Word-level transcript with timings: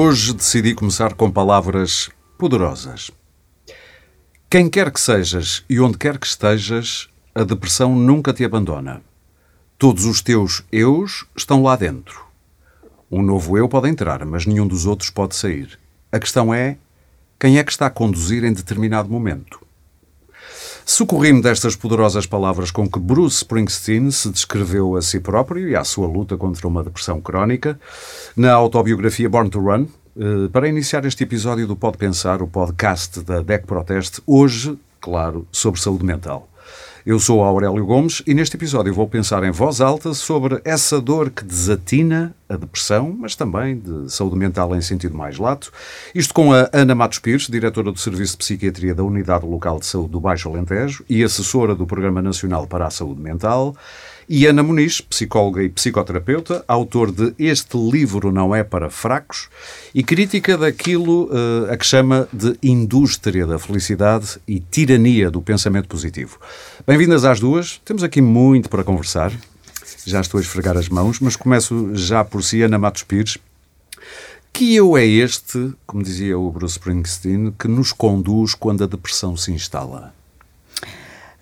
Hoje 0.00 0.32
decidi 0.32 0.76
começar 0.76 1.14
com 1.14 1.28
palavras 1.28 2.08
poderosas. 2.38 3.10
Quem 4.48 4.70
quer 4.70 4.92
que 4.92 5.00
sejas 5.00 5.64
e 5.68 5.80
onde 5.80 5.98
quer 5.98 6.18
que 6.18 6.26
estejas, 6.28 7.08
a 7.34 7.42
depressão 7.42 7.96
nunca 7.96 8.32
te 8.32 8.44
abandona. 8.44 9.02
Todos 9.76 10.04
os 10.04 10.22
teus 10.22 10.62
eus 10.70 11.26
estão 11.36 11.64
lá 11.64 11.74
dentro. 11.74 12.24
Um 13.10 13.22
novo 13.22 13.58
eu 13.58 13.68
pode 13.68 13.88
entrar, 13.88 14.24
mas 14.24 14.46
nenhum 14.46 14.68
dos 14.68 14.86
outros 14.86 15.10
pode 15.10 15.34
sair. 15.34 15.76
A 16.12 16.20
questão 16.20 16.54
é 16.54 16.78
quem 17.36 17.58
é 17.58 17.64
que 17.64 17.72
está 17.72 17.86
a 17.86 17.90
conduzir 17.90 18.44
em 18.44 18.52
determinado 18.52 19.08
momento. 19.08 19.66
Socorri-me 20.90 21.42
destas 21.42 21.76
poderosas 21.76 22.24
palavras 22.24 22.70
com 22.70 22.88
que 22.88 22.98
Bruce 22.98 23.36
Springsteen 23.36 24.10
se 24.10 24.30
descreveu 24.30 24.96
a 24.96 25.02
si 25.02 25.20
próprio 25.20 25.68
e 25.68 25.76
à 25.76 25.84
sua 25.84 26.06
luta 26.06 26.34
contra 26.34 26.66
uma 26.66 26.82
depressão 26.82 27.20
crónica 27.20 27.78
na 28.34 28.54
autobiografia 28.54 29.28
Born 29.28 29.50
to 29.50 29.60
Run. 29.60 29.86
Eh, 30.16 30.48
para 30.50 30.66
iniciar 30.66 31.04
este 31.04 31.24
episódio 31.24 31.66
do 31.66 31.76
Pode 31.76 31.98
Pensar, 31.98 32.40
o 32.40 32.48
podcast 32.48 33.20
da 33.20 33.42
DEC 33.42 33.66
Proteste, 33.66 34.22
hoje, 34.26 34.78
claro, 34.98 35.46
sobre 35.52 35.78
saúde 35.78 36.06
mental. 36.06 36.47
Eu 37.08 37.18
sou 37.18 37.42
Aurélio 37.42 37.86
Gomes 37.86 38.22
e 38.26 38.34
neste 38.34 38.54
episódio 38.54 38.92
vou 38.92 39.08
pensar 39.08 39.42
em 39.42 39.50
voz 39.50 39.80
alta 39.80 40.12
sobre 40.12 40.60
essa 40.62 41.00
dor 41.00 41.30
que 41.30 41.42
desatina 41.42 42.36
a 42.46 42.54
depressão, 42.54 43.16
mas 43.18 43.34
também 43.34 43.78
de 43.78 44.12
saúde 44.12 44.36
mental 44.36 44.76
em 44.76 44.82
sentido 44.82 45.16
mais 45.16 45.38
lato. 45.38 45.72
Isto 46.14 46.34
com 46.34 46.52
a 46.52 46.68
Ana 46.70 46.94
Matos 46.94 47.18
Pires, 47.18 47.46
diretora 47.46 47.90
do 47.90 47.98
Serviço 47.98 48.32
de 48.32 48.38
Psiquiatria 48.40 48.94
da 48.94 49.02
Unidade 49.02 49.46
Local 49.46 49.78
de 49.78 49.86
Saúde 49.86 50.10
do 50.10 50.20
Baixo 50.20 50.50
Alentejo 50.50 51.02
e 51.08 51.24
assessora 51.24 51.74
do 51.74 51.86
Programa 51.86 52.20
Nacional 52.20 52.66
para 52.66 52.86
a 52.86 52.90
Saúde 52.90 53.22
Mental. 53.22 53.74
E 54.30 54.44
Ana 54.46 54.62
Muniz, 54.62 55.00
psicóloga 55.00 55.62
e 55.62 55.70
psicoterapeuta, 55.70 56.62
autor 56.68 57.10
de 57.10 57.32
Este 57.38 57.78
Livro 57.78 58.30
Não 58.30 58.54
É 58.54 58.62
Para 58.62 58.90
Fracos 58.90 59.48
e 59.94 60.02
crítica 60.02 60.58
daquilo 60.58 61.30
uh, 61.32 61.72
a 61.72 61.76
que 61.78 61.86
chama 61.86 62.28
de 62.30 62.54
indústria 62.62 63.46
da 63.46 63.58
felicidade 63.58 64.38
e 64.46 64.60
tirania 64.60 65.30
do 65.30 65.40
pensamento 65.40 65.88
positivo. 65.88 66.38
Bem-vindas 66.86 67.24
às 67.24 67.40
duas. 67.40 67.80
Temos 67.86 68.02
aqui 68.02 68.20
muito 68.20 68.68
para 68.68 68.84
conversar. 68.84 69.32
Já 70.04 70.20
estou 70.20 70.36
a 70.36 70.42
esfregar 70.42 70.76
as 70.76 70.90
mãos, 70.90 71.20
mas 71.20 71.34
começo 71.34 71.92
já 71.94 72.22
por 72.22 72.44
si, 72.44 72.60
Ana 72.60 72.76
Matos 72.76 73.04
Pires. 73.04 73.38
Que 74.52 74.76
eu 74.76 74.94
é 74.94 75.06
este, 75.06 75.72
como 75.86 76.02
dizia 76.02 76.38
o 76.38 76.52
Bruce 76.52 76.72
Springsteen, 76.72 77.54
que 77.58 77.66
nos 77.66 77.92
conduz 77.92 78.54
quando 78.54 78.84
a 78.84 78.86
depressão 78.86 79.38
se 79.38 79.52
instala? 79.52 80.12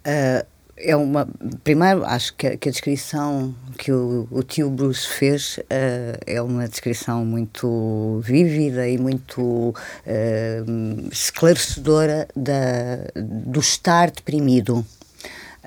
Uh 0.06 0.55
é 0.76 0.94
uma 0.94 1.26
primeiro 1.64 2.04
acho 2.04 2.34
que 2.34 2.46
a, 2.46 2.56
que 2.56 2.68
a 2.68 2.72
descrição 2.72 3.54
que 3.78 3.90
o, 3.90 4.28
o, 4.30 4.42
tio 4.42 4.70
Bruce 4.70 5.06
fez 5.06 5.58
uh, 5.58 5.62
é 6.26 6.40
uma 6.42 6.68
descrição 6.68 7.24
muito 7.24 8.20
vívida 8.22 8.86
e 8.88 8.98
muito 8.98 9.40
uh, 9.42 11.08
esclarecedora 11.10 12.28
da, 12.36 12.98
do 13.14 13.60
estar 13.60 14.10
deprimido 14.10 14.84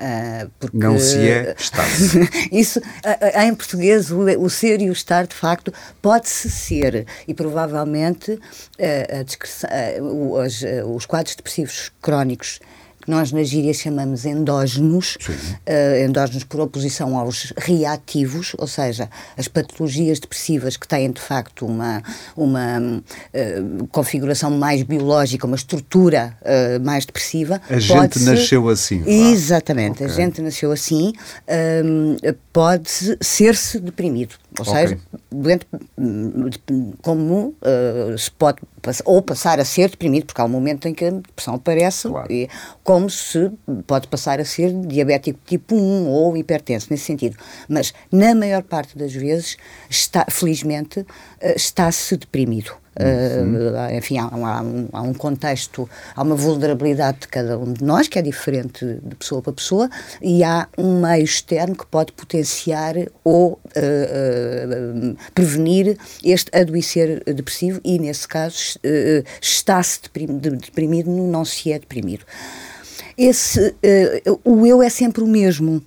Uh, 0.00 0.50
porque, 0.58 0.78
não 0.78 0.98
se 0.98 1.18
é, 1.18 1.54
está-se. 1.58 2.20
isso, 2.50 2.78
uh, 2.78 3.40
em 3.42 3.54
português, 3.54 4.10
o, 4.10 4.22
o, 4.40 4.48
ser 4.48 4.80
e 4.80 4.88
o 4.88 4.94
estar, 4.94 5.26
de 5.26 5.34
facto, 5.34 5.74
pode-se 6.00 6.48
ser. 6.48 7.06
E 7.28 7.34
provavelmente 7.34 8.32
uh, 8.32 10.00
os, 10.38 10.62
os 10.96 11.04
quadros 11.04 11.36
depressivos 11.36 11.92
crónicos 12.00 12.60
que 13.10 13.16
nós 13.16 13.32
na 13.32 13.42
gíria 13.42 13.74
chamamos 13.74 14.24
endógenos, 14.24 15.16
uh, 15.16 16.04
endógenos 16.04 16.44
por 16.44 16.60
oposição 16.60 17.18
aos 17.18 17.52
reativos, 17.56 18.52
ou 18.56 18.68
seja, 18.68 19.10
as 19.36 19.48
patologias 19.48 20.20
depressivas 20.20 20.76
que 20.76 20.86
têm 20.86 21.10
de 21.10 21.20
facto 21.20 21.66
uma, 21.66 22.02
uma 22.36 22.78
uh, 22.78 23.86
configuração 23.88 24.50
mais 24.52 24.84
biológica, 24.84 25.46
uma 25.46 25.56
estrutura 25.56 26.36
uh, 26.42 26.84
mais 26.84 27.04
depressiva. 27.04 27.60
A 27.68 27.80
gente 27.80 28.20
nasceu 28.20 28.68
assim. 28.68 29.02
Exatamente, 29.04 30.04
okay. 30.04 30.06
a 30.06 30.08
gente 30.08 30.40
nasceu 30.40 30.70
assim, 30.70 31.12
pode 32.52 33.16
ser-se 33.20 33.80
deprimido. 33.80 34.34
Ou 34.60 34.68
okay. 34.68 34.88
seja, 34.88 35.00
doente 35.30 35.66
como 37.02 37.54
uh, 37.62 38.18
se 38.18 38.30
pode 38.30 38.60
ou 39.04 39.22
passar 39.22 39.60
a 39.60 39.64
ser 39.64 39.90
deprimido, 39.90 40.26
porque 40.26 40.40
há 40.40 40.44
um 40.44 40.48
momento 40.48 40.88
em 40.88 40.94
que 40.94 41.04
a 41.04 41.10
depressão 41.10 41.54
aparece, 41.54 42.08
claro. 42.08 42.32
e, 42.32 42.48
como 42.82 43.10
se 43.10 43.50
pode 43.86 44.08
passar 44.08 44.40
a 44.40 44.44
ser 44.44 44.72
diabético 44.72 45.38
tipo 45.44 45.74
1 45.74 46.08
ou 46.08 46.36
hipertenso, 46.36 46.88
nesse 46.90 47.04
sentido. 47.04 47.36
Mas, 47.68 47.92
na 48.10 48.34
maior 48.34 48.62
parte 48.62 48.96
das 48.96 49.12
vezes, 49.12 49.56
está, 49.88 50.26
felizmente, 50.30 51.00
uh, 51.00 51.06
está-se 51.56 52.16
deprimido. 52.16 52.72
Uh, 53.00 53.96
enfim, 53.96 54.18
há, 54.18 54.24
há, 54.24 54.62
um, 54.62 54.88
há, 54.92 55.02
um, 55.02 55.14
contexto, 55.14 55.88
há 56.14 56.22
uma 56.22 56.34
vulnerabilidade 56.34 57.20
de 57.20 57.28
cada 57.28 57.58
um 57.58 57.72
de 57.72 57.82
nós, 57.82 58.08
que 58.08 58.18
é 58.18 58.22
diferente 58.22 58.84
de 59.02 59.14
pessoa 59.16 59.40
para 59.40 59.52
pessoa, 59.52 59.88
e 60.20 60.44
há 60.44 60.68
um 60.76 61.00
meio 61.00 61.24
externo 61.24 61.74
que 61.74 61.86
pode 61.86 62.12
potenciar 62.12 62.94
ou 63.24 63.52
uh, 63.52 63.56
uh, 63.56 65.16
prevenir 65.34 65.96
este 66.22 66.50
adoecer 66.56 67.22
depressivo, 67.24 67.80
e 67.84 67.98
nesse 67.98 68.28
caso 68.28 68.78
está-se 69.40 70.00
deprimido, 70.02 71.10
não 71.10 71.44
se 71.44 71.72
é 71.72 71.78
deprimido. 71.78 72.24
Esse, 73.16 73.74
o 74.44 74.66
eu 74.66 74.82
é 74.82 74.88
sempre 74.88 75.22
o 75.22 75.26
mesmo. 75.26 75.82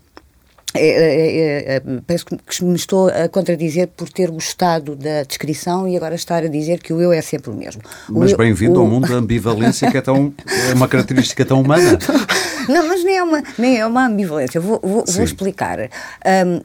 É, 0.75 0.87
é, 0.87 1.37
é, 1.37 1.75
é, 1.75 1.81
parece 2.05 2.25
que 2.25 2.63
me 2.65 2.75
estou 2.75 3.07
a 3.07 3.29
contradizer 3.29 3.87
por 3.87 4.09
ter 4.09 4.31
gostado 4.31 4.95
da 4.95 5.23
descrição 5.23 5.87
e 5.87 5.95
agora 5.95 6.15
estar 6.15 6.43
a 6.43 6.47
dizer 6.47 6.79
que 6.79 6.91
o 6.91 6.99
eu 6.99 7.13
é 7.13 7.21
sempre 7.21 7.51
o 7.51 7.53
mesmo. 7.53 7.81
Mas 8.09 8.33
bem-vindo 8.33 8.79
ao 8.79 8.87
mundo 8.87 9.07
da 9.07 9.15
ambivalência 9.15 9.89
que 9.91 9.97
é, 9.97 10.01
tão, 10.01 10.33
é 10.69 10.73
uma 10.73 10.87
característica 10.87 11.45
tão 11.45 11.61
humana. 11.61 11.97
Não, 12.67 12.87
mas 12.87 13.03
nem 13.03 13.17
é 13.17 13.23
uma, 13.23 13.43
nem 13.57 13.79
é 13.79 13.85
uma 13.85 14.05
ambivalência. 14.05 14.59
Vou, 14.59 14.79
vou, 14.81 15.03
vou 15.05 15.23
explicar. 15.23 15.79
Um, 15.79 16.57
uh, 16.57 16.61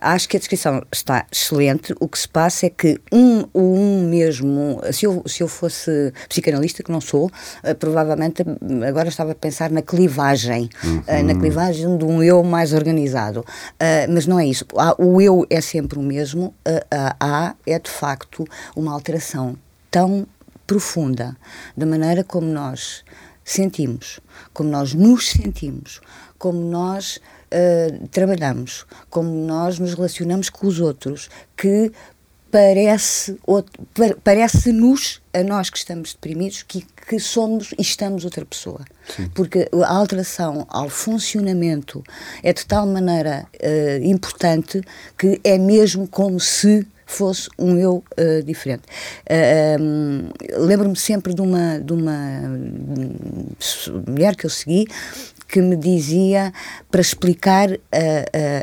acho 0.00 0.28
que 0.28 0.36
a 0.36 0.40
descrição 0.40 0.82
está 0.92 1.26
excelente. 1.30 1.94
O 2.00 2.08
que 2.08 2.18
se 2.18 2.28
passa 2.28 2.66
é 2.66 2.70
que 2.70 3.00
um, 3.12 3.44
um 3.54 4.08
mesmo. 4.08 4.80
Se 4.92 5.06
eu, 5.06 5.22
se 5.26 5.42
eu 5.42 5.48
fosse 5.48 6.12
psicanalista, 6.28 6.82
que 6.82 6.92
não 6.92 7.00
sou, 7.00 7.26
uh, 7.26 7.74
provavelmente 7.78 8.44
agora 8.86 9.08
estava 9.08 9.32
a 9.32 9.34
pensar 9.34 9.70
na 9.70 9.82
clivagem, 9.82 10.68
uhum. 10.84 10.98
uh, 10.98 11.22
na 11.24 11.34
clivagem 11.34 11.96
de 11.96 12.04
um 12.04 12.22
eu 12.22 12.42
mais 12.42 12.72
organizado. 12.72 13.44
mas 14.08 14.26
não 14.26 14.38
é 14.38 14.46
isso. 14.46 14.64
O 14.98 15.20
eu 15.20 15.46
é 15.50 15.60
sempre 15.60 15.98
o 15.98 16.02
mesmo. 16.02 16.54
A 17.20 17.54
é 17.66 17.78
de 17.78 17.90
facto 17.90 18.46
uma 18.76 18.92
alteração 18.92 19.56
tão 19.90 20.26
profunda 20.66 21.34
da 21.76 21.86
maneira 21.86 22.22
como 22.22 22.46
nós 22.46 23.02
sentimos, 23.50 24.20
como 24.52 24.68
nós 24.68 24.94
nos 24.94 25.30
sentimos, 25.30 26.00
como 26.38 26.60
nós 26.60 27.16
uh, 27.16 28.08
trabalhamos, 28.08 28.86
como 29.08 29.30
nós 29.46 29.78
nos 29.78 29.94
relacionamos 29.94 30.50
com 30.50 30.66
os 30.66 30.80
outros, 30.80 31.28
que 31.56 31.90
parece 32.50 33.38
parece-nos 34.24 35.20
a 35.34 35.42
nós 35.42 35.68
que 35.68 35.76
estamos 35.76 36.14
deprimidos 36.14 36.62
que, 36.62 36.86
que 37.06 37.18
somos 37.18 37.72
e 37.78 37.82
estamos 37.82 38.24
outra 38.24 38.44
pessoa 38.44 38.82
Sim. 39.14 39.30
porque 39.34 39.68
a 39.84 39.92
alteração 39.92 40.66
ao 40.70 40.88
funcionamento 40.88 42.02
é 42.42 42.50
de 42.54 42.64
tal 42.64 42.86
maneira 42.86 43.46
uh, 43.54 44.02
importante 44.02 44.80
que 45.18 45.38
é 45.44 45.58
mesmo 45.58 46.08
como 46.08 46.40
se 46.40 46.86
fosse 47.08 47.48
um 47.58 47.76
eu 47.76 48.04
uh, 48.18 48.42
diferente. 48.44 48.82
Uh, 49.28 49.82
um, 49.82 50.30
Lembro-me 50.66 50.96
sempre 50.96 51.34
de 51.34 51.40
uma, 51.40 51.78
de 51.78 51.92
uma 51.92 52.42
mulher 54.06 54.36
que 54.36 54.46
eu 54.46 54.50
segui 54.50 54.86
que 55.48 55.62
me 55.62 55.76
dizia 55.76 56.52
para 56.90 57.00
explicar 57.00 57.70
a, 57.72 57.76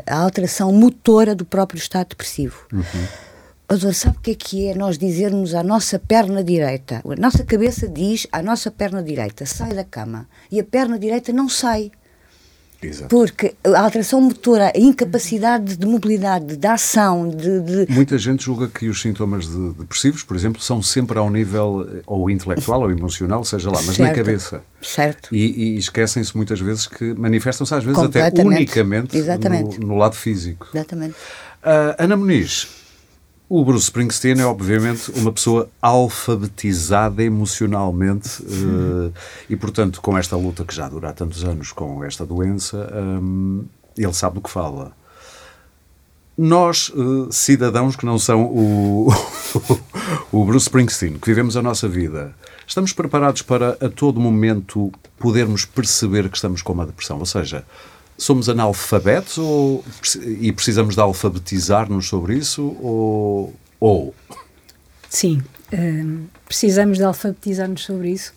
a, 0.08 0.16
a 0.16 0.22
alteração 0.22 0.72
motora 0.72 1.34
do 1.34 1.44
próprio 1.44 1.78
estado 1.78 2.10
depressivo. 2.10 2.64
Uhum. 2.72 3.06
Adoro, 3.68 3.92
sabe 3.92 4.16
o 4.16 4.20
que 4.20 4.30
é 4.30 4.34
que 4.36 4.68
é 4.68 4.74
nós 4.76 4.96
dizermos 4.96 5.52
à 5.52 5.64
nossa 5.64 5.98
perna 5.98 6.44
direita? 6.44 7.02
A 7.04 7.20
nossa 7.20 7.44
cabeça 7.44 7.88
diz 7.88 8.24
à 8.30 8.40
nossa 8.40 8.70
perna 8.70 9.02
direita, 9.02 9.44
sai 9.44 9.74
da 9.74 9.82
cama. 9.82 10.28
E 10.52 10.60
a 10.60 10.64
perna 10.64 10.96
direita 10.96 11.32
não 11.32 11.48
sai. 11.48 11.90
Exato. 12.82 13.08
Porque 13.08 13.54
a 13.64 13.80
alteração 13.80 14.20
motora, 14.20 14.72
a 14.74 14.78
incapacidade 14.78 15.76
de 15.76 15.86
mobilidade, 15.86 16.56
de 16.56 16.66
ação, 16.66 17.28
de, 17.28 17.60
de, 17.60 17.92
Muita 17.92 18.18
gente 18.18 18.44
julga 18.44 18.68
que 18.68 18.88
os 18.88 19.00
sintomas 19.00 19.48
de 19.48 19.72
depressivos, 19.72 20.22
por 20.22 20.36
exemplo, 20.36 20.60
são 20.60 20.82
sempre 20.82 21.18
ao 21.18 21.30
nível 21.30 21.88
eh, 21.90 22.02
ou 22.06 22.30
intelectual 22.30 22.82
ou 22.82 22.90
emocional, 22.90 23.44
seja 23.44 23.70
lá, 23.70 23.80
mas 23.82 23.96
certo. 23.96 24.08
na 24.08 24.14
cabeça. 24.14 24.62
Certo. 24.82 25.34
E, 25.34 25.74
e 25.74 25.78
esquecem-se 25.78 26.36
muitas 26.36 26.60
vezes 26.60 26.86
que 26.86 27.14
manifestam-se 27.14 27.74
às 27.74 27.84
vezes 27.84 28.02
até 28.02 28.42
unicamente 28.42 29.18
no, 29.18 29.88
no, 29.88 29.96
lado 29.96 30.14
físico. 30.14 30.68
Exatamente. 30.72 31.14
Uh, 31.62 31.96
Ana 31.98 32.16
Muniz, 32.16 32.68
o 33.48 33.64
Bruce 33.64 33.84
Springsteen 33.84 34.40
é, 34.40 34.44
obviamente, 34.44 35.10
uma 35.12 35.32
pessoa 35.32 35.70
alfabetizada 35.80 37.22
emocionalmente 37.22 38.42
uh, 38.42 39.12
e, 39.48 39.54
portanto, 39.54 40.00
com 40.00 40.18
esta 40.18 40.36
luta 40.36 40.64
que 40.64 40.74
já 40.74 40.88
dura 40.88 41.10
há 41.10 41.12
tantos 41.12 41.44
anos 41.44 41.70
com 41.70 42.02
esta 42.02 42.26
doença, 42.26 42.92
um, 42.92 43.64
ele 43.96 44.12
sabe 44.12 44.34
do 44.34 44.40
que 44.40 44.50
fala. 44.50 44.92
Nós, 46.36 46.88
uh, 46.88 47.32
cidadãos 47.32 47.94
que 47.94 48.04
não 48.04 48.18
são 48.18 48.42
o, 48.46 49.08
o 50.32 50.44
Bruce 50.44 50.66
Springsteen, 50.66 51.16
que 51.16 51.28
vivemos 51.28 51.56
a 51.56 51.62
nossa 51.62 51.86
vida, 51.86 52.34
estamos 52.66 52.92
preparados 52.92 53.42
para 53.42 53.78
a 53.80 53.88
todo 53.88 54.20
momento 54.20 54.92
podermos 55.18 55.64
perceber 55.64 56.28
que 56.28 56.36
estamos 56.36 56.62
com 56.62 56.72
uma 56.72 56.84
depressão? 56.84 57.20
Ou 57.20 57.26
seja, 57.26 57.64
somos 58.18 58.48
analfabetos 58.48 59.38
ou, 59.38 59.84
e 60.24 60.52
precisamos 60.52 60.94
de 60.94 61.00
alfabetizar-nos 61.00 62.08
sobre 62.08 62.36
isso? 62.36 62.76
Ou. 62.80 63.54
ou? 63.78 64.14
Sim, 65.08 65.42
uh, 65.72 66.26
precisamos 66.46 66.98
de 66.98 67.04
alfabetizar-nos 67.04 67.84
sobre 67.84 68.10
isso. 68.10 68.34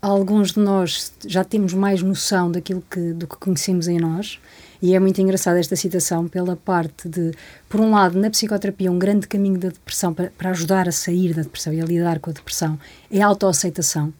Alguns 0.00 0.52
de 0.52 0.60
nós 0.60 1.12
já 1.26 1.42
temos 1.42 1.72
mais 1.72 2.02
noção 2.02 2.50
daquilo 2.50 2.82
que, 2.90 3.12
do 3.12 3.26
que 3.26 3.36
conhecemos 3.36 3.88
em 3.88 3.98
nós 3.98 4.38
e 4.80 4.94
é 4.94 5.00
muito 5.00 5.20
engraçada 5.20 5.58
esta 5.58 5.74
citação 5.74 6.28
pela 6.28 6.54
parte 6.54 7.08
de, 7.08 7.32
por 7.68 7.80
um 7.80 7.90
lado, 7.90 8.18
na 8.18 8.30
psicoterapia, 8.30 8.92
um 8.92 8.98
grande 8.98 9.26
caminho 9.26 9.58
da 9.58 9.68
depressão 9.68 10.12
para, 10.12 10.30
para 10.36 10.50
ajudar 10.50 10.88
a 10.88 10.92
sair 10.92 11.34
da 11.34 11.42
depressão 11.42 11.72
e 11.72 11.80
a 11.80 11.84
lidar 11.84 12.20
com 12.20 12.30
a 12.30 12.32
depressão 12.32 12.78
é 13.10 13.22
a 13.22 13.26
autoaceitação. 13.26 14.12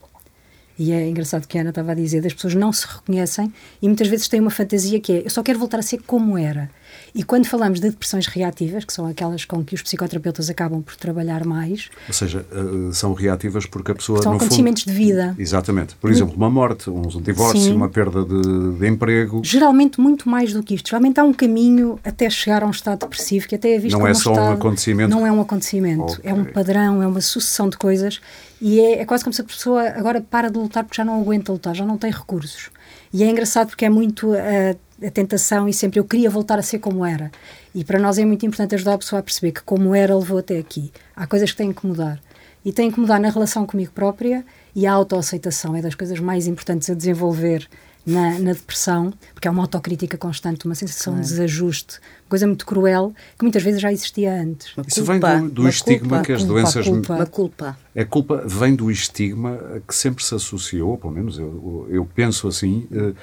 E 0.78 0.92
é 0.92 1.08
engraçado 1.08 1.46
que 1.46 1.56
a 1.56 1.62
Ana 1.62 1.70
estava 1.70 1.92
a 1.92 1.94
dizer, 1.94 2.26
as 2.26 2.34
pessoas 2.34 2.54
não 2.54 2.72
se 2.72 2.86
reconhecem 2.86 3.52
e 3.80 3.86
muitas 3.86 4.08
vezes 4.08 4.28
têm 4.28 4.40
uma 4.40 4.50
fantasia 4.50 5.00
que 5.00 5.12
é 5.12 5.22
eu 5.24 5.30
só 5.30 5.42
quero 5.42 5.58
voltar 5.58 5.78
a 5.78 5.82
ser 5.82 6.02
como 6.02 6.36
era. 6.36 6.70
E 7.16 7.22
quando 7.22 7.46
falamos 7.46 7.80
de 7.80 7.88
depressões 7.88 8.26
reativas, 8.26 8.84
que 8.84 8.92
são 8.92 9.06
aquelas 9.06 9.46
com 9.46 9.64
que 9.64 9.74
os 9.74 9.80
psicoterapeutas 9.80 10.50
acabam 10.50 10.82
por 10.82 10.96
trabalhar 10.96 11.46
mais. 11.46 11.88
Ou 12.06 12.12
seja, 12.12 12.44
uh, 12.52 12.92
são 12.92 13.14
reativas 13.14 13.64
porque 13.64 13.90
a 13.90 13.94
pessoa. 13.94 14.22
São 14.22 14.34
acontecimentos 14.34 14.82
fundo, 14.82 14.92
de 14.92 14.98
vida. 14.98 15.34
Exatamente. 15.38 15.96
Por 15.96 16.10
exemplo, 16.10 16.36
uma 16.36 16.50
morte, 16.50 16.90
um 16.90 17.08
divórcio, 17.22 17.62
Sim. 17.62 17.72
uma 17.72 17.88
perda 17.88 18.22
de, 18.22 18.78
de, 18.78 18.86
emprego. 18.86 19.40
Geralmente 19.42 19.98
muito 19.98 20.28
mais 20.28 20.52
do 20.52 20.62
que 20.62 20.74
isto. 20.74 20.90
Geralmente 20.90 21.18
há 21.18 21.24
um 21.24 21.32
caminho 21.32 21.98
até 22.04 22.28
chegar 22.28 22.62
a 22.62 22.66
um 22.66 22.70
estado 22.70 22.98
depressivo 22.98 23.48
que 23.48 23.54
até 23.54 23.74
é 23.74 23.78
visto 23.78 23.94
não 23.94 24.00
como 24.00 24.10
é 24.10 24.14
só 24.14 24.28
um, 24.28 24.32
estado, 24.34 24.50
um 24.50 24.52
acontecimento. 24.52 25.10
Não 25.10 25.26
é 25.26 25.32
um 25.32 25.40
acontecimento. 25.40 26.12
Okay. 26.12 26.30
É 26.30 26.34
um 26.34 26.44
padrão, 26.44 27.02
é 27.02 27.06
uma 27.06 27.22
sucessão 27.22 27.70
de 27.70 27.78
coisas. 27.78 28.20
E 28.60 28.78
é, 28.78 29.00
é 29.00 29.04
quase 29.06 29.24
como 29.24 29.32
se 29.32 29.40
a 29.40 29.44
pessoa 29.44 29.88
agora 29.88 30.20
para 30.20 30.50
de 30.50 30.58
lutar 30.58 30.84
porque 30.84 30.96
já 30.98 31.04
não 31.04 31.18
aguenta 31.18 31.50
lutar, 31.50 31.74
já 31.74 31.86
não 31.86 31.96
tem 31.96 32.10
recursos. 32.10 32.68
E 33.16 33.24
é 33.24 33.30
engraçado 33.30 33.68
porque 33.68 33.86
é 33.86 33.88
muito 33.88 34.34
a, 34.34 35.06
a 35.06 35.10
tentação 35.10 35.66
e 35.66 35.72
sempre 35.72 35.98
eu 35.98 36.04
queria 36.04 36.28
voltar 36.28 36.58
a 36.58 36.62
ser 36.62 36.80
como 36.80 37.02
era. 37.02 37.32
E 37.74 37.82
para 37.82 37.98
nós 37.98 38.18
é 38.18 38.26
muito 38.26 38.44
importante 38.44 38.74
ajudar 38.74 38.92
a 38.92 38.98
pessoa 38.98 39.20
a 39.20 39.22
perceber 39.22 39.52
que 39.52 39.62
como 39.62 39.94
era 39.94 40.14
levou 40.14 40.36
até 40.36 40.58
aqui. 40.58 40.92
Há 41.16 41.26
coisas 41.26 41.50
que 41.50 41.56
têm 41.56 41.72
que 41.72 41.86
mudar. 41.86 42.20
E 42.62 42.72
têm 42.72 42.90
que 42.90 43.00
mudar 43.00 43.18
na 43.18 43.30
relação 43.30 43.64
comigo 43.64 43.90
própria 43.90 44.44
e 44.74 44.86
a 44.86 44.92
autoaceitação 44.92 45.74
é 45.74 45.80
das 45.80 45.94
coisas 45.94 46.20
mais 46.20 46.46
importantes 46.46 46.90
a 46.90 46.94
desenvolver 46.94 47.66
na, 48.06 48.38
na, 48.38 48.52
depressão, 48.52 49.12
porque 49.34 49.48
é 49.48 49.50
uma 49.50 49.62
autocrítica 49.62 50.16
constante, 50.16 50.64
uma 50.64 50.74
sensação 50.74 51.14
de 51.14 51.22
desajuste, 51.22 51.98
coisa 52.28 52.46
muito 52.46 52.64
cruel, 52.64 53.12
que 53.36 53.44
muitas 53.44 53.62
vezes 53.62 53.80
já 53.80 53.92
existia 53.92 54.32
antes. 54.32 54.76
Uma 54.76 54.86
Isso 54.86 55.04
culpa, 55.04 55.34
vem 55.34 55.48
do, 55.48 55.50
do 55.50 55.68
estigma 55.68 56.08
culpa, 56.08 56.24
que 56.24 56.32
as 56.32 56.44
doenças. 56.44 56.86
Culpa, 56.86 57.14
uma 57.14 57.26
culpa. 57.26 57.78
A 57.96 58.04
culpa 58.04 58.44
vem 58.46 58.76
do 58.76 58.90
estigma 58.90 59.58
que 59.86 59.94
sempre 59.94 60.22
se 60.22 60.34
associou, 60.34 60.96
pelo 60.96 61.12
menos 61.12 61.38
eu, 61.38 61.88
eu 61.90 62.08
penso 62.14 62.46
assim. 62.46 62.86
Uh, 62.92 63.14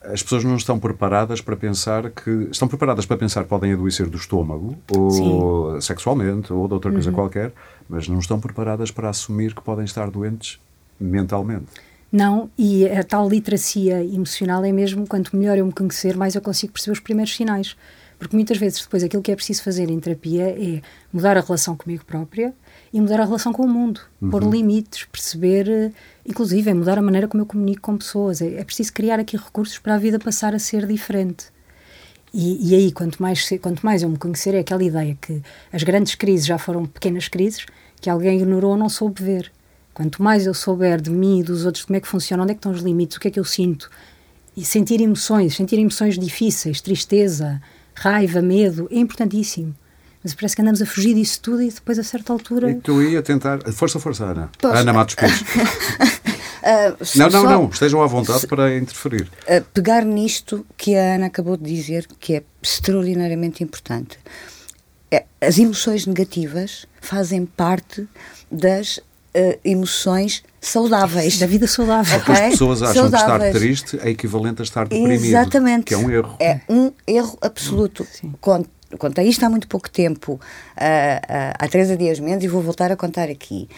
as 0.00 0.22
pessoas 0.22 0.44
não 0.44 0.54
estão 0.54 0.78
preparadas 0.78 1.40
para 1.40 1.56
pensar 1.56 2.10
que. 2.10 2.48
Estão 2.50 2.68
preparadas 2.68 3.04
para 3.04 3.16
pensar 3.16 3.42
que 3.42 3.48
podem 3.48 3.72
adoecer 3.72 4.08
do 4.08 4.16
estômago, 4.16 4.76
ou 4.96 5.10
Sim. 5.10 5.80
sexualmente, 5.80 6.52
ou 6.52 6.68
de 6.68 6.74
outra 6.74 6.92
coisa 6.92 7.10
uhum. 7.10 7.16
qualquer, 7.16 7.52
mas 7.88 8.08
não 8.08 8.18
estão 8.18 8.38
preparadas 8.38 8.90
para 8.90 9.10
assumir 9.10 9.54
que 9.54 9.60
podem 9.60 9.84
estar 9.84 10.08
doentes 10.10 10.60
mentalmente. 11.00 11.66
Não, 12.10 12.50
e 12.56 12.88
a 12.88 13.04
tal 13.04 13.28
literacia 13.28 14.02
emocional 14.02 14.64
é 14.64 14.72
mesmo 14.72 15.06
quanto 15.06 15.36
melhor 15.36 15.58
eu 15.58 15.66
me 15.66 15.72
conhecer, 15.72 16.16
mais 16.16 16.34
eu 16.34 16.40
consigo 16.40 16.72
perceber 16.72 16.92
os 16.92 17.00
primeiros 17.00 17.34
sinais. 17.34 17.76
Porque 18.18 18.34
muitas 18.34 18.56
vezes 18.58 18.82
depois 18.82 19.04
aquilo 19.04 19.22
que 19.22 19.30
é 19.30 19.36
preciso 19.36 19.62
fazer 19.62 19.88
em 19.88 20.00
terapia 20.00 20.48
é 20.48 20.82
mudar 21.12 21.36
a 21.36 21.40
relação 21.40 21.76
comigo 21.76 22.04
própria 22.04 22.52
e 22.92 23.00
mudar 23.00 23.20
a 23.20 23.24
relação 23.24 23.52
com 23.52 23.62
o 23.62 23.68
mundo, 23.68 24.00
uhum. 24.20 24.30
pôr 24.30 24.42
limites, 24.42 25.04
perceber, 25.04 25.92
inclusive, 26.26 26.68
é 26.68 26.74
mudar 26.74 26.98
a 26.98 27.02
maneira 27.02 27.28
como 27.28 27.42
eu 27.42 27.46
comunico 27.46 27.82
com 27.82 27.96
pessoas. 27.96 28.42
É, 28.42 28.54
é 28.54 28.64
preciso 28.64 28.92
criar 28.92 29.20
aqui 29.20 29.36
recursos 29.36 29.78
para 29.78 29.94
a 29.94 29.98
vida 29.98 30.18
passar 30.18 30.54
a 30.54 30.58
ser 30.58 30.86
diferente. 30.86 31.46
E, 32.34 32.70
e, 32.70 32.74
aí, 32.74 32.92
quanto 32.92 33.22
mais, 33.22 33.48
quanto 33.62 33.84
mais 33.84 34.02
eu 34.02 34.08
me 34.08 34.18
conhecer, 34.18 34.54
é 34.54 34.58
aquela 34.58 34.82
ideia 34.82 35.16
que 35.20 35.40
as 35.72 35.82
grandes 35.82 36.14
crises 36.14 36.44
já 36.44 36.58
foram 36.58 36.84
pequenas 36.86 37.28
crises 37.28 37.66
que 38.00 38.10
alguém 38.10 38.40
ignorou 38.40 38.72
ou 38.72 38.76
não 38.76 38.88
soube 38.88 39.22
ver. 39.22 39.50
Quanto 39.98 40.22
mais 40.22 40.46
eu 40.46 40.54
souber 40.54 41.00
de 41.00 41.10
mim 41.10 41.40
e 41.40 41.42
dos 41.42 41.66
outros 41.66 41.84
como 41.84 41.96
é 41.96 42.00
que 42.00 42.06
funciona, 42.06 42.44
onde 42.44 42.52
é 42.52 42.54
que 42.54 42.60
estão 42.60 42.70
os 42.70 42.82
limites, 42.82 43.16
o 43.16 43.20
que 43.20 43.26
é 43.26 43.30
que 43.32 43.40
eu 43.40 43.44
sinto, 43.44 43.90
e 44.56 44.64
sentir 44.64 45.00
emoções, 45.00 45.56
sentir 45.56 45.76
emoções 45.76 46.16
difíceis, 46.16 46.80
tristeza, 46.80 47.60
raiva, 47.96 48.40
medo, 48.40 48.86
é 48.92 48.98
importantíssimo. 49.00 49.74
Mas 50.22 50.34
parece 50.34 50.54
que 50.54 50.62
andamos 50.62 50.80
a 50.80 50.86
fugir 50.86 51.14
disso 51.14 51.40
tudo 51.42 51.62
e 51.62 51.68
depois, 51.68 51.98
a 51.98 52.04
certa 52.04 52.32
altura. 52.32 52.70
E 52.70 52.76
tu 52.76 53.02
ia 53.02 53.20
tentar. 53.22 53.58
Força, 53.72 53.98
força, 53.98 54.24
Ana. 54.24 54.48
Poxa. 54.60 54.78
Ana 54.78 54.92
Matos 54.92 55.16
Pires. 55.16 55.40
Uh, 55.40 55.44
não, 57.18 57.30
não, 57.30 57.42
não, 57.42 57.68
estejam 57.68 58.00
à 58.00 58.06
vontade 58.06 58.42
se, 58.42 58.46
para 58.46 58.76
interferir. 58.76 59.28
Uh, 59.48 59.64
pegar 59.74 60.04
nisto 60.04 60.64
que 60.76 60.94
a 60.94 61.16
Ana 61.16 61.26
acabou 61.26 61.56
de 61.56 61.64
dizer, 61.64 62.06
que 62.20 62.36
é 62.36 62.44
extraordinariamente 62.62 63.64
importante. 63.64 64.16
É, 65.10 65.24
as 65.40 65.58
emoções 65.58 66.06
negativas 66.06 66.86
fazem 67.00 67.44
parte 67.46 68.06
das 68.48 69.00
uh, 69.38 69.58
emoções 69.64 70.42
saudáveis. 70.60 71.38
Da 71.38 71.46
vida 71.46 71.66
saudável. 71.66 72.18
Okay? 72.18 72.34
As 72.34 72.50
pessoas 72.50 72.82
acham 72.82 73.10
saudáveis. 73.10 73.28
que 73.28 73.46
estar 73.46 73.58
triste 73.58 74.00
é 74.02 74.10
equivalente 74.10 74.62
a 74.62 74.64
estar 74.64 74.88
deprimido. 74.88 75.24
Exatamente. 75.24 75.84
Que 75.84 75.94
é 75.94 75.98
um 75.98 76.10
erro. 76.10 76.36
É 76.40 76.60
um 76.68 76.92
erro 77.06 77.38
absoluto. 77.40 78.06
Sim. 78.10 78.34
Quanto, 78.40 79.20
a 79.20 79.24
isto 79.24 79.44
há 79.44 79.50
muito 79.50 79.68
pouco 79.68 79.90
tempo, 79.90 80.32
uh, 80.32 80.36
uh, 80.36 80.40
há 81.58 81.68
Teresa 81.68 81.96
Dias 81.96 82.18
Mendes, 82.18 82.44
e 82.44 82.48
vou 82.48 82.62
voltar 82.62 82.90
a 82.90 82.96
contar 82.96 83.28
aqui. 83.28 83.68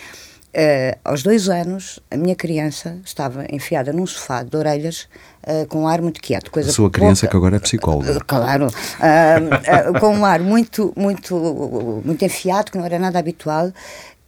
Uh, 0.51 0.99
aos 1.05 1.23
dois 1.23 1.49
anos, 1.49 2.01
a 2.11 2.17
minha 2.17 2.35
criança 2.35 2.99
estava 3.05 3.47
enfiada 3.51 3.93
num 3.93 4.05
sofá 4.05 4.43
de 4.43 4.57
orelhas 4.57 5.09
uh, 5.47 5.65
com 5.69 5.83
um 5.83 5.89
ar 5.89 6.03
muito 6.03 6.21
quieto. 6.21 6.51
Coisa 6.51 6.71
a 6.71 6.73
sua 6.73 6.91
criança 6.91 7.21
pouca, 7.21 7.31
que 7.31 7.37
agora 7.37 7.57
é 7.57 7.59
psicóloga. 7.61 8.19
Uh, 8.19 8.21
claro. 8.27 8.67
com 10.01 10.13
um 10.13 10.25
ar 10.25 10.41
muito, 10.41 10.93
muito, 10.97 12.03
muito 12.05 12.25
enfiado, 12.25 12.73
que 12.73 12.79
não 12.79 12.85
era 12.85 12.99
nada 12.99 13.17
habitual. 13.17 13.73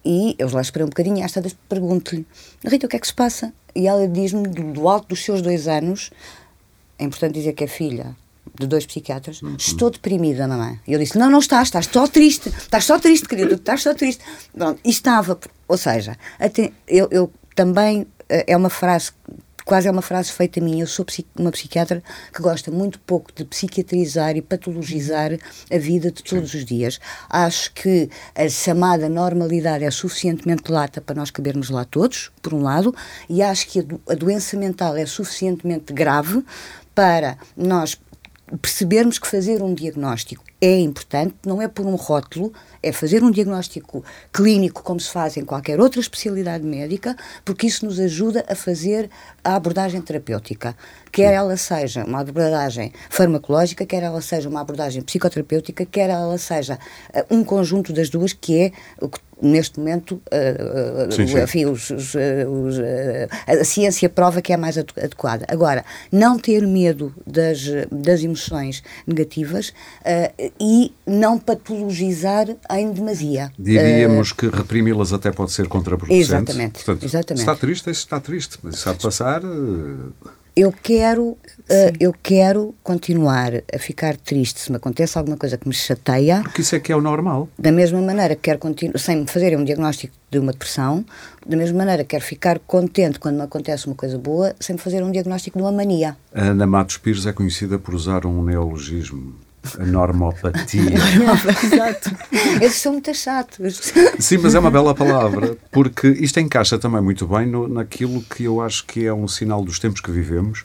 E 0.04 0.34
eu 0.38 0.50
lá 0.52 0.60
esperei 0.60 0.84
um 0.84 0.88
bocadinho 0.88 1.18
e 1.18 1.22
às 1.22 1.32
tantas 1.32 1.54
pergunto-lhe, 1.68 2.26
Rita, 2.64 2.86
o 2.86 2.88
que 2.88 2.96
é 2.96 2.98
que 2.98 3.06
se 3.06 3.14
passa? 3.14 3.52
E 3.74 3.86
ela 3.86 4.06
diz-me, 4.08 4.48
do 4.48 4.88
alto 4.88 5.08
dos 5.08 5.24
seus 5.24 5.40
dois 5.40 5.68
anos, 5.68 6.10
é 6.98 7.04
importante 7.04 7.34
dizer 7.34 7.52
que 7.52 7.64
é 7.64 7.66
filha 7.66 8.16
de 8.58 8.66
dois 8.66 8.84
psiquiatras, 8.84 9.40
uhum. 9.40 9.56
estou 9.56 9.90
deprimida, 9.90 10.46
mamãe. 10.46 10.78
E 10.86 10.92
eu 10.92 10.98
disse, 10.98 11.16
não, 11.16 11.30
não 11.30 11.38
estás, 11.38 11.68
estás 11.68 11.86
só 11.86 12.06
triste, 12.06 12.48
estás 12.48 12.84
só 12.84 12.98
triste, 12.98 13.28
querido, 13.28 13.54
estás 13.54 13.82
só 13.82 13.94
triste. 13.94 14.22
Pronto, 14.52 14.80
e 14.84 14.90
estava, 14.90 15.38
ou 15.68 15.76
seja, 15.76 16.18
até, 16.38 16.72
eu, 16.86 17.08
eu 17.10 17.32
também, 17.54 18.06
eh, 18.28 18.44
é 18.48 18.56
uma 18.56 18.68
frase 18.68 19.12
quase 19.64 19.88
é 19.88 19.90
uma 19.90 20.02
frase 20.02 20.32
feita 20.32 20.60
minha. 20.60 20.82
Eu 20.82 20.86
sou 20.86 21.04
uma 21.38 21.50
psiquiatra 21.50 22.02
que 22.32 22.42
gosta 22.42 22.70
muito 22.70 22.98
pouco 23.00 23.30
de 23.34 23.44
psiquiatrizar 23.44 24.36
e 24.36 24.42
patologizar 24.42 25.32
a 25.70 25.78
vida 25.78 26.10
de 26.10 26.22
todos 26.22 26.52
Sim. 26.52 26.58
os 26.58 26.64
dias. 26.64 27.00
Acho 27.28 27.72
que 27.72 28.08
a 28.34 28.48
chamada 28.48 29.08
normalidade 29.08 29.84
é 29.84 29.90
suficientemente 29.90 30.70
lata 30.70 31.00
para 31.00 31.14
nós 31.14 31.30
cabermos 31.30 31.70
lá 31.70 31.84
todos, 31.84 32.30
por 32.40 32.54
um 32.54 32.62
lado, 32.62 32.94
e 33.28 33.42
acho 33.42 33.68
que 33.68 33.80
a, 33.80 33.82
do 33.82 34.00
a 34.08 34.14
doença 34.14 34.56
mental 34.56 34.96
é 34.96 35.06
suficientemente 35.06 35.92
grave 35.92 36.44
para 36.94 37.38
nós 37.56 37.98
percebermos 38.60 39.18
que 39.18 39.26
fazer 39.26 39.62
um 39.62 39.74
diagnóstico 39.74 40.44
é 40.62 40.78
importante, 40.78 41.34
não 41.44 41.60
é 41.60 41.66
por 41.66 41.84
um 41.84 41.96
rótulo, 41.96 42.52
é 42.80 42.92
fazer 42.92 43.24
um 43.24 43.32
diagnóstico 43.32 44.04
clínico 44.32 44.84
como 44.84 45.00
se 45.00 45.10
faz 45.10 45.36
em 45.36 45.44
qualquer 45.44 45.80
outra 45.80 46.00
especialidade 46.00 46.62
médica, 46.64 47.16
porque 47.44 47.66
isso 47.66 47.84
nos 47.84 47.98
ajuda 47.98 48.44
a 48.48 48.54
fazer 48.54 49.10
a 49.42 49.56
abordagem 49.56 50.00
terapêutica. 50.00 50.76
Quer 51.10 51.34
ela 51.34 51.56
seja 51.56 52.04
uma 52.04 52.20
abordagem 52.20 52.92
farmacológica, 53.10 53.84
quer 53.84 54.04
ela 54.04 54.20
seja 54.20 54.48
uma 54.48 54.60
abordagem 54.60 55.02
psicoterapêutica, 55.02 55.84
quer 55.84 56.08
ela 56.08 56.38
seja 56.38 56.78
uh, 57.12 57.34
um 57.34 57.42
conjunto 57.42 57.92
das 57.92 58.08
duas, 58.08 58.32
que 58.32 58.60
é 58.60 58.72
o 59.00 59.08
que 59.08 59.18
neste 59.42 59.80
momento, 59.80 60.22
uh, 60.28 61.12
sim, 61.12 61.26
sim. 61.26 61.42
Enfim, 61.42 61.66
os, 61.66 61.90
os, 61.90 62.14
os, 62.14 62.78
a 63.48 63.64
ciência 63.64 64.08
prova 64.08 64.40
que 64.40 64.52
é 64.52 64.56
mais 64.56 64.78
adequada. 64.78 65.44
Agora, 65.48 65.84
não 66.12 66.38
ter 66.38 66.64
medo 66.64 67.12
das, 67.26 67.58
das 67.90 68.22
emoções 68.22 68.84
negativas 69.04 69.70
uh, 69.70 70.51
e 70.60 70.92
não 71.06 71.38
patologizar 71.38 72.48
em 72.70 72.92
demasia. 72.92 73.52
Diríamos 73.58 74.30
uh, 74.30 74.36
que 74.36 74.48
reprimi-las 74.48 75.12
até 75.12 75.30
pode 75.30 75.52
ser 75.52 75.68
contraproducente. 75.68 76.22
Exatamente. 76.22 76.72
Portanto, 76.72 77.04
exatamente. 77.04 77.40
está 77.40 77.56
triste, 77.56 77.90
está 77.90 78.20
triste, 78.20 78.58
mas 78.62 78.74
está 78.76 78.90
a 78.92 78.94
passar 78.94 79.42
eu 80.54 80.72
quero, 80.82 81.28
uh, 81.28 81.38
eu 81.98 82.14
quero 82.22 82.74
continuar 82.82 83.52
a 83.72 83.78
ficar 83.78 84.16
triste 84.16 84.60
se 84.60 84.70
me 84.70 84.76
acontece 84.76 85.16
alguma 85.16 85.36
coisa 85.36 85.56
que 85.56 85.66
me 85.66 85.74
chateia. 85.74 86.42
Porque 86.42 86.60
isso 86.60 86.76
é 86.76 86.80
que 86.80 86.92
é 86.92 86.96
o 86.96 87.00
normal. 87.00 87.48
Da 87.58 87.72
mesma 87.72 88.00
maneira 88.00 88.34
que 88.36 88.42
quero 88.42 88.58
continuar, 88.58 88.98
sem 88.98 89.20
me 89.20 89.26
fazer 89.26 89.56
um 89.56 89.64
diagnóstico 89.64 90.14
de 90.30 90.38
uma 90.38 90.52
depressão, 90.52 91.04
da 91.46 91.56
mesma 91.56 91.78
maneira 91.78 92.04
quero 92.04 92.22
ficar 92.22 92.58
contente 92.58 93.18
quando 93.18 93.36
me 93.36 93.42
acontece 93.42 93.86
uma 93.86 93.96
coisa 93.96 94.18
boa, 94.18 94.54
sem 94.60 94.74
me 94.74 94.80
fazer 94.80 95.02
um 95.02 95.10
diagnóstico 95.10 95.58
de 95.58 95.64
uma 95.64 95.72
mania. 95.72 96.16
A 96.34 96.42
Ana 96.42 96.66
Matos 96.66 96.98
Pires 96.98 97.26
é 97.26 97.32
conhecida 97.32 97.78
por 97.78 97.94
usar 97.94 98.26
um 98.26 98.42
neologismo 98.42 99.34
A 99.78 99.84
normopatia. 99.84 100.94
Exato. 101.64 102.16
Eles 102.60 102.74
são 102.74 102.92
muito 102.92 103.14
chatos. 103.14 103.92
Sim, 104.18 104.38
mas 104.38 104.54
é 104.54 104.58
uma 104.58 104.70
bela 104.70 104.94
palavra, 104.94 105.56
porque 105.70 106.08
isto 106.08 106.40
encaixa 106.40 106.78
também 106.78 107.00
muito 107.00 107.26
bem 107.26 107.46
no, 107.46 107.68
naquilo 107.68 108.22
que 108.22 108.44
eu 108.44 108.60
acho 108.60 108.84
que 108.86 109.06
é 109.06 109.14
um 109.14 109.28
sinal 109.28 109.64
dos 109.64 109.78
tempos 109.78 110.00
que 110.00 110.10
vivemos. 110.10 110.64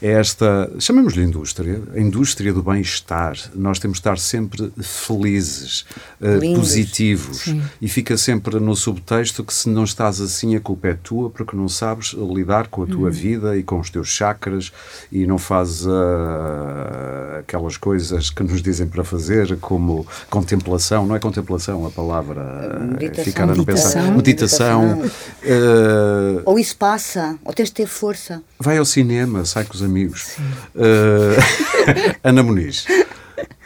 Esta, 0.00 0.70
chamemos-lhe 0.78 1.22
indústria, 1.22 1.80
a 1.94 2.00
indústria 2.00 2.52
do 2.52 2.62
bem-estar. 2.62 3.36
Nós 3.54 3.78
temos 3.78 3.96
de 3.96 4.00
estar 4.00 4.18
sempre 4.18 4.70
felizes, 4.80 5.86
uh, 6.20 6.54
positivos. 6.54 7.38
Sim. 7.38 7.62
E 7.80 7.88
fica 7.88 8.16
sempre 8.16 8.60
no 8.60 8.76
subtexto 8.76 9.42
que 9.42 9.54
se 9.54 9.68
não 9.68 9.84
estás 9.84 10.20
assim, 10.20 10.54
a 10.54 10.60
culpa 10.60 10.88
é 10.88 10.94
tua, 10.94 11.30
porque 11.30 11.56
não 11.56 11.68
sabes 11.68 12.12
lidar 12.12 12.68
com 12.68 12.82
a 12.82 12.86
tua 12.86 13.06
uhum. 13.06 13.10
vida 13.10 13.56
e 13.56 13.62
com 13.62 13.78
os 13.78 13.90
teus 13.90 14.08
chakras 14.08 14.72
e 15.10 15.26
não 15.26 15.38
fazes 15.38 15.86
uh, 15.86 17.38
aquelas 17.40 17.76
coisas 17.76 18.30
que 18.30 18.42
nos 18.42 18.60
dizem 18.60 18.86
para 18.86 19.02
fazer, 19.04 19.56
como 19.58 20.06
contemplação, 20.28 21.06
não 21.06 21.16
é 21.16 21.18
contemplação 21.18 21.86
a 21.86 21.90
palavra, 21.90 22.86
meditação, 22.90 23.24
ficar 23.24 23.44
a 23.44 23.54
não 23.54 23.64
pensar. 23.64 24.12
Meditação. 24.12 24.82
meditação. 24.82 25.26
Uh, 25.42 26.42
ou 26.44 26.58
isso 26.58 26.76
passa, 26.76 27.38
ou 27.44 27.52
tens 27.52 27.68
de 27.68 27.74
ter 27.74 27.86
força. 27.86 28.42
Vai 28.58 28.78
ao 28.78 28.84
cinema, 28.84 29.44
sai 29.44 29.64
com 29.64 29.74
os 29.74 29.82
amigos. 29.86 30.36
Uh, 30.74 31.40
Ana 32.22 32.42
Muniz. 32.42 32.86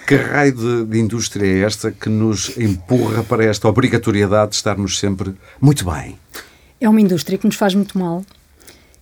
Que 0.07 0.17
raio 0.17 0.53
de, 0.53 0.85
de, 0.87 0.99
indústria 0.99 1.47
é 1.47 1.61
esta 1.61 1.91
que 1.91 2.09
nos 2.09 2.57
empurra 2.57 3.23
para 3.23 3.45
esta 3.45 3.69
obrigatoriedade 3.69 4.51
de 4.51 4.57
estarmos 4.57 4.99
sempre 4.99 5.35
muito 5.61 5.85
bem? 5.85 6.19
É 6.81 6.89
uma 6.89 7.01
indústria 7.01 7.39
que 7.39 7.47
nos 7.47 7.57
faz 7.57 7.75
muito 7.75 7.99
mal 7.99 8.25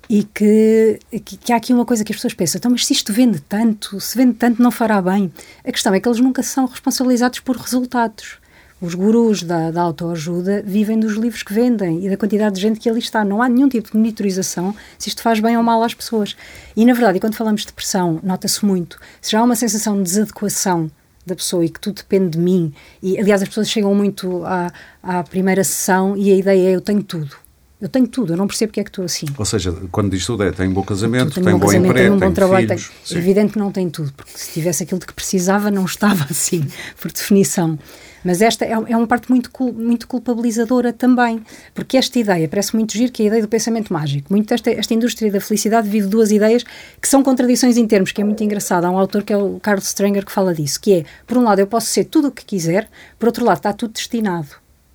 e 0.08 0.24
que, 0.24 0.98
que, 1.24 1.36
que, 1.36 1.52
há 1.52 1.56
aqui 1.56 1.72
uma 1.72 1.84
coisa 1.84 2.02
que 2.02 2.12
as 2.12 2.16
pessoas 2.16 2.34
pensam, 2.34 2.58
então, 2.58 2.70
mas 2.70 2.86
se 2.86 2.92
isto 2.92 3.12
vende 3.12 3.40
tanto, 3.40 4.00
se 4.00 4.16
vende 4.16 4.34
tanto, 4.34 4.62
não 4.62 4.70
fará 4.70 5.00
bem. 5.02 5.30
A 5.64 5.70
questão 5.70 5.92
é 5.92 6.00
que 6.00 6.08
eles 6.08 6.20
nunca 6.20 6.42
são 6.42 6.66
responsabilizados 6.66 7.40
por 7.40 7.56
resultados. 7.56 8.38
Os 8.80 8.94
gurus 8.94 9.42
da, 9.42 9.70
da 9.72 9.82
autoajuda 9.82 10.62
vivem 10.64 10.98
dos 11.00 11.14
livros 11.14 11.42
que 11.42 11.52
vendem 11.52 12.04
e 12.06 12.08
da 12.08 12.16
quantidade 12.16 12.54
de 12.54 12.60
gente 12.60 12.78
que 12.78 12.88
ali 12.88 13.00
está. 13.00 13.24
Não 13.24 13.42
há 13.42 13.48
nenhum 13.48 13.68
tipo 13.68 13.90
de 13.90 13.96
monitorização 13.96 14.74
se 14.96 15.08
isto 15.08 15.20
faz 15.20 15.40
bem 15.40 15.56
ou 15.56 15.62
mal 15.62 15.82
às 15.82 15.94
pessoas. 15.94 16.36
E, 16.76 16.84
na 16.84 16.92
verdade, 16.92 17.18
quando 17.18 17.34
falamos 17.34 17.62
de 17.62 17.66
depressão, 17.66 18.20
nota-se 18.22 18.64
muito. 18.64 18.98
Se 19.20 19.32
já 19.32 19.40
há 19.40 19.42
uma 19.42 19.56
sensação 19.56 19.96
de 19.96 20.04
desadequação 20.04 20.90
da 21.26 21.34
pessoa 21.34 21.64
e 21.64 21.68
que 21.68 21.80
tudo 21.80 21.96
depende 21.96 22.30
de 22.30 22.38
mim, 22.38 22.72
e 23.02 23.18
aliás 23.18 23.42
as 23.42 23.48
pessoas 23.48 23.68
chegam 23.68 23.94
muito 23.94 24.44
à, 24.44 24.72
à 25.02 25.22
primeira 25.24 25.64
sessão 25.64 26.16
e 26.16 26.30
a 26.30 26.36
ideia 26.36 26.70
é 26.70 26.76
eu 26.76 26.80
tenho 26.80 27.02
tudo 27.02 27.47
eu 27.80 27.88
tenho 27.88 28.08
tudo, 28.08 28.32
eu 28.32 28.36
não 28.36 28.48
percebo 28.48 28.70
porque 28.70 28.80
é 28.80 28.84
que 28.84 28.90
estou 28.90 29.04
assim. 29.04 29.26
Ou 29.36 29.44
seja, 29.44 29.72
quando 29.92 30.10
diz 30.10 30.26
tudo 30.26 30.42
é, 30.42 30.50
tem 30.50 30.68
um 30.68 30.72
bom 30.72 30.82
casamento, 30.82 31.40
tem, 31.40 31.54
um 31.54 31.58
bom 31.58 31.66
casamento, 31.66 31.90
emprego, 31.90 32.18
tem 32.18 32.26
um 32.26 32.30
bom 32.30 32.34
trabalho, 32.34 32.66
filhos, 32.66 32.90
tem, 33.08 33.18
evidente 33.18 33.52
que 33.52 33.58
não 33.58 33.70
tem 33.70 33.88
tudo, 33.88 34.12
porque 34.14 34.32
se 34.34 34.52
tivesse 34.52 34.82
aquilo 34.82 34.98
de 34.98 35.06
que 35.06 35.14
precisava 35.14 35.70
não 35.70 35.84
estava 35.86 36.26
assim, 36.28 36.66
por 37.00 37.12
definição. 37.12 37.78
Mas 38.24 38.42
esta 38.42 38.64
é, 38.64 38.72
é 38.72 38.96
uma 38.96 39.06
parte 39.06 39.30
muito, 39.30 39.50
muito 39.72 40.08
culpabilizadora 40.08 40.92
também, 40.92 41.40
porque 41.72 41.96
esta 41.96 42.18
ideia, 42.18 42.48
parece 42.48 42.74
muito 42.74 42.92
giro, 42.92 43.12
que 43.12 43.22
é 43.22 43.24
a 43.24 43.28
ideia 43.28 43.42
do 43.42 43.48
pensamento 43.48 43.92
mágico. 43.92 44.26
Muito 44.30 44.52
esta, 44.52 44.70
esta 44.70 44.92
indústria 44.92 45.30
da 45.30 45.40
felicidade 45.40 45.88
vive 45.88 46.08
duas 46.08 46.32
ideias 46.32 46.64
que 47.00 47.08
são 47.08 47.22
contradições 47.22 47.76
em 47.76 47.86
termos, 47.86 48.10
que 48.10 48.20
é 48.20 48.24
muito 48.24 48.42
engraçado. 48.42 48.84
Há 48.84 48.90
um 48.90 48.98
autor 48.98 49.22
que 49.22 49.32
é 49.32 49.36
o 49.36 49.60
Carl 49.60 49.78
Strenger 49.78 50.26
que 50.26 50.32
fala 50.32 50.52
disso, 50.52 50.80
que 50.80 50.94
é, 50.94 51.04
por 51.26 51.38
um 51.38 51.44
lado, 51.44 51.60
eu 51.60 51.66
posso 51.68 51.86
ser 51.86 52.04
tudo 52.04 52.28
o 52.28 52.32
que 52.32 52.44
quiser, 52.44 52.88
por 53.18 53.26
outro 53.26 53.44
lado, 53.44 53.58
está 53.58 53.72
tudo 53.72 53.92
destinado. 53.92 54.48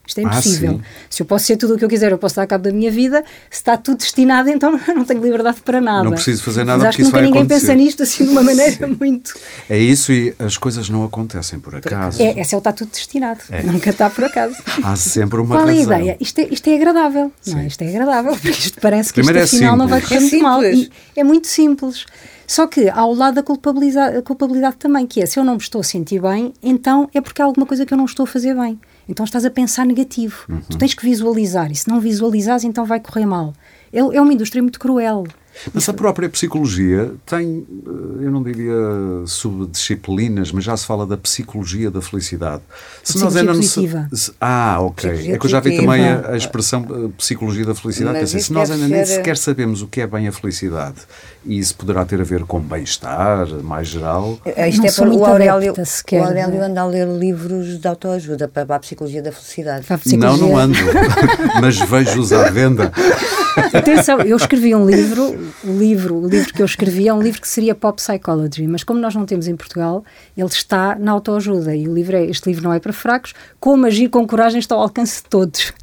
Isto 0.06 0.20
é 0.20 0.24
ah, 0.26 0.28
impossível. 0.28 0.82
Ah, 0.82 0.88
se 1.10 1.22
eu 1.22 1.26
posso 1.26 1.46
ser 1.46 1.56
tudo 1.56 1.76
o 1.76 1.78
que 1.78 1.86
eu 1.86 1.90
quiser, 1.90 2.12
eu 2.12 2.18
posso 2.18 2.36
dar 2.36 2.46
cabo 2.46 2.66
da 2.66 2.72
minha 2.72 2.92
vida, 2.92 3.24
se 3.50 3.58
está 3.60 3.78
tudo 3.78 4.00
destinado, 4.00 4.50
então 4.50 4.78
eu 4.88 4.96
não 4.96 5.06
tenho 5.06 5.22
liberdade 5.22 5.62
para 5.62 5.80
nada. 5.80 6.04
Não 6.04 6.12
preciso 6.12 6.44
fazer 6.44 6.66
nada 6.66 6.80
Mas 6.80 6.90
acho 6.90 6.98
que 6.98 7.04
isso 7.04 7.12
nunca 7.12 7.22
ninguém 7.24 7.42
acontecer. 7.42 7.68
pensa 7.68 7.76
nisto 7.76 8.04
assim 8.04 8.26
de 8.26 8.32
uma 8.32 8.44
maneira 8.44 8.88
Sim. 8.88 8.98
muito. 9.00 9.34
É 9.70 9.78
isso 9.78 10.12
e 10.12 10.36
as 10.40 10.58
coisas 10.58 10.90
não 10.90 11.06
acontecem 11.06 11.58
por 11.58 11.76
acaso. 11.76 12.22
É, 12.22 12.40
esse 12.40 12.54
é 12.54 12.58
o 12.58 12.60
está 12.60 12.74
tudo 12.74 12.92
destinado. 12.92 13.40
É. 13.50 13.64
Nunca 13.64 13.90
está 13.92 14.10
por 14.10 14.26
acaso. 14.26 14.56
Há 14.84 14.96
sempre 14.98 15.40
uma 15.40 15.56
Qual 15.56 15.68
razão. 15.68 15.94
é 15.94 15.96
a 15.96 16.00
ideia? 16.00 16.18
Isto 16.20 16.40
é, 16.40 16.48
isto 16.52 16.68
é 16.68 16.76
agradável. 16.76 17.32
Não 17.48 17.60
é? 17.60 17.68
Isto 17.68 17.82
é 17.84 17.90
agradável, 17.90 18.34
porque 18.34 18.50
isto 18.50 18.82
parece 18.82 19.14
que 19.14 19.22
Primeiro 19.22 19.46
isto 19.46 19.56
é 19.56 19.58
afinal 19.58 19.78
não 19.78 19.88
vai 19.88 20.02
correr 20.02 20.18
é 20.18 20.20
muito 20.20 20.42
mal. 20.42 20.64
E 20.64 20.92
é 21.16 21.24
muito 21.24 21.48
simples. 21.48 22.06
Só 22.46 22.68
que 22.68 22.90
há 22.90 23.06
o 23.06 23.14
lado 23.14 23.36
da 23.36 23.44
culpabilidade, 23.44 24.22
culpabilidade 24.22 24.76
também, 24.76 25.08
que 25.08 25.22
é 25.22 25.26
se 25.26 25.40
eu 25.40 25.46
não 25.46 25.54
me 25.54 25.62
estou 25.62 25.80
a 25.80 25.84
sentir 25.84 26.22
bem, 26.22 26.54
então 26.62 27.10
é 27.14 27.22
porque 27.22 27.42
há 27.42 27.46
alguma 27.46 27.66
coisa 27.66 27.86
que 27.86 27.94
eu 27.94 27.98
não 27.98 28.06
estou 28.06 28.26
a 28.26 28.28
fazer 28.28 28.54
bem. 28.54 28.78
Então 29.08 29.24
estás 29.24 29.46
a 29.46 29.50
pensar 29.50 29.86
negativo. 29.86 30.46
Uhum. 30.50 30.62
Tu 30.70 30.78
tens 30.78 30.94
que 30.94 31.04
visualizar 31.04 31.72
e 31.72 31.76
se 31.76 31.88
não 31.88 32.00
visualizares, 32.00 32.64
então 32.64 32.86
vai 32.86 33.00
correr 33.00 33.26
mal. 33.26 33.54
É, 33.92 34.00
é 34.00 34.22
uma 34.22 34.34
indústria 34.34 34.62
muito 34.62 34.80
cruel. 34.80 35.26
Mas 35.74 35.88
a 35.88 35.94
própria 35.94 36.30
psicologia 36.30 37.12
tem, 37.26 37.66
eh, 37.86 38.26
eu 38.26 38.32
não 38.32 38.44
diria 38.44 38.74
subdisciplinas, 39.26 40.52
mas 40.52 40.64
já 40.64 40.76
se 40.76 40.86
fala 40.86 41.06
da 41.06 41.18
psicologia 41.18 41.90
da 41.90 42.02
felicidade. 42.02 42.62
Se 43.04 43.18
nós 43.20 43.36
ainda 43.36 43.54
positiva. 43.54 44.08
não 44.10 44.18
se... 44.18 44.32
Ah, 44.40 44.78
ok. 44.82 45.32
É 45.32 45.38
que 45.38 45.46
eu 45.46 45.50
já 45.50 45.60
vi 45.60 45.78
também 45.78 46.08
a, 46.08 46.32
a 46.32 46.38
expressão 46.38 46.86
eh, 46.90 47.10
psicologia 47.18 47.66
da 47.66 47.76
felicidade. 47.76 48.18
Quer 48.18 48.26
dizer, 48.26 48.40
se 48.40 48.54
nós 48.54 48.70
ainda 48.70 48.88
nem 48.88 49.06
sequer 49.06 49.38
sabemos 49.38 49.82
o 49.82 49.88
que 49.88 50.02
é 50.02 50.08
bem 50.08 50.28
a 50.28 50.32
felicidade, 50.32 50.98
e 51.46 51.60
isso 51.60 51.76
poderá 51.76 52.06
ter 52.06 52.20
a 52.20 52.24
ver 52.24 52.44
com 52.46 52.60
bem-estar 52.60 53.48
mais 53.62 53.88
geral. 53.88 54.40
Eh, 54.46 54.70
isto 54.70 54.82
não 54.82 54.88
é 54.88 54.92
para 54.92 55.10
o 55.10 55.26
Aurélio, 55.26 55.86
sequer, 55.86 56.22
o 56.22 56.26
Aurélio 56.26 56.64
anda 56.64 56.82
a 56.82 56.86
ler 56.86 57.08
livros 57.08 57.80
de 57.80 57.88
autoajuda 57.88 58.48
para 58.48 58.76
a 58.76 58.80
psicologia 58.80 59.22
da 59.22 59.32
felicidade. 59.32 59.86
Psicologia. 59.86 60.18
Não, 60.18 60.38
não 60.38 60.58
ando, 60.58 60.78
mas 61.62 61.80
vejo-os 61.80 62.32
à 62.32 62.50
venda. 62.50 62.92
Atenção, 63.74 64.22
eu 64.22 64.36
escrevi 64.38 64.74
um 64.74 64.86
livro, 64.86 65.43
o 65.64 65.78
livro, 65.78 66.16
o 66.16 66.28
livro 66.28 66.54
que 66.54 66.62
eu 66.62 66.66
escrevi 66.66 67.08
é 67.08 67.14
um 67.14 67.22
livro 67.22 67.42
que 67.42 67.48
seria 67.48 67.76
Pop 67.76 68.02
Psychology, 68.02 68.68
mas 68.68 68.84
como 68.84 69.00
nós 69.00 69.16
não 69.16 69.26
temos 69.26 69.48
em 69.48 69.56
Portugal, 69.56 70.04
ele 70.36 70.48
está 70.48 70.96
na 70.96 71.12
autoajuda 71.12 71.76
e 71.76 71.88
o 71.88 71.94
livro 71.94 72.16
é, 72.16 72.26
este 72.26 72.50
livro 72.50 72.64
não 72.64 72.74
é 72.74 72.80
para 72.80 72.94
fracos, 72.94 73.34
como 73.60 73.86
agir 73.86 74.10
com 74.10 74.26
coragem 74.28 74.60
está 74.60 74.76
ao 74.76 74.82
alcance 74.82 75.22
de 75.24 75.30
todos. 75.30 75.74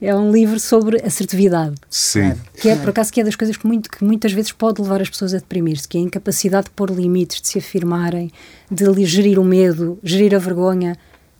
É 0.00 0.14
um 0.14 0.30
livro 0.30 0.60
sobre 0.60 1.04
assertividade. 1.04 1.74
Sim. 1.90 2.34
Que 2.60 2.68
é, 2.68 2.76
por 2.76 2.90
acaso, 2.90 3.12
que 3.12 3.20
é 3.20 3.24
das 3.24 3.34
coisas 3.34 3.56
que, 3.56 3.66
muito, 3.66 3.90
que 3.90 4.04
muitas 4.04 4.32
vezes 4.32 4.52
pode 4.52 4.80
levar 4.80 5.02
as 5.02 5.10
pessoas 5.10 5.34
a 5.34 5.38
deprimir-se, 5.38 5.88
que 5.88 5.98
é 5.98 6.00
a 6.00 6.04
incapacidade 6.04 6.66
de 6.66 6.70
pôr 6.70 6.90
limites, 6.90 7.40
de 7.40 7.48
se 7.48 7.58
afirmarem, 7.58 8.30
de 8.70 9.04
gerir 9.04 9.38
o 9.38 9.44
medo, 9.44 9.98
gerir 10.02 10.34
a 10.34 10.38
vergonha, 10.38 10.96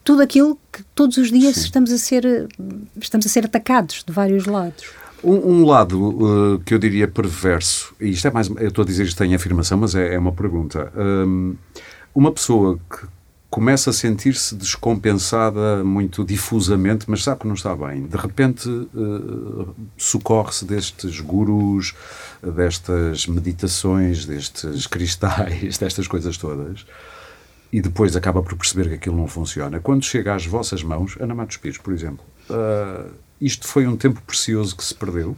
tudo 0.07 0.23
aquilo 0.23 0.57
que 0.73 0.85
todos 0.95 1.17
os 1.17 1.33
dias 1.33 1.57
estamos 1.57 1.91
a 1.91 1.99
ser 1.99 2.49
estamos 3.01 3.27
a 3.27 3.29
ser 3.29 3.45
atacados 3.45 4.05
de 4.07 4.13
vários 4.13 4.47
lados. 4.47 4.87
Um, 5.27 5.63
um 5.63 5.67
lado 5.67 6.55
uh, 6.55 6.61
que 6.61 6.73
eu 6.73 6.79
diria 6.79 7.09
perverso, 7.09 7.93
e 8.01 8.11
isto 8.11 8.29
é 8.29 8.31
mais. 8.31 8.49
Eu 8.49 8.69
estou 8.69 8.85
a 8.85 8.87
dizer 8.87 9.03
isto 9.03 9.25
em 9.25 9.35
afirmação, 9.35 9.77
mas 9.77 9.97
é, 9.97 10.15
é 10.15 10.19
uma 10.19 10.31
pergunta. 10.31 10.93
Um, 10.97 11.57
uma 12.15 12.31
pessoa 12.31 12.79
que 12.89 13.09
começa 13.51 13.91
a 13.91 13.93
sentir-se 13.93 14.55
descompensada 14.55 15.83
muito 15.83 16.25
difusamente, 16.25 17.11
mas 17.11 17.25
sabe 17.25 17.41
que 17.41 17.47
não 17.49 17.55
está 17.55 17.75
bem. 17.75 18.07
De 18.07 18.17
repente 18.17 18.69
uh, 18.69 19.75
socorre-se 19.97 20.65
destes 20.65 21.19
gurus, 21.21 21.93
destas 22.41 23.27
meditações, 23.27 24.27
destes 24.27 24.87
cristais, 24.87 25.77
destas 25.79 26.07
coisas 26.07 26.37
todas. 26.37 26.87
E 27.73 27.81
depois 27.81 28.15
acaba 28.15 28.45
por 28.45 28.55
perceber 28.55 28.89
que 28.91 28.95
aquilo 28.95 29.17
não 29.17 29.27
funciona. 29.27 29.81
Quando 29.81 30.05
chega 30.05 30.37
às 30.37 30.47
vossas 30.47 30.85
mãos, 30.85 31.17
Ana 31.19 31.35
Matos 31.35 31.57
Pires, 31.57 31.79
por 31.79 31.93
exemplo, 31.93 32.25
uh, 32.49 33.11
isto 33.41 33.67
foi 33.67 33.87
um 33.87 33.97
tempo 33.97 34.21
precioso 34.23 34.77
que 34.77 34.85
se 34.85 34.95
perdeu? 34.95 35.37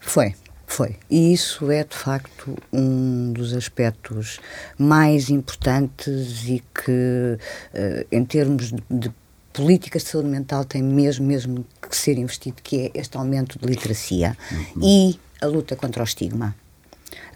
Foi, 0.00 0.34
foi. 0.66 0.96
E 1.10 1.32
isso 1.32 1.70
é, 1.70 1.84
de 1.84 1.96
facto, 1.96 2.56
um 2.72 3.32
dos 3.32 3.52
aspectos 3.54 4.40
mais 4.78 5.30
importantes 5.30 6.44
e 6.48 6.62
que, 6.74 7.38
uh, 7.74 8.06
em 8.10 8.24
termos 8.24 8.72
de, 8.90 9.12
políticas 9.52 10.02
de 10.02 10.08
saúde 10.08 10.28
mental, 10.28 10.64
tem 10.64 10.82
mesmo, 10.82 11.26
mesmo 11.26 11.64
que 11.80 11.96
ser 11.96 12.18
investido, 12.18 12.56
que 12.62 12.86
é 12.86 12.90
este 12.94 13.16
aumento 13.16 13.58
de 13.58 13.66
literacia 13.66 14.36
uhum. 14.50 14.82
e 14.82 15.20
a 15.40 15.46
luta 15.46 15.76
contra 15.76 16.02
o 16.02 16.04
estigma. 16.04 16.54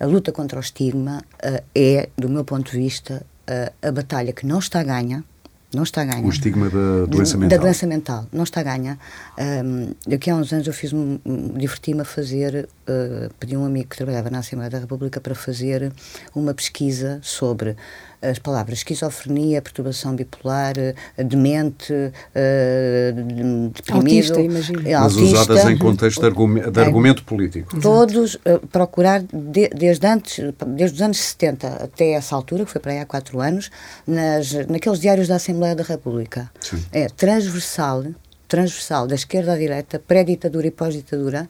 A 0.01 0.07
luta 0.07 0.33
contra 0.33 0.59
o 0.59 0.61
estigma 0.61 1.23
uh, 1.35 1.65
é, 1.75 2.09
do 2.17 2.29
meu 2.29 2.45
ponto 2.45 2.71
de 2.71 2.79
vista, 2.79 3.25
uh, 3.49 3.87
a 3.87 3.93
batalha 3.93 4.33
que 4.33 4.47
não 4.47 4.59
está 4.59 4.83
ganha, 4.83 5.25
não 5.75 5.83
está 5.83 6.03
a 6.03 6.05
ganhar. 6.05 6.25
O 6.25 6.31
estigma 6.31 6.71
da 6.71 7.07
doença 7.07 7.37
mental. 7.37 7.59
Da 7.59 7.65
doença 7.65 7.87
mental, 7.87 8.27
não 8.33 8.45
está 8.45 8.61
a 8.61 8.65
ganhar. 8.65 8.99
Um, 9.39 9.95
daqui 10.07 10.31
a 10.31 10.37
uns 10.37 10.53
anos 10.53 10.67
eu 10.67 10.73
fiz 10.73 10.93
um, 10.93 11.19
diverti-me 11.57 12.03
a 12.03 12.05
fazer, 12.05 12.69
uh, 12.89 13.33
pedi 13.39 13.55
a 13.55 13.59
um 13.59 13.65
amigo 13.65 13.89
que 13.91 13.97
trabalhava 13.97 14.31
na 14.31 14.39
Assembleia 14.39 14.71
da 14.71 14.79
República 14.79 15.21
para 15.21 15.35
fazer 15.35 15.93
uma 16.35 16.55
pesquisa 16.55 17.19
sobre 17.23 17.77
as 18.31 18.39
palavras 18.39 18.79
esquizofrenia, 18.79 19.63
perturbação 19.63 20.15
bipolar, 20.15 20.75
eh, 20.79 20.95
demente, 21.25 21.93
uh, 21.93 23.71
deprimido, 23.71 23.97
autista, 23.97 24.41
imagino. 24.41 24.83
Mas 24.83 24.95
autista, 24.95 25.41
usadas 25.41 25.65
em 25.71 25.79
contexto 25.79 26.21
de, 26.21 26.27
argumento, 26.27 26.71
de 26.71 26.81
argumento 26.81 27.25
político. 27.25 27.81
Todos 27.81 28.35
uh, 28.35 28.67
procurar, 28.71 29.23
de, 29.23 29.69
desde 29.69 30.07
antes, 30.07 30.45
desde 30.67 30.97
os 30.97 31.03
anos 31.03 31.19
70 31.19 31.67
até 31.85 32.13
essa 32.13 32.35
altura, 32.35 32.65
que 32.65 32.71
foi 32.71 32.81
para 32.81 32.93
aí 32.93 32.99
há 32.99 33.07
quatro 33.07 33.41
anos, 33.41 33.71
nas, 34.07 34.53
naqueles 34.69 35.01
diários 35.01 35.29
da 35.29 35.37
Assembleia 35.37 35.75
da 35.75 35.85
República. 35.85 36.51
Sim. 36.61 36.83
É 36.93 37.09
transversal 37.09 38.05
transversal 38.49 39.07
da 39.07 39.15
esquerda 39.15 39.55
à 39.55 39.57
direita, 39.57 39.99
pré-ditadura 39.99 40.67
e 40.67 40.71
pós-ditadura, 40.71 41.49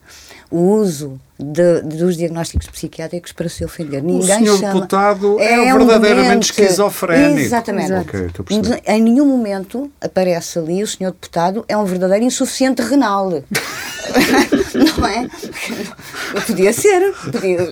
o 0.50 0.58
uso 0.58 1.20
de, 1.38 1.82
dos 1.82 2.16
diagnósticos 2.16 2.66
psiquiátricos 2.68 3.32
para 3.32 3.48
se 3.48 3.64
ofender. 3.64 4.02
Ninguém 4.02 4.20
o 4.20 4.38
senhor 4.38 4.58
chama... 4.58 4.74
deputado 4.74 5.40
é, 5.40 5.68
é 5.68 5.76
verdadeiramente 5.76 6.50
esquizofrénico. 6.50 7.40
Exatamente. 7.40 7.92
Okay, 7.92 8.82
em 8.86 9.02
nenhum 9.02 9.26
momento 9.26 9.90
aparece 10.00 10.58
ali 10.58 10.82
o 10.82 10.86
senhor 10.86 11.12
deputado 11.12 11.64
é 11.68 11.76
um 11.76 11.84
verdadeiro 11.84 12.24
insuficiente 12.24 12.82
renal. 12.82 13.30
não 14.74 15.06
é? 15.06 15.28
Podia 16.46 16.72
ser. 16.72 17.12
Podia, 17.30 17.70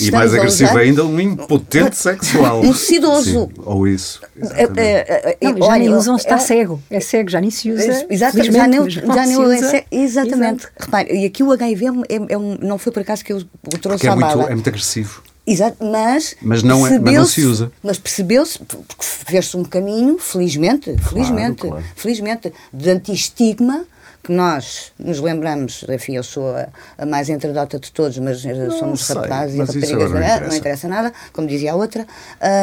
e 0.00 0.10
mais 0.10 0.34
agressivo 0.34 0.70
usar, 0.70 0.80
ainda, 0.80 1.04
um 1.04 1.20
impotente 1.20 1.96
sexual. 1.96 2.60
Um 2.60 2.72
sedoso. 2.72 3.50
ou 3.64 3.86
isso. 3.86 4.20
É, 4.54 4.68
é, 4.76 5.36
é, 5.40 5.52
não, 5.52 5.66
já 5.66 5.78
nem 5.78 5.94
usam, 5.94 6.16
está 6.16 6.36
é, 6.36 6.38
cego. 6.38 6.82
É 6.90 7.00
cego, 7.00 7.30
já 7.30 7.40
nem 7.40 7.50
se 7.50 7.70
usa. 7.70 8.06
Exatamente. 8.08 8.52
Já 8.52 8.66
nem, 8.66 8.90
já 8.90 9.26
nem 9.26 9.36
usa. 9.36 9.84
Exatamente. 9.90 10.68
Repare, 10.78 11.12
e 11.12 11.24
aqui 11.24 11.42
o 11.42 11.52
HIV 11.52 11.86
é, 12.28 12.36
um, 12.36 12.56
não 12.60 12.78
foi 12.78 12.92
por 12.98 13.02
acaso 13.02 13.24
que 13.24 13.32
eu 13.32 13.38
o 13.38 13.78
trouxe 13.78 14.08
à 14.08 14.12
é 14.12 14.14
muito, 14.16 14.40
é 14.42 14.54
muito 14.54 14.68
agressivo. 14.68 15.22
Exato, 15.46 15.82
mas, 15.82 16.36
mas, 16.42 16.62
não 16.62 16.86
é, 16.86 16.98
mas 16.98 17.14
não 17.14 17.24
se 17.24 17.42
usa. 17.42 17.72
Mas 17.82 17.98
percebeu-se, 17.98 18.58
porque 18.58 18.84
fez-se 18.98 19.56
um 19.56 19.64
caminho, 19.64 20.18
felizmente, 20.18 20.94
felizmente, 20.98 21.62
claro, 21.62 21.76
claro. 21.76 21.84
felizmente, 21.96 22.52
de 22.70 22.90
anti-estigma, 22.90 23.86
que 24.22 24.32
nós 24.32 24.92
nos 24.98 25.20
lembramos, 25.20 25.84
enfim, 25.88 26.16
eu 26.16 26.22
sou 26.22 26.54
a, 26.54 26.68
a 26.98 27.06
mais 27.06 27.30
entradota 27.30 27.78
de 27.78 27.90
todos, 27.90 28.18
mas 28.18 28.44
não 28.44 28.70
somos 28.72 29.06
sei, 29.06 29.16
rapazes 29.16 29.54
e 29.54 29.58
raparigas, 29.60 29.90
não, 29.90 30.06
interessa. 30.08 30.46
não 30.46 30.56
interessa 30.56 30.88
nada, 30.88 31.12
como 31.32 31.46
dizia 31.46 31.72
a 31.72 31.76
outra, 31.76 32.06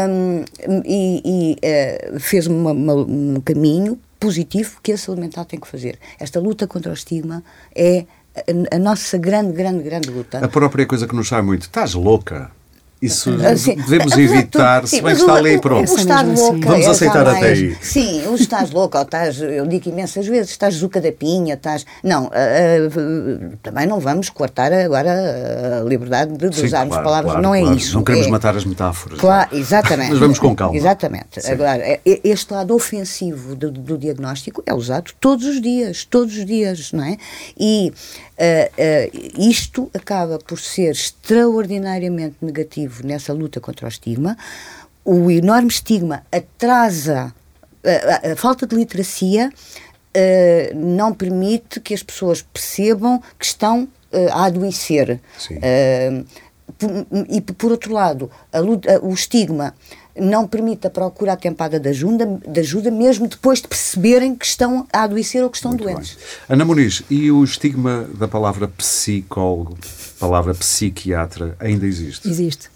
um, 0.10 0.46
e, 0.86 1.22
e 1.26 2.14
uh, 2.14 2.20
fez 2.20 2.46
uma, 2.46 2.72
uma, 2.72 2.94
um 2.94 3.42
caminho 3.44 3.98
positivo 4.20 4.80
que 4.82 4.92
a 4.92 4.98
saúde 4.98 5.22
mental 5.22 5.46
tem 5.46 5.60
que 5.60 5.68
fazer. 5.68 5.98
Esta 6.20 6.40
luta 6.40 6.68
contra 6.68 6.92
o 6.92 6.94
estigma 6.94 7.44
é 7.76 8.06
a, 8.72 8.80
nossa 8.80 9.18
grande, 9.18 9.54
grande, 9.54 9.84
grande 9.84 10.10
luta. 10.10 10.44
A 10.44 10.48
própria 10.48 10.86
coisa 10.86 11.08
que 11.08 11.16
nos 11.16 11.28
sai 11.28 11.42
muito, 11.42 11.64
estás 11.64 11.94
louca? 11.94 12.52
Isso 13.02 13.30
ah, 13.46 13.56
sim. 13.58 13.76
devemos 13.76 14.18
evitar, 14.18 14.88
sim, 14.88 14.98
se 14.98 15.02
bem 15.02 15.14
que 15.14 15.22
está 15.22 15.36
ali 15.36 15.60
pronto. 15.60 15.90
O, 15.90 15.94
o 15.94 16.34
louca 16.34 16.68
Vamos 16.68 16.86
é 16.86 16.90
aceitar 16.90 17.28
até 17.28 17.48
aí. 17.50 17.78
Sim, 17.82 18.26
o 18.28 18.36
estás 18.36 18.72
louca, 18.72 19.00
ou 19.00 19.04
estás, 19.04 19.40
eu 19.42 19.68
digo 19.68 19.90
imensas 19.90 20.26
vezes, 20.26 20.52
estás 20.52 20.76
zuca 20.76 21.02
da 21.02 21.12
pinha, 21.12 21.56
estás. 21.56 21.86
Não, 22.02 22.26
uh, 22.26 22.30
uh, 22.30 23.58
também 23.62 23.86
não 23.86 24.00
vamos 24.00 24.30
cortar 24.30 24.72
agora 24.72 25.82
a 25.82 25.84
liberdade 25.84 26.38
de, 26.38 26.56
sim, 26.56 26.66
usarmos 26.66 26.94
claro, 26.94 27.04
palavras, 27.04 27.32
claro, 27.34 27.44
não 27.44 27.54
é 27.54 27.62
claro. 27.62 27.78
isso. 27.78 27.96
Não 27.96 28.04
queremos 28.04 28.28
é, 28.28 28.32
matar 28.32 28.56
as 28.56 28.64
metáforas. 28.64 29.20
Claro, 29.20 29.50
exatamente. 29.56 30.12
Mas 30.12 30.20
vamos 30.20 30.40
com 30.40 30.56
calma. 30.56 30.78
Exatamente. 30.78 31.42
Sim. 31.42 31.52
Agora, 31.52 31.84
é, 31.84 32.00
é, 32.06 32.20
este 32.24 32.54
lado 32.54 32.74
ofensivo 32.74 33.56
do, 33.56 33.72
do 33.72 33.98
diagnóstico 33.98 34.64
é 34.66 34.74
usado 34.74 35.12
todos 35.20 35.46
os 35.46 35.62
dias, 35.62 36.06
todos 36.06 36.38
os 36.38 36.46
dias, 36.46 36.94
não 36.94 37.04
é? 37.04 37.18
E 37.60 37.94
Uh, 38.38 38.68
uh, 38.68 39.42
isto 39.50 39.90
acaba 39.94 40.38
por 40.38 40.60
ser 40.60 40.92
extraordinariamente 40.92 42.36
negativo 42.42 43.06
nessa 43.06 43.32
luta 43.32 43.62
contra 43.62 43.86
o 43.86 43.90
estigma. 43.90 44.38
O 45.06 45.32
enorme 45.32 45.70
estigma 45.70 46.26
atrasa 46.32 47.34
a, 47.84 48.32
a, 48.32 48.36
falta 48.36 48.68
de 48.68 48.76
literacia. 48.76 49.50
Uh, 50.16 50.76
não 50.76 51.14
permite 51.14 51.80
que 51.80 51.94
as 51.94 52.04
pessoas 52.04 52.42
percebam 52.42 53.22
que 53.40 53.46
estão 53.46 53.88
a 54.32 54.46
adoecer. 54.46 55.20
Por, 56.78 56.90
e 57.30 57.42
por 57.42 57.72
outro 57.72 57.94
lado, 57.94 58.30
luta, 58.54 59.00
o 59.02 59.14
estigma 59.14 59.74
não 60.18 60.48
permite 60.48 60.88
a 60.88 60.90
procura 60.90 61.34
atempada 61.34 61.80
de 61.80 61.90
ajuda, 61.90 62.26
de 62.48 62.60
ajuda, 62.60 62.90
mesmo 62.90 63.28
depois 63.28 63.62
de 63.62 63.68
perceberem 63.68 64.36
que 64.36 64.46
estão 64.46 64.88
a 64.92 65.04
adoecer 65.04 65.44
ou 65.44 65.50
que 65.50 65.58
estão 65.58 65.72
Muito 65.72 65.84
doentes. 65.84 66.16
Bem. 66.16 66.26
Ana 66.50 66.66
Muniz, 66.66 67.04
e 67.10 67.30
o 67.32 67.44
estigma 67.44 68.08
da 68.16 68.28
palavra 68.28 68.68
psicólogo, 68.68 69.78
palavra 70.20 70.54
psiquiatra, 70.54 71.56
ainda 71.60 71.86
existe? 71.86 72.28
Existe. 72.30 72.70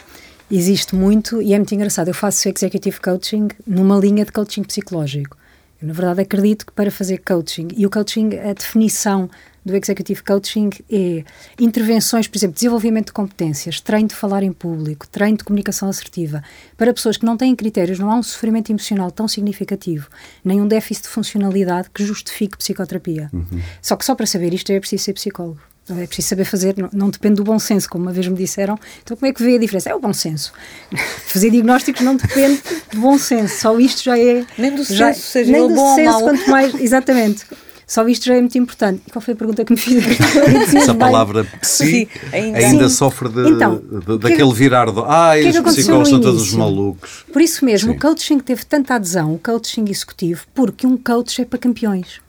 Existe 0.52 0.96
muito 0.96 1.42
e 1.42 1.54
é 1.54 1.58
muito 1.58 1.74
engraçado. 1.74 2.08
Eu 2.08 2.14
faço 2.14 2.50
executive 2.50 3.00
coaching 3.00 3.50
numa 3.66 3.98
linha 3.98 4.26
de 4.26 4.32
coaching 4.32 4.64
psicológico. 4.64 5.38
Eu, 5.82 5.88
na 5.88 5.94
verdade, 5.94 6.22
acredito 6.22 6.66
que 6.66 6.74
para 6.74 6.92
fazer 6.92 7.20
coaching, 7.20 7.70
e 7.78 7.86
o 7.86 7.90
coaching, 7.90 8.38
a 8.38 8.54
definição 8.54 9.30
do 9.70 9.76
Executive 9.76 10.24
Coaching 10.24 10.70
é 10.92 11.24
intervenções, 11.60 12.28
por 12.28 12.38
exemplo, 12.38 12.56
desenvolvimento 12.56 13.08
de 13.08 13.14
competências, 13.14 13.80
treino 13.80 14.08
de 14.08 14.16
falar 14.16 14.44
em 14.44 14.52
público, 14.52 15.08
treino 15.08 15.38
de 15.38 15.44
comunicação 15.44 15.90
assertiva. 15.90 16.44
Para 16.78 16.94
pessoas 16.94 17.18
que 17.18 17.26
não 17.26 17.38
têm 17.38 17.56
critérios, 17.56 18.00
não 18.00 18.12
há 18.12 18.16
um 18.16 18.24
sofrimento 18.24 18.72
emocional 18.72 19.12
tão 19.12 19.28
significativo, 19.28 20.10
nem 20.44 20.62
um 20.62 20.68
déficit 20.68 21.04
de 21.04 21.10
funcionalidade 21.10 21.90
que 21.94 22.04
justifique 22.04 22.58
psicoterapia. 22.58 23.30
Uhum. 23.34 23.62
Só 23.82 23.96
que 23.96 24.06
só 24.06 24.16
para 24.16 24.26
saber 24.26 24.54
isto 24.54 24.72
é 24.72 24.80
preciso 24.80 25.04
ser 25.04 25.14
psicólogo. 25.14 25.60
É 25.98 26.06
preciso 26.06 26.28
saber 26.28 26.46
fazer, 26.46 26.76
não, 26.78 26.90
não, 26.94 27.10
depende 27.10 27.36
do 27.36 27.44
bom 27.44 27.58
senso, 27.58 27.90
como 27.90 28.04
uma 28.04 28.12
vez 28.12 28.28
me 28.28 28.36
disseram. 28.36 28.78
Então, 29.02 29.18
como 29.18 29.30
é 29.30 29.34
que 29.34 29.42
vê 29.42 29.56
a 29.56 29.60
diferença? 29.60 29.90
É 29.90 29.96
o 29.96 30.00
bom 30.00 30.14
senso. 30.14 30.54
Fazer 31.26 31.50
diagnósticos 31.50 32.02
não 32.02 32.16
depende 32.16 32.62
do 32.92 33.00
bom 33.00 33.18
senso, 33.18 33.60
só 33.60 33.80
isto 33.80 34.04
já 34.04 34.18
é. 34.18 34.46
Nem 34.58 34.76
do 34.76 34.84
já, 34.84 35.14
senso, 35.14 35.28
seja 35.28 35.52
nem 35.52 35.68
do 35.68 35.74
bom 35.74 35.96
senso, 35.96 36.14
ou 36.14 36.14
mau. 36.14 36.30
quanto 36.30 36.50
mais. 36.50 36.76
Exatamente. 36.76 37.46
Só 37.90 38.08
isto 38.08 38.28
já 38.28 38.36
é 38.36 38.40
muito 38.40 38.56
importante. 38.56 39.02
E 39.08 39.12
qual 39.12 39.20
foi 39.20 39.34
a 39.34 39.38
pergunta 39.38 39.66
que 39.66 39.74
me 39.74 39.80
fizeste? 39.80 40.22
Essa 40.78 40.94
palavra 40.94 41.44
psi 41.60 42.08
ainda, 42.32 42.58
ainda 42.60 42.90
sofre 42.90 43.28
de, 43.30 43.50
então, 43.50 43.82
de, 43.82 44.20
daquele 44.20 44.54
virar 44.54 44.92
do. 44.92 45.04
Ah, 45.04 45.32
os 45.36 45.74
psicólogos 45.74 46.10
são 46.10 46.22
todos 46.22 46.54
malucos. 46.54 47.26
Por 47.34 47.42
isso 47.42 47.66
mesmo, 47.66 47.92
Sim. 47.92 47.98
o 47.98 48.00
coaching 48.00 48.38
teve 48.38 48.64
tanta 48.64 48.94
adesão, 48.94 49.34
o 49.34 49.40
coaching 49.40 49.86
executivo, 49.90 50.46
porque 50.54 50.86
um 50.86 50.96
coach 50.96 51.42
é 51.42 51.46
para 51.46 51.58
campeões. 51.58 52.22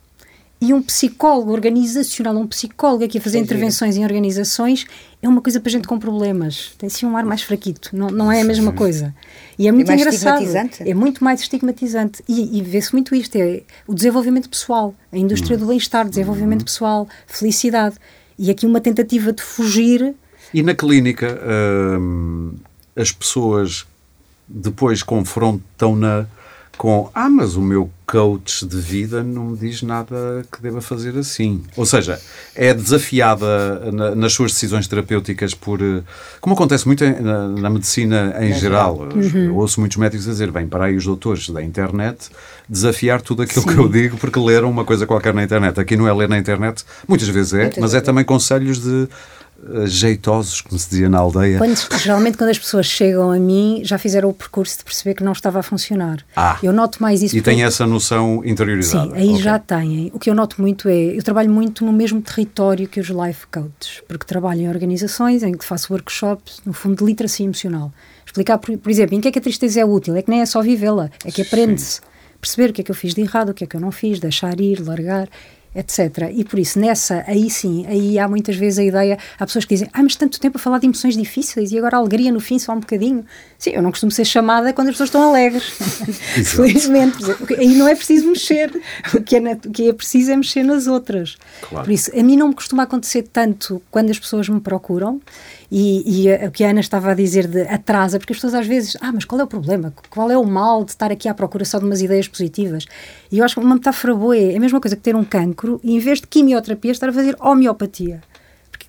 E 0.60 0.74
um 0.74 0.82
psicólogo 0.82 1.52
organizacional, 1.52 2.36
um 2.36 2.46
psicólogo 2.46 3.02
aqui 3.02 3.16
a 3.16 3.20
fazer 3.20 3.38
intervenções 3.38 3.96
em 3.96 4.04
organizações, 4.04 4.86
é 5.22 5.26
uma 5.26 5.40
coisa 5.40 5.58
para 5.58 5.72
gente 5.72 5.88
com 5.88 5.98
problemas. 5.98 6.74
Tem 6.76 6.86
assim 6.86 7.06
um 7.06 7.16
ar 7.16 7.24
mais 7.24 7.42
fraquito, 7.42 7.88
não, 7.94 8.08
não 8.08 8.30
é 8.30 8.42
a 8.42 8.44
mesma 8.44 8.70
coisa. 8.70 9.14
E 9.58 9.66
é 9.66 9.72
muito 9.72 9.90
é 9.90 9.94
engraçado. 9.94 10.44
É 10.80 10.92
muito 10.92 11.24
mais 11.24 11.40
estigmatizante. 11.40 12.22
E, 12.28 12.58
e 12.58 12.62
vê-se 12.62 12.92
muito 12.92 13.14
isto: 13.14 13.36
é 13.36 13.62
o 13.86 13.94
desenvolvimento 13.94 14.50
pessoal, 14.50 14.94
a 15.10 15.16
indústria 15.16 15.56
do 15.56 15.66
bem-estar, 15.66 16.06
desenvolvimento 16.06 16.64
pessoal, 16.64 17.08
felicidade. 17.26 17.96
E 18.38 18.50
aqui 18.50 18.66
uma 18.66 18.82
tentativa 18.82 19.32
de 19.32 19.42
fugir. 19.42 20.14
E 20.52 20.62
na 20.62 20.74
clínica, 20.74 21.40
hum, 21.98 22.54
as 22.94 23.12
pessoas 23.12 23.86
depois 24.46 25.02
confrontam-na 25.02 26.26
com 26.80 27.10
ah, 27.14 27.28
mas 27.28 27.56
o 27.56 27.60
meu 27.60 27.90
coach 28.06 28.64
de 28.64 28.78
vida 28.78 29.22
não 29.22 29.50
me 29.50 29.58
diz 29.58 29.82
nada 29.82 30.46
que 30.50 30.62
deva 30.62 30.80
fazer 30.80 31.14
assim. 31.18 31.62
Ou 31.76 31.84
seja, 31.84 32.18
é 32.54 32.72
desafiada 32.72 33.92
na, 33.92 34.14
nas 34.14 34.32
suas 34.32 34.52
decisões 34.52 34.88
terapêuticas 34.88 35.52
por. 35.52 35.82
Eh, 35.82 36.02
como 36.40 36.54
acontece 36.54 36.86
muito 36.86 37.04
na, 37.04 37.48
na 37.48 37.68
medicina 37.68 38.34
em 38.40 38.52
é 38.52 38.52
geral. 38.54 39.06
Uhum. 39.14 39.56
Ouço 39.56 39.78
muitos 39.78 39.98
médicos 39.98 40.26
a 40.26 40.30
dizer: 40.30 40.50
bem, 40.50 40.66
para 40.66 40.86
aí 40.86 40.96
os 40.96 41.04
doutores 41.04 41.50
da 41.50 41.62
internet 41.62 42.30
desafiar 42.66 43.20
tudo 43.20 43.42
aquilo 43.42 43.68
Sim. 43.68 43.74
que 43.74 43.78
eu 43.78 43.86
digo 43.86 44.16
porque 44.16 44.40
leram 44.40 44.70
uma 44.70 44.86
coisa 44.86 45.06
qualquer 45.06 45.34
na 45.34 45.44
internet. 45.44 45.78
Aqui 45.78 45.98
não 45.98 46.08
é 46.08 46.14
ler 46.14 46.30
na 46.30 46.38
internet, 46.38 46.82
muitas 47.06 47.28
vezes 47.28 47.52
é, 47.52 47.58
muitas 47.64 47.78
mas 47.78 47.92
é 47.92 48.00
também 48.00 48.24
conselhos 48.24 48.80
de 48.80 49.06
jeitosos, 49.84 50.60
como 50.60 50.78
se 50.78 50.90
dizia 50.90 51.08
na 51.08 51.18
aldeia. 51.18 51.58
Quando, 51.58 51.76
geralmente, 51.98 52.38
quando 52.38 52.50
as 52.50 52.58
pessoas 52.58 52.86
chegam 52.86 53.30
a 53.30 53.38
mim, 53.38 53.82
já 53.84 53.98
fizeram 53.98 54.28
o 54.28 54.34
percurso 54.34 54.78
de 54.78 54.84
perceber 54.84 55.14
que 55.14 55.22
não 55.22 55.32
estava 55.32 55.60
a 55.60 55.62
funcionar. 55.62 56.24
Ah, 56.34 56.58
eu 56.62 56.72
noto 56.72 57.02
mais 57.02 57.22
isso. 57.22 57.36
E 57.36 57.42
tem 57.42 57.62
essa 57.62 57.86
noção 57.86 58.42
interiorizada. 58.44 59.14
Sim, 59.14 59.16
aí 59.16 59.30
okay. 59.30 59.42
já 59.42 59.58
têm. 59.58 60.10
O 60.14 60.18
que 60.18 60.30
eu 60.30 60.34
noto 60.34 60.60
muito 60.60 60.88
é, 60.88 60.94
eu 61.16 61.22
trabalho 61.22 61.50
muito 61.50 61.84
no 61.84 61.92
mesmo 61.92 62.20
território 62.20 62.88
que 62.88 63.00
os 63.00 63.08
life 63.08 63.46
coaches, 63.46 64.02
porque 64.08 64.24
trabalho 64.24 64.62
em 64.62 64.68
organizações 64.68 65.42
em 65.42 65.52
que 65.52 65.64
faço 65.64 65.92
workshops, 65.92 66.60
no 66.64 66.72
fundo, 66.72 66.96
de 66.96 67.04
literacia 67.04 67.44
emocional. 67.44 67.92
Explicar, 68.24 68.58
por, 68.58 68.76
por 68.78 68.90
exemplo, 68.90 69.16
em 69.16 69.20
que 69.20 69.28
é 69.28 69.30
que 69.30 69.38
a 69.38 69.42
tristeza 69.42 69.80
é 69.80 69.84
útil? 69.84 70.16
É 70.16 70.22
que 70.22 70.30
nem 70.30 70.40
é 70.40 70.46
só 70.46 70.62
vivê-la, 70.62 71.10
é 71.24 71.30
que 71.30 71.42
aprende-se. 71.42 72.00
Perceber 72.40 72.70
o 72.70 72.72
que 72.72 72.80
é 72.80 72.84
que 72.84 72.90
eu 72.90 72.94
fiz 72.94 73.12
de 73.12 73.20
errado, 73.20 73.50
o 73.50 73.54
que 73.54 73.64
é 73.64 73.66
que 73.66 73.76
eu 73.76 73.80
não 73.80 73.90
fiz, 73.90 74.18
deixar 74.18 74.58
ir, 74.60 74.80
largar 74.80 75.28
etc. 75.74 76.30
E 76.34 76.44
por 76.44 76.58
isso, 76.58 76.78
nessa, 76.78 77.24
aí 77.26 77.48
sim, 77.48 77.86
aí 77.86 78.18
há 78.18 78.28
muitas 78.28 78.56
vezes 78.56 78.78
a 78.78 78.84
ideia, 78.84 79.18
há 79.38 79.46
pessoas 79.46 79.64
que 79.64 79.74
dizem, 79.74 79.88
ah, 79.92 80.02
mas 80.02 80.16
tanto 80.16 80.40
tempo 80.40 80.58
a 80.58 80.60
falar 80.60 80.78
de 80.78 80.86
emoções 80.86 81.16
difíceis 81.16 81.70
e 81.70 81.78
agora 81.78 81.96
a 81.96 82.00
alegria 82.00 82.32
no 82.32 82.40
fim 82.40 82.58
só 82.58 82.72
um 82.72 82.80
bocadinho. 82.80 83.24
Sim, 83.58 83.70
eu 83.70 83.82
não 83.82 83.90
costumo 83.90 84.10
ser 84.10 84.24
chamada 84.24 84.72
quando 84.72 84.88
as 84.88 84.94
pessoas 84.94 85.08
estão 85.08 85.22
alegres. 85.22 85.64
Felizmente. 86.44 87.18
Aí 87.58 87.74
não 87.74 87.86
é 87.86 87.94
preciso 87.94 88.26
mexer. 88.28 88.70
O 89.14 89.22
que, 89.22 89.36
é, 89.36 89.52
o 89.52 89.70
que 89.70 89.88
é 89.88 89.92
preciso 89.92 90.32
é 90.32 90.36
mexer 90.36 90.64
nas 90.64 90.86
outras. 90.86 91.36
Claro. 91.62 91.84
Por 91.84 91.92
isso, 91.92 92.10
a 92.18 92.22
mim 92.22 92.36
não 92.36 92.48
me 92.48 92.54
costuma 92.54 92.82
acontecer 92.84 93.22
tanto 93.32 93.82
quando 93.90 94.10
as 94.10 94.18
pessoas 94.18 94.48
me 94.48 94.60
procuram 94.60 95.20
e, 95.70 96.24
e 96.26 96.46
o 96.46 96.50
que 96.50 96.64
a 96.64 96.70
Ana 96.70 96.80
estava 96.80 97.12
a 97.12 97.14
dizer 97.14 97.46
de 97.46 97.62
atrasa, 97.62 98.18
porque 98.18 98.32
as 98.32 98.38
pessoas 98.38 98.54
às 98.54 98.66
vezes, 98.66 98.96
ah, 99.00 99.12
mas 99.12 99.24
qual 99.24 99.40
é 99.40 99.44
o 99.44 99.46
problema? 99.46 99.92
Qual 100.08 100.30
é 100.30 100.36
o 100.36 100.44
mal 100.44 100.84
de 100.84 100.90
estar 100.90 101.12
aqui 101.12 101.28
à 101.28 101.34
procura 101.34 101.64
só 101.64 101.78
de 101.78 101.84
umas 101.84 102.02
ideias 102.02 102.26
positivas? 102.26 102.86
E 103.30 103.38
eu 103.38 103.44
acho 103.44 103.54
que 103.54 103.60
uma 103.60 103.74
metáfora 103.74 104.14
boa 104.14 104.36
é, 104.36 104.54
é 104.54 104.56
a 104.56 104.60
mesma 104.60 104.80
coisa 104.80 104.96
que 104.96 105.02
ter 105.02 105.14
um 105.14 105.24
cancro 105.24 105.80
e 105.84 105.94
em 105.94 105.98
vez 106.00 106.20
de 106.20 106.26
quimioterapia 106.26 106.90
estar 106.90 107.08
a 107.08 107.12
fazer 107.12 107.36
homeopatia. 107.40 108.20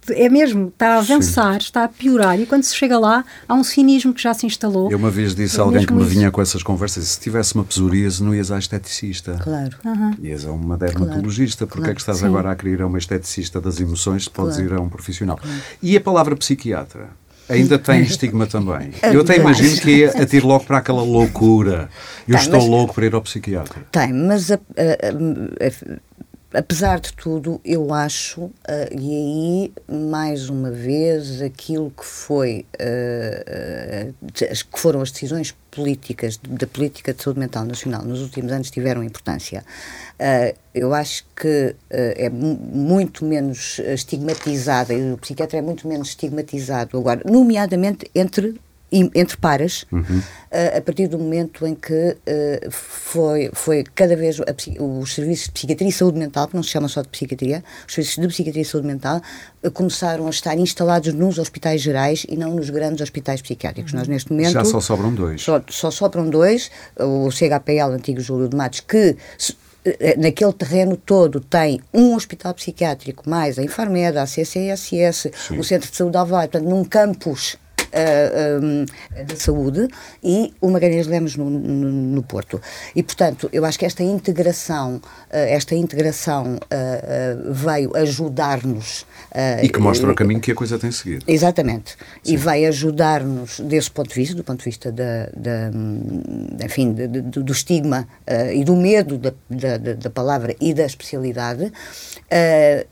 É 0.10 0.30
mesmo, 0.30 0.70
está 0.70 0.96
a 0.96 0.98
avançar, 0.98 1.54
Sim. 1.54 1.58
está 1.60 1.84
a 1.84 1.88
piorar, 1.88 2.40
e 2.40 2.46
quando 2.46 2.64
se 2.64 2.76
chega 2.76 2.98
lá, 2.98 3.24
há 3.48 3.54
um 3.54 3.64
cinismo 3.64 4.14
que 4.14 4.22
já 4.22 4.34
se 4.34 4.46
instalou. 4.46 4.90
Eu 4.90 4.98
uma 4.98 5.12
vez 5.12 5.36
disse 5.36 5.58
a 5.58 5.60
é 5.60 5.64
alguém 5.64 5.86
que 5.86 5.94
me 5.94 6.02
isso. 6.02 6.10
vinha 6.10 6.32
com 6.32 6.42
essas 6.42 6.64
conversas: 6.64 7.06
se 7.06 7.20
tivesse 7.20 7.54
uma 7.54 7.64
psoríase, 7.64 8.24
não 8.24 8.34
ias 8.34 8.52
à 8.52 8.58
esteticista. 8.58 9.40
Claro. 9.44 9.78
Uhum. 9.86 10.16
Ias 10.24 10.46
a 10.46 10.52
uma 10.52 10.78
dermatologista, 10.78 11.66
claro. 11.66 11.70
porque 11.70 11.82
claro. 11.82 11.92
é 11.92 11.96
que 11.96 12.02
estás 12.02 12.18
Sim. 12.18 12.26
agora 12.26 12.52
a 12.52 12.56
querer 12.56 12.74
ir 12.74 12.82
a 12.82 12.88
uma 12.88 12.98
esteticista 12.98 13.62
das 13.62 13.80
emoções, 13.80 14.28
podes 14.28 14.58
claro. 14.58 14.74
ir 14.74 14.78
a 14.78 14.82
um 14.82 14.90
profissional. 14.90 15.40
E 15.82 15.96
a 15.96 16.02
palavra 16.02 16.36
psiquiatra? 16.36 17.22
ainda 17.52 17.78
tem 17.78 18.02
estigma 18.02 18.48
também. 18.48 18.92
Eu 19.04 19.22
até 19.22 19.36
imagino 19.38 19.80
que 19.82 20.06
é 20.06 20.22
atire 20.22 20.46
logo 20.46 20.64
para 20.64 20.78
aquela 20.78 21.04
loucura. 21.04 21.90
Eu 22.28 22.36
tem, 22.36 22.44
estou 22.46 22.60
mas, 22.62 22.70
louco 22.70 22.94
para 22.94 23.06
ir 23.06 23.14
ao 23.14 23.22
psiquiatra. 23.22 23.82
Tem, 23.92 24.14
mas 24.14 24.52
a, 24.52 24.56
a, 24.56 24.58
a, 24.58 26.00
apesar 26.54 27.00
de 27.00 27.14
tudo, 27.14 27.62
eu 27.64 27.94
acho, 27.94 28.42
uh, 28.42 28.54
e 28.92 29.16
aí, 29.16 29.74
mais 30.08 30.50
uma 30.50 30.72
vez, 30.72 31.42
aquilo 31.42 31.92
que 31.92 32.06
foi, 32.06 32.66
uh, 32.80 34.10
uh, 34.10 34.14
que 34.72 34.80
foram 34.80 35.02
as 35.02 35.12
decisões 35.12 35.56
políticas, 35.70 36.38
da 36.38 36.68
política 36.68 37.14
de 37.14 37.24
saúde 37.24 37.40
mental 37.40 37.64
nacional 37.64 38.04
nos 38.04 38.22
últimos 38.22 38.52
anos 38.52 38.70
tiveram 38.70 39.02
importância. 39.04 39.64
eu 40.76 40.94
acho 40.94 41.24
que 41.34 41.74
é 41.90 42.30
muito 42.30 43.24
menos 43.24 43.80
estigmatizada, 43.80 44.94
e 44.94 45.14
o 45.14 45.18
psiquiatra 45.18 45.60
é 45.60 45.62
muito 45.62 45.88
menos 45.88 46.10
estigmatizado 46.10 46.98
agora, 46.98 47.22
nomeadamente 47.26 48.12
entre 48.14 48.60
entre 48.92 49.38
pares, 49.38 49.86
uhum. 49.92 50.02
uh, 50.02 50.78
a 50.78 50.82
partir 50.82 51.08
do 51.08 51.18
momento 51.18 51.66
em 51.66 51.74
que 51.74 51.94
uh, 52.12 52.72
foi, 52.72 53.50
foi 53.54 53.84
cada 53.96 54.16
vez 54.18 54.40
a, 54.42 54.84
os 54.84 55.14
serviços 55.14 55.46
de 55.46 55.52
psiquiatria 55.54 55.88
e 55.88 55.92
saúde 55.92 56.20
mental, 56.20 56.48
que 56.48 56.56
não 56.56 56.64
se 56.64 56.70
chama 56.70 56.90
só 56.90 57.02
de 57.02 57.08
psiquiatria, 57.08 57.64
os 57.88 57.94
serviços 57.94 58.22
de 58.22 58.28
psiquiatria 58.28 58.62
e 58.62 58.66
saúde 58.66 58.88
mental 58.88 59.22
uh, 59.64 59.72
começaram 59.72 60.28
a 60.28 60.30
estar 60.30 60.58
instalados 60.58 61.14
nos 61.14 61.40
hospitais 61.40 61.82
gerais 61.82 62.26
e 62.28 62.36
não 62.36 62.54
nos 62.54 62.70
grandes 62.70 63.02
hospitais 63.02 63.42
psiquiátricos. 63.42 63.94
Uhum. 63.94 64.00
Nós, 64.00 64.08
neste 64.10 64.32
momento. 64.32 64.52
Já 64.52 64.66
só 64.66 64.82
sobram 64.82 65.14
dois. 65.14 65.42
Só, 65.42 65.62
só 65.70 65.90
sobram 65.90 66.30
dois, 66.30 66.70
o 67.00 67.32
CHPL, 67.32 67.94
antigo 67.94 68.20
Júlio 68.20 68.50
de 68.50 68.58
Matos, 68.58 68.82
que 68.82 69.16
naquele 70.18 70.54
terreno 70.54 70.96
todo 70.96 71.40
tem 71.40 71.82
um 71.94 72.14
hospital 72.14 72.54
psiquiátrico, 72.54 73.28
mais 73.28 73.58
a 73.58 73.64
Infarmeda, 73.64 74.22
a 74.22 74.28
CCSS, 74.28 75.32
Sim. 75.34 75.58
o 75.58 75.64
Centro 75.64 75.90
de 75.90 75.98
Saúde 75.98 76.18
Alvar, 76.18 76.48
portanto, 76.50 76.70
num 76.70 76.84
campus 76.84 77.58
uh, 77.92 79.26
da 79.26 79.36
saúde 79.36 79.88
e 80.24 80.54
o 80.62 80.70
Magalhães 80.70 81.08
Lemos 81.08 81.36
no, 81.36 81.50
no, 81.50 81.92
no, 81.92 82.24
Porto. 82.24 82.62
E, 82.96 83.04
portanto, 83.04 83.50
eu 83.52 83.66
acho 83.66 83.78
que 83.78 83.86
esta 83.86 84.04
integração, 84.04 84.96
uh, 84.96 85.02
esta 85.30 85.76
integração 85.76 86.56
uh, 86.56 87.54
veio 87.54 87.96
ajudar-nos. 87.96 89.06
e 89.62 89.70
que 89.70 89.80
mostra 89.80 90.12
o 90.12 90.16
caminho 90.16 90.40
que 90.40 90.52
a 90.52 90.56
coisa 90.56 90.78
tem 90.80 90.92
seguido. 90.92 91.26
Exatamente. 91.28 91.92
Sim. 92.24 92.34
E 92.34 92.38
vai 92.38 92.66
ajudar-nos 92.66 93.60
desse 93.60 93.92
ponto 93.92 94.10
de 94.10 94.16
vista, 94.16 94.36
do 94.36 94.44
ponto 94.44 94.60
de 94.60 94.66
vista 94.66 94.92
da, 94.92 95.30
da 95.36 95.72
enfim, 96.66 96.94
de, 96.94 97.08
de, 97.08 97.22
do 97.22 97.52
estigma 97.52 98.08
e 98.54 98.64
do 98.64 98.76
medo 98.76 99.18
da, 99.18 99.34
da, 99.50 99.78
da, 99.78 100.10
palavra 100.10 100.56
e 100.60 100.74
da 100.74 100.86
especialidade. 100.86 101.72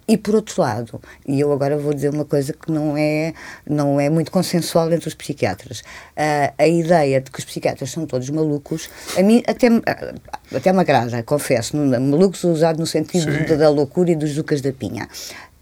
e, 0.08 0.18
por 0.18 0.36
outro 0.36 0.62
lado, 0.62 1.02
e 1.28 1.40
eu 1.40 1.52
agora 1.52 1.78
vou 1.78 1.94
dizer 1.94 2.10
uma 2.10 2.26
coisa 2.26 2.54
que 2.54 2.72
não 2.72 2.98
é, 2.98 3.34
não 3.68 4.00
é 4.00 4.10
muito 4.10 4.32
consensual 4.32 4.89
entre 4.94 5.08
os 5.08 5.14
psiquiatras. 5.14 5.80
Uh, 5.80 6.54
a 6.58 6.68
ideia 6.68 7.22
de 7.22 7.32
que 7.32 7.40
os 7.40 7.46
psiquiatras 7.46 7.92
são 7.92 8.06
todos 8.06 8.30
malucos, 8.30 8.90
a 9.18 9.22
mim 9.22 9.44
até, 9.48 9.68
até 10.56 10.74
me 10.74 10.80
agrada, 10.80 11.24
confesso, 11.24 11.76
malucos 11.78 12.44
usado 12.44 12.80
no 12.80 12.86
sentido 12.86 13.48
da, 13.48 13.56
da 13.56 13.70
loucura 13.70 14.12
e 14.12 14.16
dos 14.16 14.36
Lucas 14.36 14.62
da 14.62 14.72
Pinha 14.72 15.08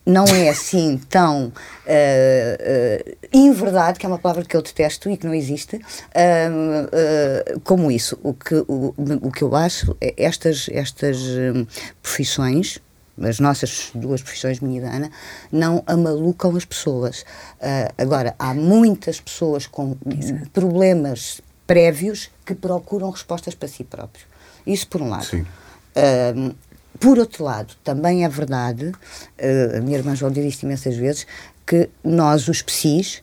não 0.07 0.23
é 0.23 0.47
assim 0.47 0.97
tão 1.09 1.47
uh, 1.47 1.51
uh, 1.51 3.17
inverdade, 3.33 3.99
que 3.99 4.05
é 4.05 4.09
uma 4.09 4.17
palavra 4.17 4.45
que 4.45 4.55
eu 4.55 4.61
detesto 4.61 5.09
e 5.09 5.17
que 5.17 5.27
não 5.27 5.33
existe, 5.33 5.75
uh, 5.75 5.79
uh, 5.81 7.59
como 7.65 7.91
isso. 7.91 8.17
O 8.23 8.33
que, 8.33 8.55
o, 8.55 8.93
o 9.21 9.31
que 9.31 9.43
eu 9.43 9.53
acho 9.53 9.97
é 9.99 10.13
estas, 10.17 10.69
estas 10.71 11.17
um, 11.17 11.67
profissões 12.01 12.79
as 13.21 13.39
nossas 13.39 13.91
duas 13.93 14.21
profissões, 14.21 14.59
minha 14.59 14.79
e 14.79 14.81
da 14.81 14.91
Ana, 14.91 15.11
não 15.51 15.83
amalucam 15.87 16.55
as 16.55 16.65
pessoas. 16.65 17.21
Uh, 17.21 17.93
agora, 17.97 18.35
há 18.37 18.53
muitas 18.53 19.19
pessoas 19.19 19.65
com 19.65 19.95
Exato. 20.05 20.49
problemas 20.51 21.41
prévios 21.65 22.29
que 22.45 22.55
procuram 22.55 23.09
respostas 23.09 23.55
para 23.55 23.67
si 23.67 23.83
próprios. 23.83 24.25
Isso 24.65 24.87
por 24.87 25.01
um 25.01 25.09
lado. 25.09 25.27
Uh, 25.35 26.55
por 26.99 27.19
outro 27.19 27.43
lado, 27.43 27.75
também 27.83 28.25
é 28.25 28.29
verdade, 28.29 28.87
uh, 28.87 29.77
a 29.77 29.81
minha 29.81 29.97
irmã 29.97 30.15
João 30.15 30.31
diz 30.31 30.45
isto 30.45 30.63
imensas 30.63 30.95
vezes, 30.95 31.27
que 31.65 31.89
nós, 32.03 32.47
os 32.47 32.61
psis, 32.61 33.21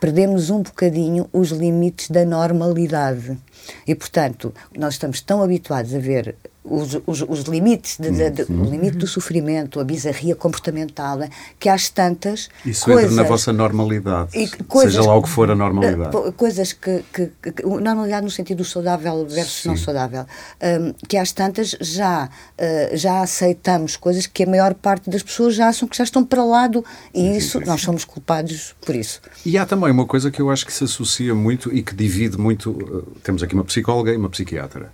perdemos 0.00 0.50
um 0.50 0.62
bocadinho 0.62 1.28
os 1.32 1.50
limites 1.50 2.10
da 2.10 2.24
normalidade. 2.24 3.38
E, 3.86 3.94
portanto, 3.94 4.52
nós 4.76 4.94
estamos 4.94 5.20
tão 5.20 5.42
habituados 5.42 5.94
a 5.94 5.98
ver 5.98 6.34
os, 6.64 6.96
os, 7.06 7.22
os 7.22 7.40
limites, 7.40 7.98
de, 7.98 8.10
de, 8.10 8.30
de, 8.30 8.42
uhum. 8.52 8.62
o 8.62 8.70
limite 8.70 8.96
do 8.96 9.06
sofrimento, 9.06 9.80
a 9.80 9.84
bizarria 9.84 10.36
comportamental, 10.36 11.16
né? 11.16 11.28
que 11.58 11.68
às 11.68 11.88
tantas. 11.88 12.48
Isso 12.64 12.84
coisas, 12.84 13.10
entra 13.10 13.22
na 13.22 13.28
vossa 13.28 13.52
normalidade, 13.52 14.30
e, 14.38 14.48
coisas, 14.64 14.94
seja 14.94 15.06
lá 15.06 15.16
o 15.16 15.22
que 15.22 15.28
for 15.28 15.50
a 15.50 15.56
normalidade. 15.56 16.16
Uh, 16.16 16.32
coisas 16.32 16.72
que, 16.72 17.04
que, 17.12 17.30
que, 17.42 17.66
Normalidade 17.66 18.24
no 18.24 18.30
sentido 18.30 18.64
saudável 18.64 19.26
versus 19.26 19.62
sim. 19.62 19.68
não 19.68 19.76
saudável. 19.76 20.24
Um, 20.62 20.92
que 21.08 21.16
às 21.16 21.32
tantas 21.32 21.76
já, 21.80 22.26
uh, 22.26 22.96
já 22.96 23.22
aceitamos 23.22 23.96
coisas 23.96 24.26
que 24.26 24.44
a 24.44 24.46
maior 24.46 24.74
parte 24.74 25.10
das 25.10 25.22
pessoas 25.22 25.54
já 25.54 25.68
acham 25.68 25.88
que 25.88 25.96
já 25.96 26.04
estão 26.04 26.24
para 26.24 26.44
lá 26.44 26.68
do. 26.68 26.84
E 27.12 27.20
sim, 27.20 27.36
isso, 27.36 27.60
nós 27.60 27.80
somos 27.80 28.04
culpados 28.04 28.74
por 28.84 28.94
isso. 28.94 29.20
E 29.44 29.58
há 29.58 29.66
também 29.66 29.90
uma 29.90 30.06
coisa 30.06 30.30
que 30.30 30.40
eu 30.40 30.50
acho 30.50 30.64
que 30.64 30.72
se 30.72 30.84
associa 30.84 31.34
muito 31.34 31.74
e 31.74 31.82
que 31.82 31.94
divide 31.94 32.38
muito. 32.38 32.70
Uh, 32.70 33.02
temos 33.22 33.42
aqui 33.42 33.54
uma 33.54 33.64
psicóloga 33.64 34.12
e 34.12 34.16
uma 34.16 34.30
psiquiatra. 34.30 34.92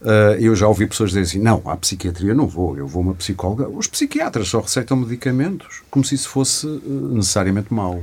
Uh, 0.00 0.34
eu 0.40 0.56
já 0.56 0.66
ouvi 0.66 0.86
pessoas 0.86 1.10
dizerem 1.10 1.26
assim: 1.26 1.38
não, 1.38 1.62
à 1.66 1.76
psiquiatria 1.76 2.34
não 2.34 2.46
vou, 2.46 2.76
eu 2.76 2.86
vou 2.86 3.02
uma 3.02 3.14
psicóloga. 3.14 3.68
Os 3.68 3.86
psiquiatras 3.86 4.48
só 4.48 4.60
receitam 4.60 4.96
medicamentos, 4.96 5.82
como 5.90 6.04
se 6.04 6.14
isso 6.14 6.28
fosse 6.28 6.66
uh, 6.66 7.14
necessariamente 7.14 7.72
mau. 7.72 8.02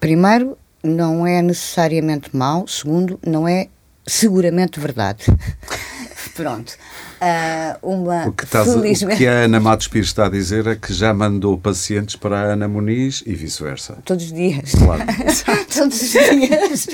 Primeiro, 0.00 0.56
não 0.82 1.26
é 1.26 1.42
necessariamente 1.42 2.34
mau. 2.34 2.66
Segundo, 2.66 3.20
não 3.26 3.46
é 3.46 3.68
seguramente 4.06 4.80
verdade. 4.80 5.24
Pronto. 6.38 6.72
Uh, 7.20 7.94
uma 7.94 8.28
o, 8.28 8.32
que 8.32 8.44
estás, 8.44 8.72
felizmente... 8.72 9.16
o 9.16 9.18
que 9.18 9.26
a 9.26 9.32
Ana 9.40 9.58
Matos 9.58 9.88
Pires 9.88 10.06
está 10.06 10.26
a 10.26 10.28
dizer 10.28 10.68
é 10.68 10.76
que 10.76 10.94
já 10.94 11.12
mandou 11.12 11.58
pacientes 11.58 12.14
para 12.14 12.38
a 12.38 12.42
Ana 12.52 12.68
Muniz 12.68 13.24
e 13.26 13.34
vice-versa. 13.34 13.98
Todos 14.04 14.26
os 14.26 14.32
dias. 14.32 14.70
Claro. 14.70 15.02
Todos 15.76 16.00
os 16.00 16.10
dias. 16.12 16.86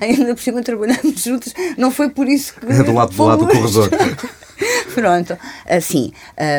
Ainda 0.00 0.36
por 0.36 0.40
cima 0.40 0.62
trabalhamos 0.62 1.20
juntos. 1.20 1.52
Não 1.76 1.90
foi 1.90 2.10
por 2.10 2.28
isso 2.28 2.54
que. 2.54 2.72
É 2.72 2.82
do 2.84 2.92
lado, 2.92 3.12
do, 3.12 3.24
lado 3.24 3.44
do 3.44 3.52
corredor. 3.52 3.90
Pronto, 4.94 5.36
assim, 5.68 6.12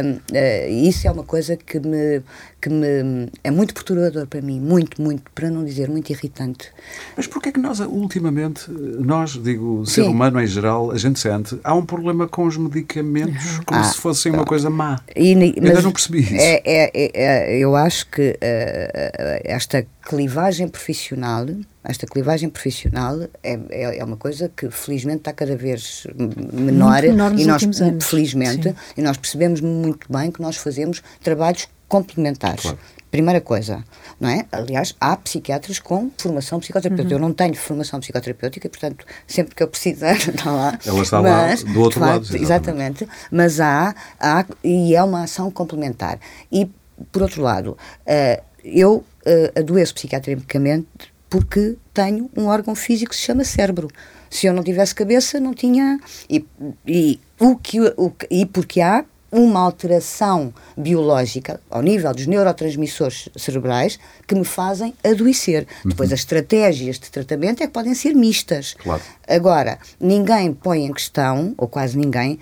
um, 0.04 0.12
uh, 0.12 0.22
ah, 0.34 0.68
isso 0.70 1.08
é 1.08 1.12
uma 1.12 1.24
coisa 1.24 1.58
que 1.58 1.80
me, 1.80 2.22
que 2.62 2.70
me 2.70 3.30
é 3.44 3.52
muito 3.52 3.74
perturbador 3.74 4.28
para 4.28 4.42
mim, 4.42 4.60
muito, 4.60 5.02
muito, 5.02 5.24
para 5.34 5.50
não 5.50 5.66
dizer 5.66 5.90
muito 5.90 6.10
irritante. 6.12 6.72
Mas 7.16 7.28
porquê 7.28 7.50
é 7.50 7.52
que 7.52 7.60
nós, 7.60 7.80
ultimamente, 7.80 8.70
nós, 8.72 9.32
digo, 9.32 9.86
ser 9.86 10.04
Sim. 10.04 10.10
humano 10.10 10.40
em 10.40 10.48
geral, 10.48 10.92
a 10.92 10.98
gente 10.98 11.20
sente, 11.20 11.60
há 11.64 11.74
um 11.74 11.86
problema 11.86 12.28
com 12.28 12.46
os 12.46 12.58
medicamentos 12.58 13.60
como 13.66 13.80
ah, 13.80 13.84
se 13.84 13.98
fossem 13.98 14.32
uma 14.32 14.46
coisa 14.46 14.70
má. 14.70 15.00
E, 15.16 15.34
Ainda 15.34 15.82
não 15.82 15.92
percebi 15.92 16.20
isso. 16.20 16.36
É, 16.36 16.62
é, 16.64 16.92
é, 16.94 17.12
é 17.14 17.58
eu 17.58 17.76
acho 17.76 18.08
que 18.10 18.32
uh, 18.32 19.42
esta 19.44 19.86
clivagem 20.08 20.68
profissional, 20.68 21.46
esta 21.88 22.06
clivagem 22.06 22.50
profissional 22.50 23.22
é, 23.42 23.60
é, 23.70 23.98
é, 24.00 24.04
uma 24.04 24.18
coisa 24.18 24.52
que 24.56 24.70
felizmente 24.70 25.20
está 25.20 25.34
cada 25.34 25.56
vez 25.56 26.06
menor, 26.16 27.02
menor 27.02 27.40
e 27.40 27.46
nós 27.46 27.64
anos. 27.64 28.06
felizmente 28.06 28.70
Sim. 28.70 28.76
e 28.98 29.02
nós 29.02 29.18
percebemos 29.18 29.62
muito 29.62 30.12
bem 30.12 30.30
que 30.30 30.42
nós 30.42 30.58
fazemos 30.58 31.02
trabalhos 31.24 31.68
complementares. 31.88 32.64
Claro. 32.64 32.78
Primeira 33.10 33.40
coisa, 33.40 33.86
não 34.20 34.30
é? 34.30 34.46
Aliás, 34.52 34.94
há 35.00 35.16
psiquiatras 35.16 35.80
com 35.80 36.12
formação 36.18 36.60
psicoterapêutica. 36.60 37.16
Uhum. 37.16 37.22
Eu 37.22 37.28
não 37.28 37.34
tenho 37.34 37.56
formação 37.56 38.02
psicoterapêutica, 38.02 38.68
portanto, 38.68 39.06
sempre 39.26 39.56
que 39.56 39.64
eu 39.64 39.68
precisar, 39.70 40.18
está 40.28 40.52
lá. 40.52 40.78
Ela 40.86 41.02
está 41.02 41.22
mas, 41.22 41.64
lá 41.64 41.72
do 41.72 41.80
outro 41.80 42.02
lado. 42.02 42.24
Exatamente. 42.24 43.06
exatamente. 43.06 43.08
Mas 43.32 43.62
há, 43.62 43.96
há, 44.20 44.46
e 44.62 44.94
é 44.94 45.02
uma 45.02 45.24
ação 45.24 45.50
complementar. 45.50 46.20
E, 46.52 46.70
por 47.10 47.22
outro 47.22 47.42
lado, 47.42 47.78
uh, 48.06 48.44
eu 48.62 48.96
uh, 48.96 49.60
adoeço 49.60 49.94
psiquiatricamente 49.94 51.16
porque 51.30 51.78
tenho 51.94 52.30
um 52.36 52.46
órgão 52.46 52.76
físico 52.76 53.12
que 53.12 53.18
se 53.18 53.24
chama 53.24 53.44
cérebro. 53.44 53.90
Se 54.30 54.48
eu 54.48 54.54
não 54.54 54.64
tivesse 54.64 54.94
cabeça, 54.94 55.40
não 55.40 55.54
tinha. 55.54 56.00
E, 56.30 56.46
e, 56.86 57.20
o 57.40 57.56
que, 57.56 57.80
o, 57.80 58.12
e 58.30 58.46
porque 58.46 58.82
há 58.82 59.06
uma 59.32 59.60
alteração 59.60 60.54
biológica 60.76 61.60
ao 61.70 61.82
nível 61.82 62.14
dos 62.14 62.28
neurotransmissores 62.28 63.30
cerebrais 63.36 64.00
que 64.26 64.34
me 64.36 64.46
fazem 64.46 64.94
adoecer. 65.04 65.68
Uhum. 65.84 65.90
Depois, 65.90 66.14
as 66.14 66.20
estratégias 66.20 66.98
de 66.98 67.10
tratamento 67.10 67.62
é 67.62 67.68
que 67.68 67.74
podem 67.74 67.94
ser 67.94 68.14
mistas. 68.14 68.76
Claro. 68.76 69.02
Agora, 69.28 69.78
ninguém 70.00 70.54
põe 70.54 70.86
em 70.86 70.94
questão, 70.94 71.54
ou 71.58 71.68
quase 71.68 71.98
ninguém, 71.98 72.40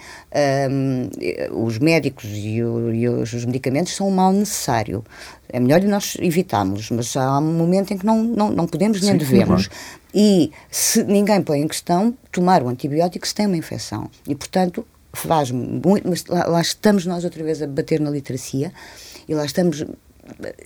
um, 0.69 1.09
os 1.65 1.79
médicos 1.79 2.25
e, 2.31 2.63
o, 2.63 2.93
e, 2.93 3.07
os 3.09 3.45
medicamentos 3.45 3.95
são 3.95 4.07
um 4.07 4.11
mal 4.11 4.31
necessário. 4.31 5.03
É 5.49 5.59
melhor 5.59 5.81
nós 5.83 6.17
evitarmos, 6.19 6.89
mas 6.91 7.15
há 7.15 7.39
um 7.39 7.53
momento 7.53 7.93
em 7.93 7.97
que 7.97 8.05
não, 8.05 8.23
não, 8.23 8.51
não 8.51 8.67
podemos 8.67 9.01
nem 9.01 9.13
Sim, 9.13 9.17
devemos. 9.17 9.67
Claro. 9.67 9.81
E 10.13 10.51
se 10.69 11.03
ninguém 11.03 11.41
põe 11.41 11.61
em 11.61 11.67
questão, 11.67 12.15
tomar 12.31 12.63
o 12.63 12.69
antibiótico 12.69 13.27
se 13.27 13.35
tem 13.35 13.47
uma 13.47 13.57
infecção. 13.57 14.09
E, 14.27 14.33
portanto, 14.33 14.85
faz 15.15 15.51
muito, 15.51 16.07
mas 16.07 16.25
lá, 16.25 16.45
lá, 16.45 16.61
estamos 16.61 17.05
nós 17.05 17.23
outra 17.23 17.43
vez 17.43 17.61
a 17.61 17.67
bater 17.67 17.99
na 17.99 18.09
literacia 18.09 18.71
e 19.27 19.33
lá 19.33 19.45
estamos 19.45 19.83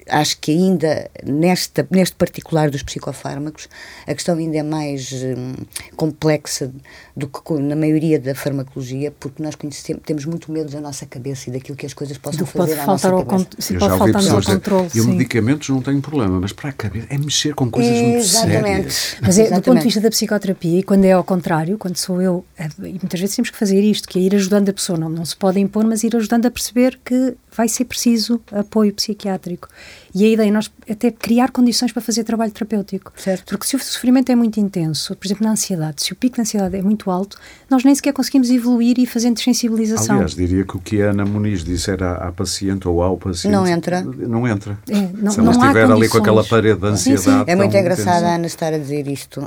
acho 0.07 0.39
que 0.39 0.51
ainda 0.51 1.09
nesta, 1.25 1.85
neste 1.91 2.15
particular 2.15 2.69
dos 2.69 2.81
psicofármacos 2.81 3.67
a 4.07 4.13
questão 4.13 4.37
ainda 4.37 4.57
é 4.57 4.63
mais 4.63 5.11
hum, 5.11 5.53
complexa 5.95 6.71
do 7.15 7.27
que 7.27 7.53
na 7.53 7.75
maioria 7.75 8.19
da 8.19 8.33
farmacologia 8.33 9.13
porque 9.19 9.43
nós 9.43 9.55
conhecemos, 9.55 10.01
temos 10.05 10.25
muito 10.25 10.51
medo 10.51 10.71
da 10.71 10.79
nossa 10.79 11.05
cabeça 11.05 11.49
e 11.49 11.53
daquilo 11.53 11.77
que 11.77 11.85
as 11.85 11.93
coisas 11.93 12.17
possam 12.17 12.45
fazer 12.45 12.79
à 12.79 12.85
nossa 12.85 13.09
cabeça. 13.09 13.47
Se 13.59 13.77
pode 13.77 13.97
faltar 13.97 14.27
ao 14.29 14.41
controle. 14.41 14.89
E 14.95 15.01
o 15.01 15.07
medicamentos 15.07 15.69
não 15.69 15.81
tem 15.81 15.99
problema, 15.99 16.39
mas 16.39 16.53
para 16.53 16.69
a 16.69 16.73
cabeça 16.73 17.07
é 17.09 17.17
mexer 17.17 17.53
com 17.53 17.69
coisas 17.69 17.91
Exatamente. 17.91 18.63
muito 18.63 18.91
sérias. 18.91 19.17
Mas 19.21 19.39
é, 19.39 19.51
do 19.51 19.61
ponto 19.61 19.79
de 19.79 19.83
vista 19.83 19.99
da 19.99 20.09
psicoterapia, 20.09 20.79
e 20.79 20.83
quando 20.83 21.05
é 21.05 21.11
ao 21.11 21.23
contrário, 21.23 21.77
quando 21.77 21.97
sou 21.97 22.21
eu, 22.21 22.45
é, 22.57 22.67
e 22.79 22.99
muitas 23.01 23.19
vezes 23.19 23.35
temos 23.35 23.49
que 23.49 23.57
fazer 23.57 23.81
isto, 23.81 24.07
que 24.07 24.19
é 24.19 24.21
ir 24.21 24.35
ajudando 24.35 24.69
a 24.69 24.73
pessoa, 24.73 24.97
não, 24.97 25.09
não 25.09 25.25
se 25.25 25.35
pode 25.35 25.59
impor, 25.59 25.83
mas 25.85 26.03
ir 26.03 26.15
ajudando 26.15 26.45
a 26.45 26.51
perceber 26.51 26.99
que 27.03 27.35
vai 27.59 27.67
ser 27.67 27.83
preciso 27.83 28.39
apoio 28.53 28.93
psiquiátrico. 28.93 29.67
E 30.15 30.23
a 30.23 30.29
ideia 30.29 30.47
é 30.47 30.51
nós 30.51 30.71
até 30.89 31.11
criar 31.11 31.51
condições 31.51 31.91
para 31.91 32.01
fazer 32.01 32.23
trabalho 32.23 32.53
terapêutico. 32.53 33.11
Certo. 33.17 33.49
Porque 33.49 33.67
se 33.67 33.75
o 33.75 33.79
sofrimento 33.79 34.31
é 34.31 34.35
muito 34.35 34.57
intenso, 34.61 35.13
por 35.13 35.27
exemplo, 35.27 35.45
na 35.45 35.51
ansiedade, 35.51 36.01
se 36.01 36.13
o 36.13 36.15
pico 36.15 36.35
de 36.35 36.41
ansiedade 36.41 36.77
é 36.77 36.81
muito 36.81 37.11
alto, 37.11 37.37
nós 37.69 37.83
nem 37.83 37.93
sequer 37.93 38.13
conseguimos 38.13 38.49
evoluir 38.49 38.97
e 38.97 39.05
fazer 39.05 39.29
desensibilização. 39.31 40.15
Aliás, 40.15 40.35
diria 40.35 40.63
que 40.63 40.77
o 40.77 40.79
que 40.79 41.01
a 41.01 41.09
Ana 41.09 41.25
Muniz 41.25 41.61
disser 41.61 42.01
à, 42.01 42.29
à 42.29 42.31
paciente 42.31 42.87
ou 42.87 43.03
ao 43.03 43.17
paciente... 43.17 43.51
Não 43.51 43.67
entra. 43.67 44.01
Não 44.03 44.47
entra. 44.47 44.79
É, 44.89 45.09
não, 45.21 45.29
se 45.29 45.41
ela 45.41 45.51
não 45.51 45.61
estiver 45.61 45.91
ali 45.91 46.07
com 46.07 46.17
aquela 46.17 46.45
parede 46.45 46.79
de 46.79 46.87
ansiedade... 46.87 47.23
Sim, 47.25 47.39
sim. 47.39 47.43
É 47.45 47.55
muito 47.57 47.75
engraçado 47.75 48.23
a 48.23 48.35
Ana 48.35 48.47
estar 48.47 48.73
a 48.73 48.77
dizer 48.77 49.05
isto 49.05 49.41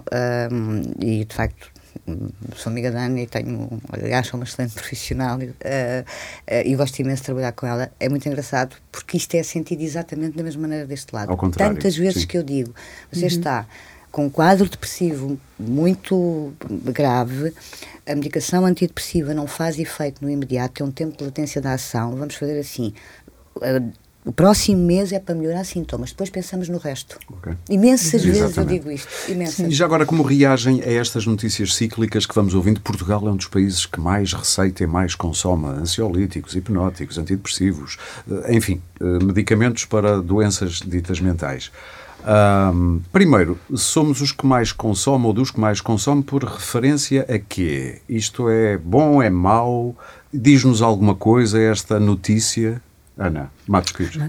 um, 0.53 0.83
e, 1.01 1.25
de 1.25 1.35
facto, 1.35 1.67
sou 2.57 2.71
amiga 2.71 2.91
da 2.91 3.05
Ana 3.05 3.21
e 3.21 3.27
tenho, 3.27 3.81
aliás, 3.91 4.27
sou 4.27 4.39
uma 4.39 4.45
excelente 4.45 4.75
profissional 4.77 5.39
uh, 5.39 5.43
uh, 5.43 6.05
e 6.65 6.75
gosto 6.75 6.99
imenso 7.01 7.23
de 7.23 7.27
trabalhar 7.27 7.53
com 7.53 7.67
ela. 7.67 7.91
É 8.01 8.09
muito 8.09 8.27
engraçado 8.29 8.77
porque 8.91 9.17
isto 9.17 9.35
é 9.35 9.43
sentido 9.43 9.83
exatamente 9.83 10.37
da 10.37 10.43
mesma 10.43 10.63
maneira 10.63 10.87
deste 10.87 11.15
lado. 11.15 11.31
Ao 11.31 11.37
contrário. 11.37 11.77
Tantas 11.77 11.97
vezes 11.97 12.23
sim. 12.23 12.29
que 12.29 12.37
eu 12.37 12.43
digo, 12.43 12.75
você 13.11 13.23
uhum. 13.23 13.27
está 13.29 13.67
com 14.11 14.27
um 14.27 14.31
quadro 14.31 14.69
depressivo 14.69 15.41
muito 15.59 16.53
grave, 16.69 17.55
a 18.07 18.15
medicação 18.15 18.67
antidepressiva 18.67 19.33
não 19.33 19.47
faz 19.47 19.79
efeito 19.79 20.23
no 20.23 20.31
imediato, 20.31 20.75
tem 20.75 20.87
um 20.87 20.91
tempo 20.91 21.17
de 21.17 21.25
latência 21.25 21.63
da 21.63 21.73
ação. 21.73 22.15
Vamos 22.15 22.35
fazer 22.35 22.59
assim. 22.59 22.93
O 24.25 24.33
próximo 24.33 24.85
mês 24.85 25.11
é 25.11 25.19
para 25.19 25.35
melhorar 25.35 25.65
sintomas, 25.65 26.11
depois 26.11 26.31
pensamos 26.31 26.69
no 26.69 26.79
resto. 26.79 27.19
Okay. 27.39 27.55
Imensas 27.69 28.25
Exatamente. 28.25 28.41
vezes 28.41 28.57
eu 28.57 28.65
digo 28.65 28.91
isto. 28.91 29.09
Imensas. 29.29 29.67
E 29.67 29.71
já 29.73 29.85
agora, 29.85 30.07
como 30.07 30.23
reagem 30.23 30.81
a 30.81 30.93
estas 30.93 31.27
notícias 31.27 31.75
cíclicas 31.75 32.25
que 32.25 32.35
vamos 32.35 32.55
ouvindo? 32.55 32.81
Portugal 32.81 33.27
é 33.27 33.33
um 33.33 33.37
dos 33.37 33.49
países 33.49 33.85
que 33.85 34.01
mais 34.01 34.33
receita 34.33 34.85
e 34.85 34.87
mais 34.87 35.17
consome 35.17 35.67
ansiolíticos, 35.67 36.55
hipnóticos, 36.55 37.19
antidepressivos, 37.19 37.99
eh, 38.31 38.55
enfim, 38.55 38.81
eh, 39.01 39.25
medicamentos 39.25 39.87
para 39.87 40.23
doenças 40.23 40.75
ditas 40.75 41.19
mentais. 41.19 41.73
Um, 42.25 43.01
primeiro, 43.13 43.59
somos 43.75 44.21
os 44.21 44.31
que 44.31 44.47
mais 44.47 44.71
consomem 44.71 45.27
ou 45.27 45.33
dos 45.33 45.51
que 45.51 45.59
mais 45.59 45.81
consomem 45.81 46.23
por 46.23 46.45
referência 46.45 47.27
a 47.29 47.39
quê? 47.41 48.01
Isto 48.09 48.49
é 48.49 48.79
bom, 48.79 49.21
é 49.21 49.29
mau? 49.29 49.97
Diz-nos 50.33 50.81
alguma 50.81 51.17
coisa 51.17 51.61
esta 51.61 51.99
notícia? 51.99 52.81
Ana, 53.19 53.51
Matos 53.69 53.93
Pires. 53.93 54.17
Um, 54.17 54.23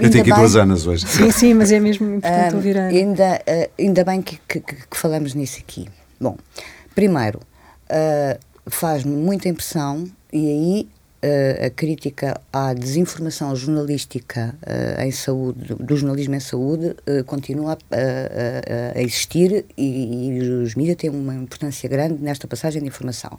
eu 0.00 0.10
tenho 0.10 0.22
aqui 0.22 0.32
duas 0.32 0.56
Anas 0.56 0.86
hoje. 0.86 1.06
Sim, 1.06 1.30
sim, 1.30 1.54
mas 1.54 1.70
é 1.70 1.78
mesmo 1.78 2.16
importante 2.16 2.54
um, 2.54 2.56
ouvir 2.56 2.78
a 2.78 2.88
Ana. 2.88 2.90
Ainda, 2.90 3.34
uh, 3.36 3.70
ainda 3.78 4.04
bem 4.04 4.22
que, 4.22 4.38
que, 4.48 4.60
que, 4.60 4.96
falamos 4.96 5.34
nisso 5.34 5.58
aqui. 5.58 5.88
Bom, 6.20 6.36
primeiro, 6.94 7.38
uh, 7.38 8.40
faz-me 8.66 9.14
muita 9.14 9.48
impressão, 9.48 10.08
e 10.32 10.46
aí 10.46 10.88
uh, 11.22 11.66
a 11.66 11.70
crítica 11.70 12.40
à 12.50 12.72
desinformação 12.72 13.54
jornalística 13.54 14.54
em 14.98 15.10
saúde, 15.10 15.74
do 15.74 15.96
jornalismo 15.96 16.34
em 16.34 16.40
saúde, 16.40 16.96
continua 17.26 17.72
a, 17.72 17.96
a, 17.96 18.98
a 18.98 19.02
existir 19.02 19.66
e, 19.76 20.28
e 20.28 20.40
os 20.40 20.74
mídias 20.74 20.96
têm 20.96 21.10
uma 21.10 21.34
importância 21.34 21.86
grande 21.88 22.22
nesta 22.22 22.48
passagem 22.48 22.80
de 22.80 22.88
informação. 22.88 23.38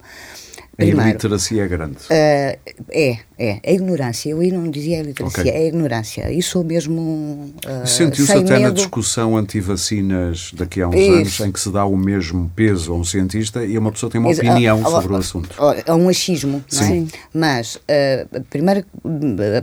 Primeiro, 0.76 1.00
a 1.00 1.08
iliteracia 1.10 1.64
é 1.64 1.68
grande. 1.68 1.96
Uh, 1.96 2.58
é, 2.90 3.18
é. 3.38 3.60
A 3.64 3.72
ignorância. 3.72 4.30
Eu 4.30 4.38
não 4.52 4.70
dizia 4.70 4.98
a 4.98 5.00
iliteracia, 5.00 5.42
okay. 5.42 5.52
é 5.52 5.58
a 5.58 5.66
ignorância. 5.66 6.32
E 6.32 6.42
sou 6.42 6.64
mesmo. 6.64 7.54
Uh, 7.64 7.86
Sentiu-se 7.86 8.32
até 8.32 8.54
medo. 8.54 8.62
na 8.62 8.70
discussão 8.70 9.36
anti-vacinas 9.36 10.50
daqui 10.54 10.82
a 10.82 10.88
uns 10.88 10.94
Isso. 10.94 11.12
anos, 11.12 11.40
em 11.40 11.52
que 11.52 11.60
se 11.60 11.70
dá 11.70 11.84
o 11.84 11.96
mesmo 11.96 12.50
peso 12.54 12.92
a 12.92 12.96
um 12.96 13.04
cientista 13.04 13.64
e 13.64 13.78
uma 13.78 13.92
pessoa 13.92 14.10
tem 14.10 14.20
uma 14.20 14.30
Isso. 14.30 14.40
opinião 14.40 14.82
uh, 14.82 14.90
sobre 14.90 15.12
o 15.12 15.16
assunto. 15.16 15.50
É 15.86 15.92
um 15.92 16.08
achismo, 16.08 16.64
Sim. 16.68 17.08
não 17.32 17.46
é? 17.46 17.54
Mas 17.54 17.76
uh, 17.76 18.38
o 18.38 18.44
primeiro 18.44 18.84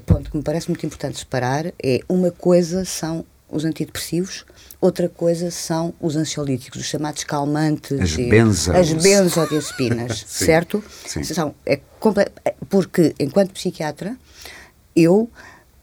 ponto 0.05 0.31
que 0.31 0.37
me 0.37 0.43
parece 0.43 0.69
muito 0.69 0.85
importante 0.85 1.19
separar 1.19 1.67
é 1.83 1.99
uma 2.07 2.31
coisa 2.31 2.85
são 2.85 3.25
os 3.49 3.65
antidepressivos 3.65 4.45
Outra 4.81 5.07
coisa 5.07 5.51
são 5.51 5.93
os 6.01 6.15
ansiolíticos, 6.15 6.81
os 6.81 6.87
chamados 6.87 7.23
calmantes. 7.23 8.01
As 8.01 8.15
benzos. 8.15 8.69
As 8.69 8.91
benzodiazepinas, 8.91 10.25
certo? 10.27 10.83
Sim. 11.05 11.23
São, 11.23 11.53
é, 11.63 11.79
porque, 12.67 13.13
enquanto 13.19 13.53
psiquiatra, 13.53 14.17
eu 14.95 15.29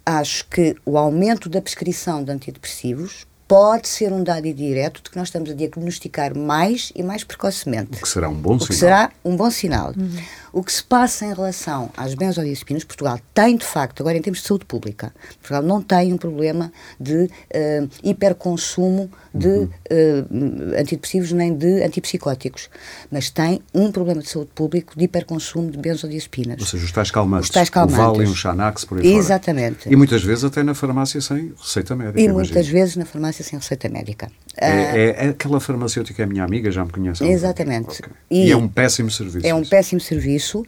acho 0.04 0.48
que 0.48 0.74
o 0.84 0.98
aumento 0.98 1.48
da 1.48 1.62
prescrição 1.62 2.24
de 2.24 2.32
antidepressivos 2.32 3.24
pode 3.46 3.88
ser 3.88 4.12
um 4.12 4.22
dado 4.22 4.52
direto 4.52 5.02
de 5.02 5.11
que 5.11 5.16
nós 5.16 5.28
estamos 5.28 5.50
a 5.50 5.54
diagnosticar 5.54 6.37
mais 6.37 6.92
e 6.94 7.02
mais 7.02 7.24
precocemente. 7.24 7.98
O 7.98 8.02
que 8.02 8.08
será 8.08 8.28
um 8.28 8.34
bom 8.34 8.56
o 8.56 8.61
sinal. 8.61 8.68
Que 8.68 8.74
será 8.74 9.12
um 9.24 9.37
bom 9.37 9.50
sinal. 9.50 9.94
Uhum. 9.96 10.22
O 10.58 10.62
que 10.64 10.72
se 10.72 10.82
passa 10.82 11.24
em 11.24 11.32
relação 11.32 11.88
às 11.96 12.14
benzodiazepinas, 12.14 12.82
Portugal 12.82 13.20
tem 13.32 13.56
de 13.56 13.64
facto, 13.64 14.00
agora 14.00 14.18
em 14.18 14.20
termos 14.20 14.40
de 14.40 14.48
saúde 14.48 14.64
pública, 14.64 15.14
Portugal 15.34 15.62
não 15.62 15.80
tem 15.80 16.12
um 16.12 16.16
problema 16.16 16.72
de 16.98 17.26
uh, 17.26 17.88
hiperconsumo 18.02 19.08
de 19.32 19.46
uhum. 19.46 19.64
uh, 19.64 20.80
antidepressivos 20.80 21.30
nem 21.30 21.54
de 21.54 21.84
antipsicóticos, 21.84 22.68
mas 23.08 23.30
tem 23.30 23.62
um 23.72 23.92
problema 23.92 24.20
de 24.20 24.28
saúde 24.28 24.50
pública 24.52 24.94
de 24.96 25.04
hiperconsumo 25.04 25.70
de 25.70 25.78
benzodiazepinas. 25.78 26.58
Ou 26.58 26.66
seja, 26.66 26.84
os 26.84 26.90
tais 26.90 27.12
calmantes. 27.12 27.50
Os 27.50 27.54
tais 27.54 27.70
calmantes. 27.70 27.96
O 27.96 28.12
Valium, 28.12 28.32
o 28.32 28.34
Xanax, 28.34 28.84
por 28.84 28.98
aí 28.98 29.14
Exatamente. 29.14 29.84
Fora. 29.84 29.92
E 29.92 29.96
muitas 29.96 30.24
vezes 30.24 30.42
até 30.42 30.64
na 30.64 30.74
farmácia 30.74 31.20
sem 31.20 31.54
receita 31.56 31.94
médica. 31.94 32.18
E 32.18 32.24
imagino. 32.24 32.34
muitas 32.34 32.66
vezes 32.66 32.96
na 32.96 33.04
farmácia 33.04 33.44
sem 33.44 33.56
receita 33.56 33.88
médica. 33.88 34.28
É, 34.60 34.70
é, 34.70 35.26
é, 35.26 35.28
aquela 35.28 35.60
farmacêutica 35.60 36.22
é 36.22 36.26
minha 36.26 36.44
amiga, 36.44 36.70
já 36.70 36.84
me 36.84 36.90
conhece. 36.90 37.24
Exatamente. 37.24 38.00
Okay. 38.00 38.12
E, 38.30 38.46
e, 38.46 38.52
é 38.52 38.56
um 38.56 38.68
péssimo 38.68 39.10
serviço. 39.10 39.46
É 39.46 39.54
um 39.54 39.64
péssimo 39.64 40.00
serviço 40.00 40.60
uh, 40.60 40.64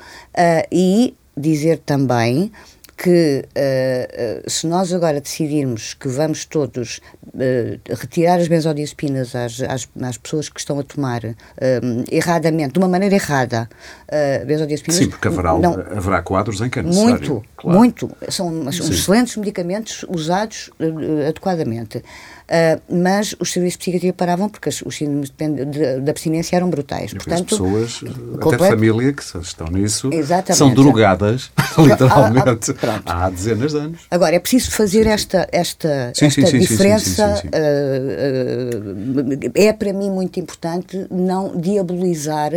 e 0.70 1.14
dizer 1.37 1.79
também 1.79 2.53
que 3.03 3.42
uh, 3.46 4.46
uh, 4.46 4.50
se 4.50 4.66
nós 4.66 4.92
agora 4.92 5.22
decidirmos 5.22 5.94
que 5.94 6.07
vamos 6.07 6.44
todos 6.44 7.00
uh, 7.29 7.94
retirar 7.98 8.38
as 8.38 8.46
benzodiazepinas 8.46 9.35
às, 9.35 9.62
às, 9.62 9.88
às, 10.03 10.18
pessoas 10.18 10.50
que 10.50 10.61
estão 10.61 10.79
a 10.79 10.83
tomar 10.83 11.22
erradamente, 12.12 12.74
de 12.74 12.79
uma 12.79 12.88
maneira 12.88 13.14
errada, 13.14 13.70
uh, 14.07 14.44
benzodiazepinas... 14.44 14.98
Sim, 14.98 15.09
porque 15.09 15.29
haverá, 15.29 15.57
não, 15.57 15.72
haverá 15.72 16.20
quadros 16.20 16.61
em 16.61 16.68
que 16.68 16.79
é 16.79 16.83
necessário. 16.83 17.11
Muito, 17.12 17.44
claro. 17.57 17.79
muito. 17.79 18.11
São 18.29 18.68
excelentes 18.68 19.35
medicamentos 19.38 20.05
usados 20.07 20.70
adequadamente. 21.26 22.05
Uh, 22.51 22.83
mas 22.89 23.33
os 23.39 23.53
serviços 23.53 23.75
de 23.75 23.79
psiquiatria 23.79 24.13
paravam 24.13 24.49
porque 24.49 24.69
os 24.69 24.97
síndromes 24.97 25.33
da 26.03 26.11
abstinência 26.11 26.57
eram 26.57 26.69
brutais. 26.69 27.13
E 27.13 27.15
Portanto, 27.15 27.43
as 27.43 27.47
pessoas, 27.47 28.01
completo... 28.01 28.65
até 28.65 28.71
família, 28.71 29.13
que 29.13 29.23
estão 29.23 29.69
nisso, 29.69 30.11
Exatamente. 30.13 30.59
são 30.59 30.75
drogadas, 30.75 31.53
literalmente, 31.79 32.73
ah, 32.83 33.03
ah, 33.07 33.27
há 33.27 33.31
dezenas 33.31 33.71
de 33.71 33.79
anos. 33.79 34.01
Agora, 34.11 34.35
é 34.35 34.41
preciso 34.41 34.73
fazer 34.73 35.07
esta, 35.07 35.47
esta, 35.53 36.13
sim, 36.13 36.27
esta 36.27 36.47
sim, 36.47 36.59
diferença. 36.59 37.37
Sim, 37.37 37.49
uh, 37.49 37.51
uh, 39.47 39.53
é 39.55 39.73
para 39.73 39.93
mim 39.93 40.11
muito 40.11 40.41
importante 40.41 41.07
não 41.09 41.57
diabolizar 41.57 42.51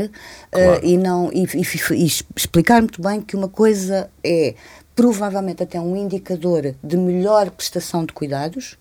claro. 0.50 0.80
e, 0.82 0.98
não, 0.98 1.30
e, 1.32 1.44
e, 1.44 1.94
e 1.94 2.08
explicar 2.36 2.82
muito 2.82 3.00
bem 3.00 3.22
que 3.22 3.36
uma 3.36 3.48
coisa 3.48 4.10
é 4.24 4.56
provavelmente 4.96 5.62
até 5.62 5.80
um 5.80 5.96
indicador 5.96 6.74
de 6.84 6.98
melhor 6.98 7.52
prestação 7.52 8.06
de 8.06 8.14
cuidados 8.14 8.76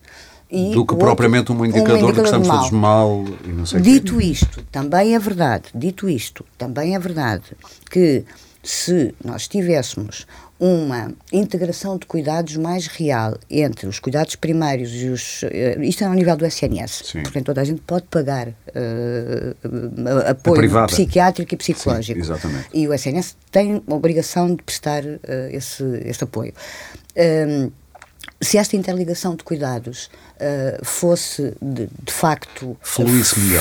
e 0.53 0.73
do 0.75 0.85
que 0.85 0.95
propriamente 0.95 1.51
um 1.51 1.65
indicador, 1.65 1.95
um 1.95 1.97
indicador 1.97 2.13
de 2.13 2.21
que 2.21 2.25
estamos 2.27 2.49
todos 2.49 2.71
mal 2.71 3.25
e 3.45 3.49
não 3.49 3.65
sei 3.65 3.81
Dito 3.81 4.19
quê. 4.19 4.27
isto, 4.27 4.63
também 4.71 5.15
é 5.15 5.19
verdade, 5.19 5.65
dito 5.75 6.09
isto, 6.09 6.45
também 6.59 6.95
é 6.95 6.99
verdade 6.99 7.57
que 7.91 8.25
se 8.63 9.15
nós 9.25 9.49
tivéssemos 9.49 10.27
uma 10.61 11.13
integração 11.33 11.99
de 11.99 12.07
cuidados 12.07 12.57
mais 12.57 12.87
real 12.87 13.37
entre 13.51 13.89
os 13.89 13.99
cuidados 13.99 14.37
primários 14.37 14.95
e 14.95 15.09
os. 15.09 15.43
Uh, 15.43 15.83
isto 15.83 16.05
é 16.05 16.07
ao 16.07 16.13
nível 16.13 16.37
do 16.37 16.47
SNS. 16.47 17.03
Sim. 17.05 17.23
Portanto, 17.23 17.47
toda 17.47 17.61
a 17.63 17.65
gente 17.65 17.81
pode 17.81 18.05
pagar 18.05 18.47
uh, 18.47 20.29
apoio 20.29 20.87
psiquiátrico 20.87 21.55
e 21.55 21.57
psicológico. 21.57 22.25
Sim, 22.25 22.33
exatamente. 22.33 22.69
E 22.73 22.87
o 22.87 22.95
SNS 22.95 23.37
tem 23.51 23.83
a 23.85 23.95
obrigação 23.95 24.55
de 24.55 24.63
prestar 24.63 25.03
uh, 25.03 25.19
esse, 25.51 25.83
esse 26.05 26.23
apoio. 26.23 26.53
Um, 27.17 27.73
se 28.43 28.59
esta 28.59 28.77
interligação 28.77 29.37
de 29.37 29.45
cuidados 29.45 30.11
uh, 30.37 30.85
fosse 30.85 31.55
de, 31.63 31.89
de 32.03 32.13
facto 32.13 32.77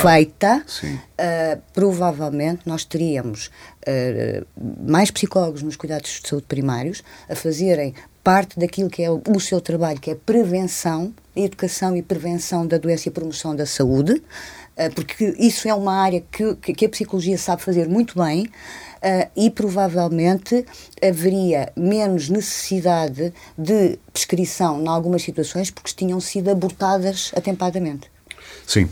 feita, 0.01 0.65
uh, 0.83 1.61
provavelmente 1.71 2.61
nós 2.65 2.83
teríamos 2.83 3.51
uh, 3.87 4.45
mais 4.83 5.11
psicólogos 5.11 5.61
nos 5.61 5.75
cuidados 5.75 6.19
de 6.21 6.27
saúde 6.27 6.47
primários 6.47 7.03
a 7.29 7.35
fazerem 7.35 7.93
parte 8.23 8.59
daquilo 8.59 8.89
que 8.89 9.03
é 9.03 9.11
o, 9.11 9.21
o 9.29 9.39
seu 9.39 9.61
trabalho, 9.61 9.99
que 9.99 10.09
é 10.09 10.15
prevenção, 10.15 11.13
educação 11.35 11.95
e 11.95 12.01
prevenção 12.01 12.65
da 12.65 12.77
doença 12.77 13.07
e 13.07 13.11
promoção 13.11 13.55
da 13.55 13.65
saúde, 13.65 14.21
porque 14.95 15.35
isso 15.37 15.67
é 15.67 15.73
uma 15.73 15.93
área 15.93 16.23
que, 16.31 16.55
que 16.55 16.85
a 16.85 16.89
psicologia 16.89 17.37
sabe 17.37 17.61
fazer 17.61 17.87
muito 17.87 18.19
bem 18.19 18.49
uh, 19.01 19.29
e 19.35 19.49
provavelmente 19.49 20.65
haveria 21.01 21.71
menos 21.75 22.29
necessidade 22.29 23.33
de 23.57 23.99
prescrição 24.11 24.81
em 24.81 24.87
algumas 24.87 25.21
situações 25.21 25.71
porque 25.71 25.93
tinham 25.95 26.19
sido 26.19 26.49
abortadas 26.49 27.31
atempadamente. 27.35 28.09
Sim. 28.67 28.89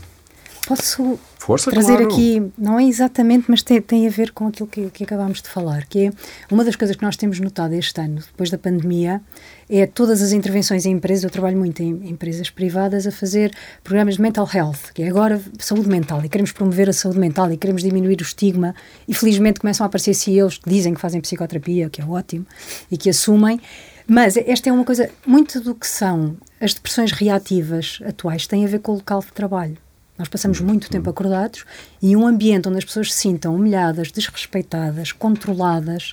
Posso 0.66 1.18
Força, 1.50 1.70
trazer 1.70 1.96
claro. 1.96 2.12
aqui, 2.12 2.52
não 2.56 2.78
é 2.78 2.84
exatamente, 2.84 3.46
mas 3.48 3.60
tem, 3.60 3.80
tem 3.80 4.06
a 4.06 4.10
ver 4.10 4.30
com 4.30 4.46
aquilo 4.46 4.68
que, 4.68 4.88
que 4.90 5.02
acabámos 5.02 5.42
de 5.42 5.48
falar, 5.48 5.84
que 5.86 6.06
é 6.06 6.12
uma 6.48 6.64
das 6.64 6.76
coisas 6.76 6.94
que 6.94 7.02
nós 7.02 7.16
temos 7.16 7.40
notado 7.40 7.74
este 7.74 8.00
ano, 8.00 8.16
depois 8.16 8.50
da 8.50 8.58
pandemia, 8.58 9.20
é 9.68 9.84
todas 9.84 10.22
as 10.22 10.30
intervenções 10.30 10.86
em 10.86 10.92
empresas, 10.92 11.24
eu 11.24 11.30
trabalho 11.30 11.58
muito 11.58 11.82
em 11.82 12.08
empresas 12.08 12.50
privadas 12.50 13.04
a 13.04 13.10
fazer 13.10 13.52
programas 13.82 14.14
de 14.14 14.22
mental 14.22 14.48
health, 14.52 14.92
que 14.94 15.02
é 15.02 15.08
agora 15.08 15.40
saúde 15.58 15.88
mental, 15.88 16.24
e 16.24 16.28
queremos 16.28 16.52
promover 16.52 16.88
a 16.88 16.92
saúde 16.92 17.18
mental 17.18 17.50
e 17.52 17.56
queremos 17.56 17.82
diminuir 17.82 18.20
o 18.20 18.22
estigma, 18.22 18.72
e 19.08 19.12
felizmente 19.12 19.58
começam 19.58 19.84
a 19.84 19.88
aparecer 19.88 20.14
CEOs 20.14 20.58
que 20.58 20.70
dizem 20.70 20.94
que 20.94 21.00
fazem 21.00 21.20
psicoterapia, 21.20 21.90
que 21.90 22.00
é 22.00 22.04
ótimo, 22.04 22.46
e 22.88 22.96
que 22.96 23.10
assumem, 23.10 23.60
mas 24.06 24.36
esta 24.36 24.68
é 24.68 24.72
uma 24.72 24.84
coisa, 24.84 25.10
muito 25.26 25.60
do 25.60 25.74
que 25.74 25.86
são 25.86 26.36
as 26.60 26.74
depressões 26.74 27.10
reativas 27.10 27.98
atuais 28.04 28.46
tem 28.46 28.64
a 28.64 28.68
ver 28.68 28.78
com 28.78 28.92
o 28.92 28.96
local 28.96 29.20
de 29.20 29.32
trabalho. 29.32 29.76
Nós 30.20 30.28
passamos 30.28 30.60
muito 30.60 30.90
tempo 30.90 31.08
acordados 31.08 31.64
e 32.02 32.14
um 32.14 32.26
ambiente 32.26 32.68
onde 32.68 32.76
as 32.76 32.84
pessoas 32.84 33.10
se 33.10 33.20
sintam 33.20 33.54
humilhadas, 33.54 34.12
desrespeitadas, 34.12 35.12
controladas, 35.12 36.12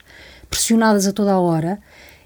pressionadas 0.49 1.05
a 1.05 1.11
toda 1.11 1.33
a 1.33 1.39
hora. 1.39 1.77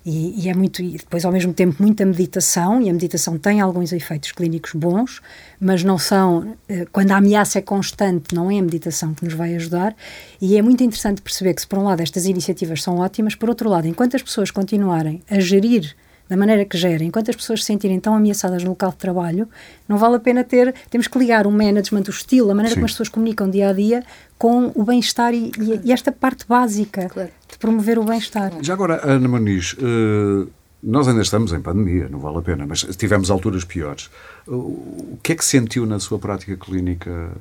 E, 0.06 0.44
e, 0.44 0.48
é 0.50 0.54
muito 0.54 0.80
e 0.82 0.92
depois 0.92 1.26
ao 1.26 1.32
mesmo 1.32 1.54
tempo 1.54 1.82
muita 1.82 2.06
meditação 2.06 2.80
e 2.82 2.90
a 2.90 2.94
meditação 2.94 3.38
tem 3.38 3.62
alguns 3.62 3.92
efeitos 3.94 4.32
clínicos 4.32 4.74
bons 4.74 5.22
mas 5.60 5.84
não 5.84 5.96
são 5.96 6.56
eh, 6.68 6.88
quando 6.92 7.12
a 7.12 7.18
ameaça 7.18 7.60
é 7.60 7.62
constante 7.62 8.34
não 8.34 8.50
é 8.50 8.58
a 8.58 8.64
meditação 8.64 9.14
que 9.14 9.24
nos 9.24 9.36
vai 9.36 9.54
ajudar 9.54 9.96
e 10.42 10.58
é 10.58 10.62
muito 10.64 10.84
interessante 10.84 11.22
perceber 11.22 11.54
que 11.54 11.62
se 11.62 11.68
por 11.68 11.78
um 11.78 11.84
lado 11.84 12.02
estas 12.02 12.26
iniciativas 12.26 12.82
são 12.82 12.98
ótimas 12.98 13.36
por 13.36 13.48
outro 13.48 13.70
lado 13.70 13.88
enquanto 13.88 14.16
as 14.16 14.24
pessoas 14.24 14.50
continuarem 14.50 15.22
a 15.30 15.40
gerir 15.40 15.96
da 16.32 16.38
maneira 16.38 16.64
que 16.64 16.78
gera, 16.78 17.04
enquanto 17.04 17.30
as 17.30 17.36
pessoas 17.36 17.60
se 17.60 17.66
sentirem 17.66 18.00
tão 18.00 18.16
ameaçadas 18.16 18.64
no 18.64 18.70
local 18.70 18.92
de 18.92 18.96
trabalho, 18.96 19.50
não 19.86 19.98
vale 19.98 20.16
a 20.16 20.20
pena 20.20 20.46
ter, 20.46 20.74
temos 20.90 21.06
que 21.06 21.20
ligar 21.20 21.46
o 21.46 21.52
management, 21.52 22.04
o 22.08 22.10
estilo, 22.10 22.50
a 22.50 22.56
maneira 22.56 22.70
Sim. 22.70 22.76
como 22.76 22.86
as 22.86 22.92
pessoas 22.94 23.10
comunicam 23.10 23.50
dia 23.50 23.68
a 23.68 23.74
dia 23.74 24.02
com 24.38 24.72
o 24.74 24.82
bem-estar 24.82 25.34
e, 25.34 25.52
e, 25.60 25.82
e, 25.84 25.92
esta 25.92 26.10
parte 26.10 26.46
básica 26.48 27.10
claro. 27.10 27.30
de 27.52 27.58
promover 27.58 28.00
o 28.00 28.06
bem-estar. 28.06 28.54
Já 28.62 28.74
agora, 28.74 29.02
Ana 29.04 29.28
Muniz, 29.28 29.74
uh, 29.74 30.50
nós 30.84 31.08
ainda 31.08 31.22
estamos 31.22 31.54
em 31.54 31.62
pandemia, 31.62 32.08
não 32.10 32.20
vale 32.20 32.40
a 32.40 32.42
pena, 32.42 32.66
mas 32.66 32.82
tivemos 32.98 33.30
alturas 33.30 33.64
piores. 33.64 34.10
O 34.48 35.18
que 35.22 35.34
é 35.34 35.36
que 35.36 35.46
sentiu 35.46 35.86
na 35.86 36.00
sua 36.00 36.18
prática 36.18 36.58
clínica, 36.58 37.32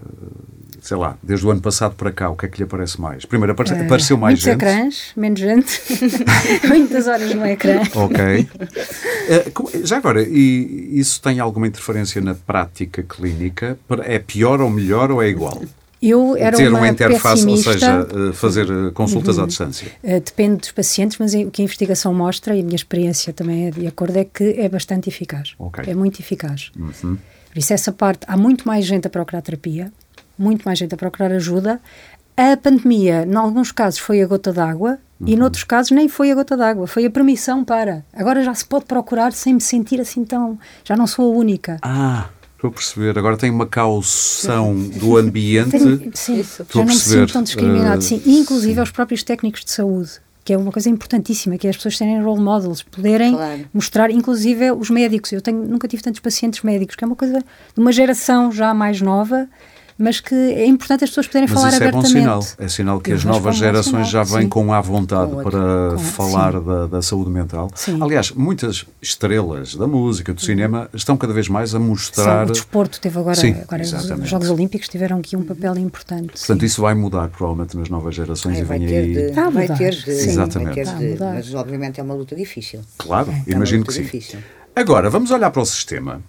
sei 0.83 0.97
lá, 0.97 1.17
desde 1.23 1.47
o 1.47 1.51
ano 1.51 1.61
passado 1.61 1.95
para 1.95 2.13
cá? 2.13 2.29
O 2.29 2.37
que 2.37 2.45
é 2.45 2.49
que 2.49 2.59
lhe 2.59 2.65
aparece 2.65 3.01
mais? 3.01 3.25
Primeiro, 3.25 3.53
aparece, 3.53 3.75
uh, 3.75 3.85
apareceu 3.85 4.17
mais 4.19 4.39
gente? 4.39 4.57
ecrãs, 4.57 5.13
menos 5.17 5.41
gente, 5.41 5.81
muitas 6.69 7.07
horas 7.07 7.35
no 7.35 7.47
ecrã. 7.47 7.81
Ok. 7.95 8.49
Uh, 8.51 9.87
já 9.87 9.97
agora, 9.97 10.23
e 10.23 10.91
isso 10.93 11.23
tem 11.23 11.41
alguma 11.41 11.67
interferência 11.67 12.21
na 12.21 12.35
prática 12.35 13.03
clínica? 13.03 13.79
É 14.05 14.19
pior 14.19 14.61
ou 14.61 14.69
melhor 14.69 15.11
ou 15.11 15.23
é 15.23 15.29
igual? 15.29 15.63
Eu 16.03 16.35
era 16.37 16.57
ter 16.57 16.69
uma, 16.69 16.79
uma 16.79 16.89
interface, 16.89 17.47
ou 17.47 17.57
seja, 17.59 18.07
eh, 18.09 18.33
fazer 18.33 18.67
eh, 18.71 18.91
consultas 18.93 19.37
uhum. 19.37 19.45
à 19.45 19.47
distância. 19.47 19.89
Uh, 20.03 20.21
depende 20.21 20.57
dos 20.57 20.73
pacientes, 20.73 21.19
mas 21.19 21.35
o 21.35 21.51
que 21.51 21.61
a 21.61 21.65
investigação 21.65 22.15
mostra, 22.15 22.57
e 22.57 22.61
a 22.61 22.63
minha 22.63 22.77
experiência 22.77 23.35
também 23.35 23.67
é 23.67 23.71
de 23.71 23.87
acordo, 23.87 24.17
é 24.17 24.25
que 24.25 24.55
é 24.59 24.69
bastante 24.69 25.11
eficaz. 25.11 25.55
Okay. 25.59 25.93
É 25.93 25.95
muito 25.95 26.19
eficaz. 26.19 26.73
Uhum. 26.79 27.19
Por 27.51 27.59
isso, 27.59 27.73
essa 27.75 27.93
parte, 27.93 28.21
há 28.27 28.37
muito 28.37 28.67
mais 28.67 28.87
gente 28.87 29.07
a 29.07 29.11
procurar 29.11 29.43
terapia, 29.43 29.93
muito 30.39 30.63
mais 30.65 30.79
gente 30.79 30.95
a 30.95 30.97
procurar 30.97 31.33
ajuda. 31.33 31.79
A 32.35 32.57
pandemia, 32.57 33.27
em 33.27 33.35
alguns 33.35 33.71
casos, 33.71 33.99
foi 33.99 34.23
a 34.23 34.27
gota 34.27 34.55
d'água 34.55 34.99
uhum. 35.21 35.29
e, 35.29 35.37
noutros 35.37 35.65
casos, 35.65 35.91
nem 35.91 36.09
foi 36.09 36.31
a 36.31 36.35
gota 36.35 36.57
d'água, 36.57 36.87
foi 36.87 37.05
a 37.05 37.11
permissão 37.11 37.63
para. 37.63 38.07
Agora 38.15 38.43
já 38.43 38.55
se 38.55 38.65
pode 38.65 38.87
procurar 38.87 39.33
sem 39.33 39.53
me 39.53 39.61
sentir 39.61 40.01
assim 40.01 40.25
tão. 40.25 40.59
Já 40.83 40.97
não 40.97 41.07
sou 41.07 41.31
a 41.31 41.37
única. 41.37 41.77
Ah! 41.83 42.31
Estou 42.61 42.69
a 42.69 42.73
perceber. 42.75 43.19
Agora 43.19 43.39
tem 43.39 43.51
uma 43.51 43.65
caução 43.65 44.77
do 44.77 45.17
ambiente. 45.17 45.71
Tenho, 45.71 46.11
sim, 46.13 46.41
Estou 46.41 46.67
já 46.69 46.81
não 46.81 46.85
me 46.85 46.95
sinto 46.95 47.33
tão 47.33 47.43
discriminado. 47.43 48.01
Uh, 48.01 48.03
sim. 48.03 48.21
E, 48.27 48.39
inclusive, 48.39 48.75
sim. 48.75 48.81
aos 48.81 48.91
próprios 48.91 49.23
técnicos 49.23 49.65
de 49.65 49.71
saúde 49.71 50.21
que 50.43 50.55
é 50.55 50.57
uma 50.57 50.73
coisa 50.73 50.89
importantíssima, 50.89 51.57
que 51.59 51.67
é 51.67 51.71
as 51.71 51.77
pessoas 51.77 51.99
serem 51.99 52.21
role 52.23 52.41
models, 52.41 52.83
poderem 52.83 53.35
claro. 53.35 53.69
mostrar, 53.73 54.11
inclusive 54.11 54.73
os 54.73 54.91
médicos. 54.91 55.31
Eu 55.33 55.41
tenho, 55.41 55.63
nunca 55.65 55.87
tive 55.87 56.03
tantos 56.03 56.19
pacientes 56.19 56.63
médicos, 56.63 56.97
que 56.97 57.05
é 57.05 57.07
uma 57.07 57.15
coisa 57.15 57.39
de 57.39 57.81
uma 57.81 57.93
geração 57.93 58.51
já 58.51 58.73
mais 58.73 59.01
nova 59.01 59.47
mas 60.01 60.19
que 60.19 60.35
é 60.35 60.65
importante 60.65 61.05
as 61.05 61.11
pessoas 61.11 61.27
poderem 61.27 61.47
mas 61.47 61.55
falar 61.55 61.69
isso 61.69 61.77
abertamente. 61.77 62.17
É 62.17 62.25
bom 62.25 62.41
sinal, 62.41 62.47
é 62.59 62.69
sinal 62.69 63.01
que 63.01 63.13
as 63.13 63.23
novas 63.23 63.57
gerações 63.57 64.09
já 64.09 64.23
vêm 64.23 64.43
sim. 64.43 64.49
com 64.49 64.73
a 64.73 64.81
vontade 64.81 65.31
com 65.31 65.43
para 65.43 65.91
com, 65.91 65.99
falar 65.99 66.59
da, 66.59 66.87
da, 66.87 67.03
saúde 67.03 67.31
mental. 67.31 67.71
Sim. 67.75 68.03
Aliás, 68.03 68.31
muitas 68.31 68.87
estrelas 69.03 69.75
da 69.75 69.87
música, 69.87 70.33
do 70.33 70.41
cinema, 70.41 70.89
estão 70.95 71.19
cada 71.19 71.35
vez 71.35 71.51
mais 71.51 71.75
a 71.75 71.79
mostrar. 71.79 72.47
Sim, 72.47 72.51
o 72.51 72.55
desporto 72.55 72.99
teve 72.99 73.19
agora, 73.19 73.35
sim, 73.35 73.55
agora 73.61 73.83
os 73.83 74.29
Jogos 74.29 74.49
Olímpicos 74.49 74.89
tiveram 74.89 75.19
aqui 75.19 75.37
um 75.37 75.43
papel 75.43 75.77
importante. 75.77 76.33
Portanto, 76.33 76.65
isso 76.65 76.81
vai 76.81 76.95
mudar 76.95 77.29
provavelmente 77.29 77.77
nas 77.77 77.91
novas 77.91 78.15
gerações 78.15 78.57
é, 78.57 78.61
e 78.61 78.65
vem 78.65 78.87
aí. 78.87 79.13
De, 79.13 79.33
tá 79.33 79.51
vai 79.51 79.69
ter 79.69 79.95
de, 79.95 80.11
Exatamente. 80.11 80.83
Vai 80.83 80.97
ter 80.97 81.15
de, 81.15 81.21
mas 81.21 81.55
obviamente 81.55 82.01
é 82.01 82.03
uma 82.03 82.15
luta 82.15 82.35
difícil. 82.35 82.81
Claro, 82.97 83.31
é, 83.31 83.53
imagino 83.53 83.83
é 83.83 83.87
que 83.87 83.93
sim. 83.93 84.03
Difícil. 84.03 84.39
Agora, 84.75 85.11
vamos 85.11 85.31
olhar 85.31 85.51
para 85.51 85.61
o 85.61 85.67
sistema. 85.67 86.23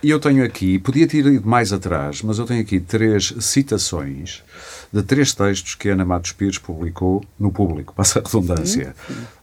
E 0.00 0.10
eu 0.10 0.20
tenho 0.20 0.44
aqui, 0.44 0.78
podia 0.78 1.08
ter 1.08 1.26
ido 1.26 1.46
mais 1.46 1.72
atrás, 1.72 2.22
mas 2.22 2.38
eu 2.38 2.44
tenho 2.44 2.60
aqui 2.60 2.78
três 2.78 3.34
citações 3.40 4.44
de 4.92 5.02
três 5.02 5.34
textos 5.34 5.74
que 5.74 5.88
Ana 5.88 6.04
Matos 6.04 6.30
Pires 6.30 6.56
publicou 6.56 7.24
no 7.38 7.50
público, 7.50 7.92
passa 7.96 8.20
a 8.20 8.22
redundância. 8.22 8.94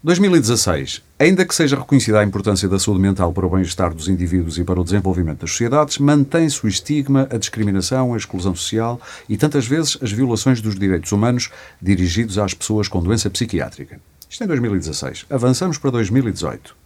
2016. 0.02 1.02
Ainda 1.20 1.46
que 1.46 1.54
seja 1.54 1.78
reconhecida 1.78 2.20
a 2.20 2.24
importância 2.24 2.70
da 2.70 2.80
saúde 2.80 3.02
mental 3.02 3.34
para 3.34 3.46
o 3.46 3.50
bem-estar 3.50 3.94
dos 3.94 4.08
indivíduos 4.08 4.58
e 4.58 4.63
para 4.63 4.80
o 4.80 4.84
desenvolvimento 4.84 5.41
das 5.41 5.52
sociedades, 5.52 5.98
mantém-se 5.98 6.65
o 6.65 6.70
estigma, 6.70 7.28
a 7.30 7.38
discriminação, 7.38 8.13
a 8.13 8.18
exclusão 8.18 8.56
social 8.56 9.00
e 9.28 9.36
tantas 9.36 9.68
vezes 9.68 9.98
as 10.02 10.12
violações 10.12 10.62
dos 10.62 10.76
direitos 10.76 11.12
humanos 11.12 11.50
dirigidos 11.82 12.38
às 12.38 12.54
pessoas 12.54 12.88
com 12.88 13.04
doença 13.04 13.30
psiquiátrica. 13.30 14.00
Isto 14.30 14.44
em 14.44 14.48
2016. 14.48 15.26
Avançamos 15.30 15.78
para 15.78 15.91
2018. 15.91 16.85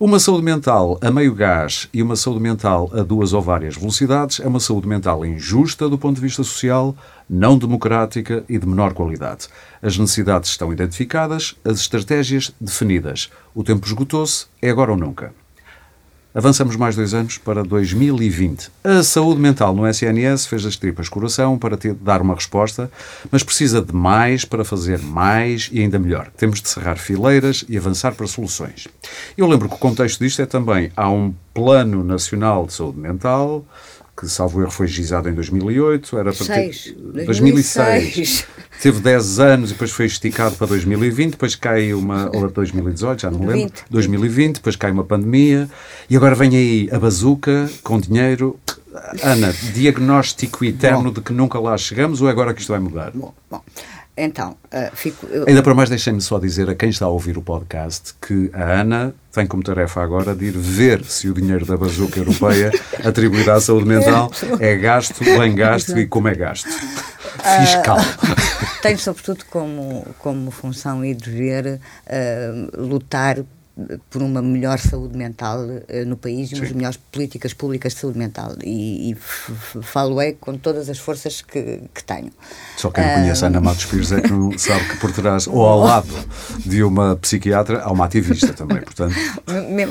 Uma 0.00 0.20
saúde 0.20 0.44
mental 0.44 0.96
a 1.02 1.10
meio 1.10 1.34
gás 1.34 1.88
e 1.92 2.02
uma 2.02 2.14
saúde 2.14 2.40
mental 2.40 2.88
a 2.92 3.02
duas 3.02 3.32
ou 3.32 3.42
várias 3.42 3.76
velocidades 3.76 4.38
é 4.38 4.46
uma 4.46 4.60
saúde 4.60 4.86
mental 4.86 5.24
injusta 5.26 5.88
do 5.88 5.98
ponto 5.98 6.16
de 6.16 6.22
vista 6.22 6.44
social, 6.44 6.96
não 7.28 7.58
democrática 7.58 8.44
e 8.48 8.58
de 8.58 8.66
menor 8.66 8.94
qualidade. 8.94 9.48
As 9.82 9.98
necessidades 9.98 10.50
estão 10.50 10.72
identificadas, 10.72 11.56
as 11.64 11.80
estratégias 11.80 12.54
definidas. 12.60 13.30
O 13.54 13.64
tempo 13.64 13.86
esgotou-se, 13.86 14.46
é 14.62 14.70
agora 14.70 14.92
ou 14.92 14.96
nunca. 14.96 15.32
Avançamos 16.34 16.76
mais 16.76 16.94
dois 16.94 17.14
anos 17.14 17.38
para 17.38 17.64
2020. 17.64 18.70
A 18.84 19.02
saúde 19.02 19.40
mental 19.40 19.74
no 19.74 19.88
SNS 19.88 20.44
fez 20.44 20.66
as 20.66 20.76
tripas 20.76 21.08
coração 21.08 21.58
para 21.58 21.74
ter, 21.74 21.94
dar 21.94 22.20
uma 22.20 22.34
resposta, 22.34 22.90
mas 23.30 23.42
precisa 23.42 23.80
de 23.80 23.94
mais 23.94 24.44
para 24.44 24.62
fazer 24.62 24.98
mais 24.98 25.70
e 25.72 25.80
ainda 25.80 25.98
melhor. 25.98 26.30
Temos 26.36 26.60
de 26.60 26.68
cerrar 26.68 26.98
fileiras 26.98 27.64
e 27.66 27.78
avançar 27.78 28.14
para 28.14 28.26
soluções. 28.26 28.86
Eu 29.38 29.46
lembro 29.46 29.70
que 29.70 29.76
o 29.76 29.78
contexto 29.78 30.22
disto 30.22 30.42
é 30.42 30.46
também 30.46 30.92
há 30.94 31.08
um 31.08 31.34
Plano 31.54 32.04
Nacional 32.04 32.66
de 32.66 32.74
Saúde 32.74 32.98
Mental, 33.00 33.64
que, 34.18 34.28
salvo 34.28 34.60
erro, 34.60 34.70
foi 34.70 34.88
gizado 34.88 35.28
em 35.28 35.34
2008. 35.34 36.18
Era 36.18 36.32
para 36.32 36.46
ter... 36.46 36.94
2006. 37.24 37.24
2006. 37.24 38.46
Teve 38.82 39.00
10 39.00 39.40
anos 39.40 39.70
e 39.70 39.72
depois 39.72 39.90
foi 39.90 40.06
esticado 40.06 40.54
para 40.56 40.68
2020, 40.68 41.32
depois 41.32 41.54
cai 41.54 41.92
uma. 41.92 42.30
ou 42.34 42.48
2018, 42.48 43.22
já 43.22 43.30
não 43.30 43.40
me 43.40 43.46
lembro. 43.46 43.74
20. 43.74 43.84
2020, 43.90 44.54
depois 44.56 44.76
cai 44.76 44.90
uma 44.90 45.04
pandemia 45.04 45.68
e 46.08 46.16
agora 46.16 46.34
vem 46.34 46.56
aí 46.56 46.88
a 46.92 46.98
bazuca 46.98 47.68
com 47.82 47.98
dinheiro. 47.98 48.58
Ana, 49.22 49.52
diagnóstico 49.74 50.64
eterno 50.64 51.04
bom. 51.04 51.12
de 51.12 51.20
que 51.20 51.32
nunca 51.32 51.58
lá 51.60 51.76
chegamos 51.76 52.20
ou 52.20 52.28
é 52.28 52.30
agora 52.30 52.52
que 52.52 52.60
isto 52.60 52.70
vai 52.70 52.80
mudar? 52.80 53.12
Bom, 53.12 53.32
bom. 53.50 53.62
Então, 54.24 54.56
uh, 54.72 54.94
fico. 54.94 55.26
Eu... 55.26 55.44
Ainda 55.46 55.62
para 55.62 55.74
mais, 55.74 55.88
deixem-me 55.88 56.20
só 56.20 56.38
dizer 56.38 56.68
a 56.68 56.74
quem 56.74 56.88
está 56.88 57.06
a 57.06 57.08
ouvir 57.08 57.38
o 57.38 57.42
podcast 57.42 58.14
que 58.20 58.50
a 58.52 58.80
Ana 58.80 59.14
tem 59.32 59.46
como 59.46 59.62
tarefa 59.62 60.02
agora 60.02 60.34
de 60.34 60.46
ir 60.46 60.56
ver 60.56 61.04
se 61.04 61.28
o 61.28 61.34
dinheiro 61.34 61.64
da 61.64 61.76
bazuca 61.76 62.18
europeia 62.18 62.72
atribuído 63.04 63.50
à 63.52 63.60
saúde 63.60 63.86
mental 63.86 64.30
é 64.58 64.76
gasto, 64.76 65.22
bem 65.22 65.54
gasto 65.54 65.96
e 65.98 66.06
como 66.06 66.28
é 66.28 66.34
gasto. 66.34 66.68
Fiscal. 66.68 67.98
Uh, 67.98 68.82
tenho, 68.82 68.98
sobretudo, 68.98 69.44
como, 69.50 70.06
como 70.18 70.50
função 70.50 71.04
e 71.04 71.14
dever 71.14 71.80
uh, 72.06 72.80
lutar 72.80 73.38
por 74.10 74.22
uma 74.22 74.42
melhor 74.42 74.78
saúde 74.78 75.16
mental 75.16 75.60
uh, 75.60 76.06
no 76.06 76.16
país 76.16 76.50
e 76.50 76.54
umas 76.54 76.72
melhores 76.72 76.96
políticas 76.96 77.52
públicas 77.52 77.94
de 77.94 78.00
saúde 78.00 78.18
mental. 78.18 78.54
E, 78.64 79.12
e 79.12 79.14
falo-é 79.14 80.32
com 80.32 80.56
todas 80.56 80.88
as 80.88 80.98
forças 80.98 81.42
que, 81.42 81.82
que 81.94 82.04
tenho. 82.04 82.30
Só 82.76 82.90
quem 82.90 83.04
uh, 83.04 83.14
conhece 83.14 83.44
a 83.44 83.48
Ana 83.48 83.60
Matos 83.60 83.84
Pires 83.86 84.12
é 84.12 84.20
que 84.20 84.30
não 84.30 84.56
sabe 84.58 84.84
que 84.88 84.96
por 84.96 85.12
trás, 85.12 85.46
ou 85.48 85.64
ao 85.64 85.78
lado 85.78 86.12
de 86.64 86.82
uma 86.82 87.16
psiquiatra, 87.16 87.82
há 87.82 87.92
uma 87.92 88.06
ativista 88.06 88.52
também, 88.52 88.80
portanto... 88.80 89.14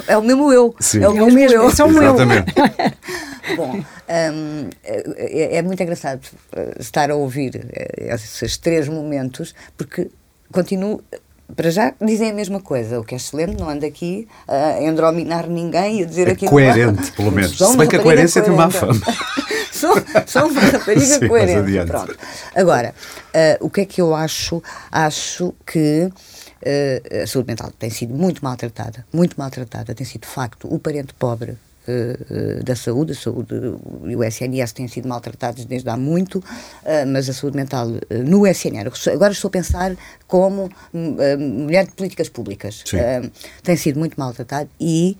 É 0.07 0.17
o 0.17 0.23
mesmo 0.23 0.51
eu. 0.51 0.75
Sim. 0.79 1.03
É 1.03 1.09
o 1.09 1.13
mesmo 1.13 1.39
eu. 1.39 1.63
É 1.63 1.65
o 1.65 1.69
Exatamente. 1.69 2.53
Bom, 3.55 3.77
um, 3.77 4.69
é, 4.83 5.55
é, 5.55 5.61
muito 5.61 5.81
engraçado 5.81 6.27
eh, 6.51 6.75
estar 6.79 7.09
a 7.09 7.15
ouvir 7.15 7.65
esses 7.97 8.57
três 8.57 8.89
momentos, 8.89 9.55
porque 9.77 10.09
continuo 10.51 11.01
para 11.55 11.71
já 11.71 11.93
dizem 12.01 12.31
a 12.31 12.33
mesma 12.33 12.59
coisa, 12.59 12.99
o 12.99 13.03
que 13.03 13.15
é 13.15 13.17
excelente, 13.17 13.59
não 13.59 13.69
anda 13.69 13.87
aqui 13.87 14.27
a 14.47 14.81
endrominar 14.81 15.47
ninguém 15.47 15.99
e 15.99 16.03
a 16.03 16.05
dizer 16.05 16.27
é 16.27 16.31
aqui. 16.31 16.45
Coerente, 16.45 17.11
pelo 17.13 17.31
menos. 17.31 17.57
Se 17.57 17.77
bem 17.77 17.87
que 17.87 17.95
a 17.95 18.01
coerência 18.01 18.41
tem 18.41 18.53
má 18.53 18.69
fama. 18.69 18.99
sou, 19.71 19.93
sou 20.25 20.49
uma 20.49 20.61
rapariga 20.61 21.05
Sim, 21.05 21.27
coerente. 21.27 21.85
Pronto. 21.85 22.17
Agora, 22.55 22.93
uh, 23.29 23.65
o 23.65 23.69
que 23.69 23.81
é 23.81 23.85
que 23.85 24.01
eu 24.01 24.13
acho? 24.13 24.61
Acho 24.91 25.53
que 25.65 26.09
uh, 26.11 27.23
a 27.23 27.27
saúde 27.27 27.47
mental 27.47 27.71
tem 27.77 27.89
sido 27.89 28.13
muito 28.13 28.43
maltratada, 28.43 29.05
muito 29.13 29.35
maltratada, 29.37 29.95
tem 29.95 30.05
sido 30.05 30.21
de 30.21 30.27
facto 30.27 30.67
o 30.73 30.77
parente 30.77 31.13
pobre 31.13 31.57
uh, 31.87 32.63
da 32.63 32.75
saúde, 32.75 33.13
a 33.13 33.15
saúde 33.15 33.55
e 34.05 34.15
o 34.15 34.23
SNS 34.23 34.71
têm 34.73 34.87
sido 34.87 35.07
maltratados 35.07 35.65
desde 35.65 35.89
há 35.89 35.97
muito, 35.97 36.39
uh, 36.39 36.43
mas 37.07 37.29
a 37.29 37.33
saúde 37.33 37.55
mental 37.55 37.87
uh, 37.87 37.99
no 38.25 38.45
SNS, 38.45 39.07
agora 39.07 39.31
estou 39.31 39.49
a 39.49 39.51
pensar 39.51 39.95
como 40.27 40.69
mulher 40.93 41.85
de 41.85 41.91
políticas 41.93 42.29
públicas, 42.29 42.83
tem 43.63 43.77
sido 43.77 43.99
muito 43.99 44.19
maltratado 44.19 44.69
e 44.79 45.17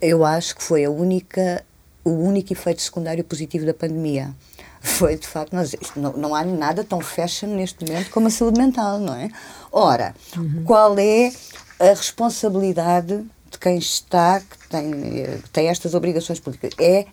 eu 0.00 0.24
acho 0.24 0.56
que 0.56 0.62
foi 0.62 0.84
a 0.84 0.90
única, 0.90 1.64
o 2.04 2.10
único 2.10 2.52
efeito 2.52 2.82
secundário 2.82 3.24
positivo 3.24 3.64
da 3.64 3.72
pandemia 3.72 4.34
foi 4.80 5.16
de 5.16 5.26
facto, 5.26 5.54
nós, 5.54 5.74
não, 5.96 6.12
não 6.12 6.34
há 6.34 6.44
nada 6.44 6.84
tão 6.84 7.00
fashion 7.00 7.48
neste 7.48 7.84
momento 7.86 8.10
como 8.10 8.26
a 8.26 8.30
saúde 8.30 8.60
mental, 8.60 8.98
não 8.98 9.14
é? 9.14 9.30
Ora, 9.72 10.14
uhum. 10.36 10.62
qual 10.64 10.98
é 10.98 11.32
a 11.80 11.88
responsabilidade 11.88 13.16
de 13.16 13.24
quem 13.64 13.78
está, 13.78 14.40
que 14.40 14.68
tem, 14.68 14.90
que 15.42 15.48
tem 15.48 15.68
estas 15.68 15.94
obrigações 15.94 16.38
políticas, 16.38 16.72
é 16.78 17.06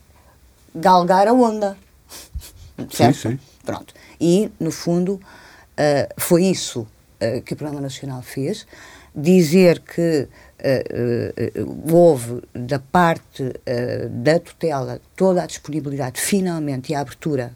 galgar 0.76 1.26
a 1.26 1.34
onda. 1.34 1.78
Certo? 2.90 3.16
Sim, 3.16 3.30
sim. 3.30 3.40
Pronto. 3.64 3.94
E, 4.20 4.52
no 4.60 4.70
fundo, 4.70 5.14
uh, 5.14 6.14
foi 6.18 6.44
isso 6.44 6.82
uh, 6.82 7.42
que 7.44 7.54
o 7.54 7.56
Programa 7.56 7.80
Nacional 7.80 8.22
fez. 8.22 8.68
Dizer 9.16 9.80
que 9.80 10.28
uh, 10.28 11.96
houve, 11.96 12.42
da 12.54 12.80
parte 12.80 13.54
da 14.10 14.38
tutela, 14.38 15.00
toda 15.16 15.44
a 15.44 15.46
disponibilidade, 15.46 16.20
finalmente, 16.20 16.92
e 16.92 16.96
a 16.96 17.00
abertura 17.00 17.56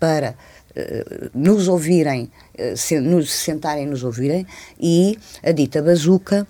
para 0.00 0.34
nos 1.32 1.68
ouvirem, 1.68 2.28
se, 2.74 2.98
nos 2.98 3.32
sentarem 3.32 3.86
nos 3.86 4.02
ouvirem, 4.02 4.44
e 4.80 5.16
a 5.44 5.52
dita 5.52 5.80
bazuca 5.80 6.44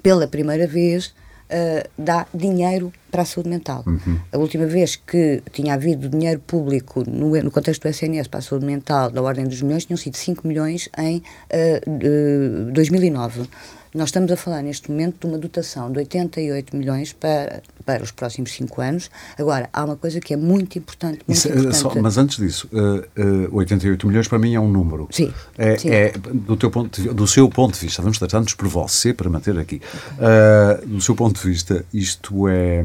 pela 0.00 0.26
primeira 0.26 0.66
vez, 0.66 1.14
uh, 1.52 1.88
dá 1.98 2.26
dinheiro 2.34 2.92
para 3.10 3.22
a 3.22 3.24
saúde 3.24 3.48
mental. 3.48 3.84
Uhum. 3.86 4.18
A 4.32 4.38
última 4.38 4.66
vez 4.66 4.96
que 4.96 5.42
tinha 5.52 5.74
havido 5.74 6.08
dinheiro 6.08 6.40
público 6.40 7.04
no, 7.08 7.30
no, 7.42 7.50
contexto 7.50 7.82
do 7.82 7.88
SNS 7.88 8.28
para 8.28 8.38
a 8.38 8.42
saúde 8.42 8.64
mental 8.64 9.10
da 9.10 9.22
ordem 9.22 9.46
dos 9.46 9.60
milhões 9.62 9.84
tinham 9.84 9.98
sido 9.98 10.16
5 10.16 10.46
milhões 10.46 10.88
em 10.98 11.18
uh, 11.18 12.72
2009. 12.72 13.48
Nós 13.94 14.08
estamos 14.08 14.32
a 14.32 14.36
falar 14.36 14.62
neste 14.62 14.90
momento 14.90 15.20
de 15.20 15.26
uma 15.26 15.38
dotação 15.38 15.92
de 15.92 15.98
88 15.98 16.74
milhões 16.74 17.12
para, 17.12 17.62
para 17.84 18.02
os 18.02 18.10
próximos 18.10 18.52
5 18.52 18.80
anos. 18.80 19.10
Agora, 19.38 19.68
há 19.70 19.84
uma 19.84 19.96
coisa 19.96 20.18
que 20.18 20.32
é 20.32 20.36
muito 20.36 20.78
importante. 20.78 21.20
Muito 21.26 21.36
Isso, 21.36 21.48
importante. 21.48 21.76
Só, 21.76 21.94
mas 22.00 22.16
antes 22.16 22.38
disso, 22.38 22.70
uh, 22.72 23.50
uh, 23.50 23.56
88 23.56 24.06
milhões 24.06 24.26
para 24.28 24.38
mim 24.38 24.54
é 24.54 24.60
um 24.60 24.70
número. 24.70 25.08
Sim. 25.10 25.32
É, 25.58 25.76
sim. 25.76 25.90
é 25.90 26.12
do, 26.12 26.56
teu 26.56 26.70
ponto 26.70 27.02
de, 27.02 27.08
do 27.08 27.26
seu 27.26 27.50
ponto 27.50 27.74
de 27.74 27.80
vista, 27.80 28.00
vamos 28.00 28.18
tratar-nos 28.18 28.54
por 28.54 28.66
você 28.66 29.12
para 29.12 29.28
manter 29.28 29.58
aqui. 29.58 29.82
Uh, 30.14 30.86
do 30.86 31.00
seu 31.02 31.14
ponto 31.14 31.38
de 31.38 31.46
vista, 31.46 31.84
isto 31.92 32.48
é 32.48 32.82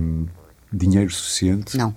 dinheiro 0.73 1.09
suficiente? 1.09 1.77
Não, 1.77 1.95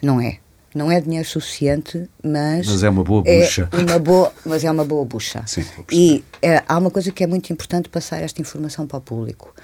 não 0.00 0.20
é. 0.20 0.38
Não 0.76 0.92
é 0.92 1.00
dinheiro 1.00 1.26
suficiente, 1.26 2.06
mas. 2.22 2.66
Mas 2.66 2.82
é 2.82 2.90
uma 2.90 3.02
boa 3.02 3.22
bucha. 3.22 3.66
É 3.72 3.76
uma 3.78 3.98
boa, 3.98 4.30
mas 4.44 4.62
é 4.62 4.70
uma 4.70 4.84
boa 4.84 5.06
bucha. 5.06 5.42
Sim, 5.46 5.64
e 5.90 6.22
é, 6.42 6.62
há 6.68 6.76
uma 6.76 6.90
coisa 6.90 7.10
que 7.10 7.24
é 7.24 7.26
muito 7.26 7.50
importante 7.50 7.88
passar 7.88 8.20
esta 8.20 8.42
informação 8.42 8.86
para 8.86 8.98
o 8.98 9.00
público. 9.00 9.54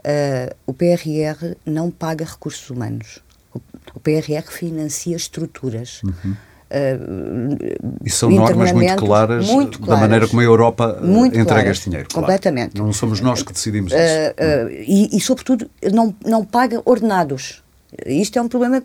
Uh, 0.00 0.52
o 0.66 0.72
PRR 0.72 1.54
não 1.64 1.88
paga 1.88 2.24
recursos 2.24 2.68
humanos. 2.68 3.20
O, 3.54 3.60
o 3.94 4.00
PRR 4.00 4.42
financia 4.50 5.14
estruturas. 5.14 6.02
Uhum. 6.02 6.32
Uh, 6.32 7.96
e 8.04 8.10
são 8.10 8.28
normas 8.28 8.72
muito 8.72 8.96
claras, 8.96 9.46
muito 9.46 9.78
claras, 9.78 10.00
da 10.00 10.00
maneira 10.08 10.26
como 10.26 10.40
a 10.40 10.44
Europa 10.44 10.98
muito 11.00 11.38
entrega 11.38 11.60
claras, 11.60 11.76
este 11.76 11.84
dinheiro. 11.84 12.08
Completamente. 12.12 12.72
Claro. 12.72 12.86
Não 12.86 12.92
somos 12.92 13.20
nós 13.20 13.40
que 13.40 13.52
decidimos 13.52 13.92
isso. 13.92 14.02
Uh, 14.02 14.68
e, 14.72 15.16
e, 15.16 15.20
sobretudo, 15.20 15.70
não, 15.92 16.12
não 16.24 16.44
paga 16.44 16.82
ordenados. 16.84 17.62
Isto 18.04 18.40
é 18.40 18.42
um 18.42 18.48
problema 18.48 18.82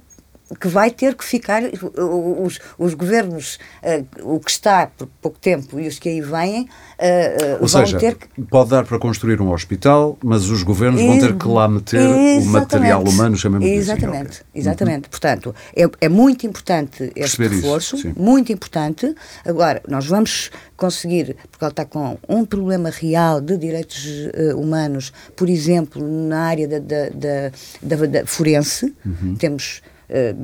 que 0.60 0.68
vai 0.68 0.92
ter 0.92 1.16
que 1.16 1.24
ficar, 1.24 1.64
os, 1.64 2.60
os 2.78 2.94
governos, 2.94 3.58
uh, 3.84 4.36
o 4.36 4.40
que 4.40 4.52
está 4.52 4.88
por 4.88 5.08
pouco 5.22 5.40
tempo 5.40 5.80
e 5.80 5.88
os 5.88 6.00
que 6.00 6.10
aí 6.10 6.22
vêm, 6.22 6.64
uh, 6.64 7.54
Ou 7.62 7.68
vão 7.68 7.68
seja, 7.68 7.98
ter 7.98 8.16
que... 8.16 8.42
pode 8.44 8.70
dar 8.70 8.86
para 8.86 9.00
construir 9.00 9.42
um 9.42 9.52
hospital, 9.52 10.18
mas 10.24 10.50
os 10.50 10.64
governos 10.64 11.02
vão 11.02 11.20
ter 11.20 11.36
que 11.36 11.48
lá 11.48 11.68
meter 11.68 12.02
Exatamente. 12.02 12.48
o 12.48 12.50
material 12.52 13.04
humano, 13.04 13.36
chamemos 13.38 13.68
Exatamente, 13.68 14.30
assim. 14.30 14.44
exatamente. 14.54 15.06
Uhum. 15.06 15.10
Portanto, 15.10 15.56
é, 15.76 15.90
é 16.02 16.10
muito 16.10 16.46
importante 16.46 17.12
este 17.16 17.38
Perceber 17.38 17.56
reforço, 17.56 17.96
isso, 17.96 18.14
muito 18.18 18.52
importante. 18.52 19.16
Agora, 19.46 19.82
nós 19.88 20.06
vamos 20.06 20.52
conseguir, 20.76 21.36
porque 21.50 21.64
ela 21.64 21.72
está 21.72 21.86
com 21.86 22.18
um 22.28 22.44
problema 22.44 22.90
real 22.90 23.40
de 23.40 23.58
direitos 23.58 24.06
uh, 24.06 24.58
humanos, 24.58 25.14
por 25.36 25.50
exemplo, 25.50 26.02
na 26.06 26.42
área 26.42 26.68
da, 26.68 26.80
da, 26.80 27.10
da, 27.10 27.52
da, 27.82 28.06
da 28.06 28.26
forense, 28.26 28.94
uhum. 29.06 29.36
temos 29.36 29.82
eh, 30.14 30.36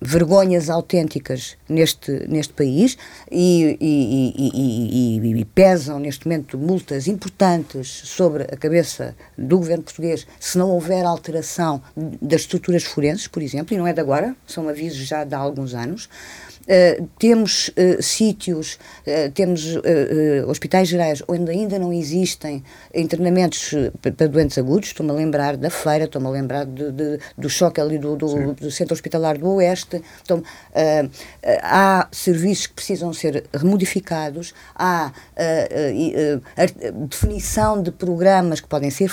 vergonhas 0.00 0.70
autênticas 0.70 1.56
neste, 1.68 2.12
neste 2.28 2.52
país 2.52 2.96
e, 3.28 3.76
e, 3.80 5.20
e, 5.26 5.40
e, 5.40 5.44
pesam 5.44 5.98
neste 5.98 6.26
momento 6.28 6.56
multas 6.56 7.08
importantes 7.08 7.88
sobre 7.88 8.44
a 8.44 8.56
cabeça 8.56 9.16
do 9.36 9.58
governo 9.58 9.82
português 9.82 10.24
se 10.38 10.56
não 10.56 10.70
houver 10.70 11.04
alteração 11.04 11.82
das 12.22 12.42
estruturas 12.42 12.84
forenses, 12.84 13.26
por 13.26 13.42
exemplo, 13.42 13.74
e 13.74 13.78
não 13.78 13.88
é 13.88 13.92
de 13.92 14.00
agora, 14.00 14.36
são 14.46 14.68
avisos 14.68 15.04
já 15.04 15.24
de 15.24 15.34
há 15.34 15.38
alguns 15.38 15.74
anos. 15.74 16.08
Uh, 16.66 17.08
temos 17.18 17.68
uh, 17.68 18.02
sítios, 18.02 18.78
uh, 19.06 19.30
temos 19.32 19.76
hospitais 20.48 20.88
gerais 20.88 21.22
onde 21.28 21.50
ainda 21.50 21.78
não 21.78 21.92
existem 21.92 22.62
internamentos 22.94 23.72
para 24.02 24.26
doentes 24.26 24.58
agudos. 24.58 24.88
Estou-me 24.88 25.12
a 25.12 25.14
lembrar 25.14 25.56
da 25.56 25.70
feira, 25.70 26.04
estou-me 26.04 26.26
a 26.26 26.30
lembrar 26.30 26.66
de, 26.66 26.90
de, 26.90 27.18
do 27.38 27.48
choque 27.48 27.80
ali 27.80 27.98
do, 27.98 28.16
do, 28.16 28.52
do, 28.54 28.70
Centro 28.70 28.94
Hospitalar 28.94 29.38
do 29.38 29.48
Oeste. 29.54 30.02
Então, 30.22 30.42
há 31.62 32.08
serviços 32.10 32.66
que 32.66 32.74
precisam 32.74 33.12
ser 33.12 33.44
remodificados, 33.54 34.52
há 34.74 35.12
definição 37.08 37.82
de 37.82 37.90
programas 37.90 38.60
que 38.60 38.68
podem 38.68 38.90
ser 38.90 39.10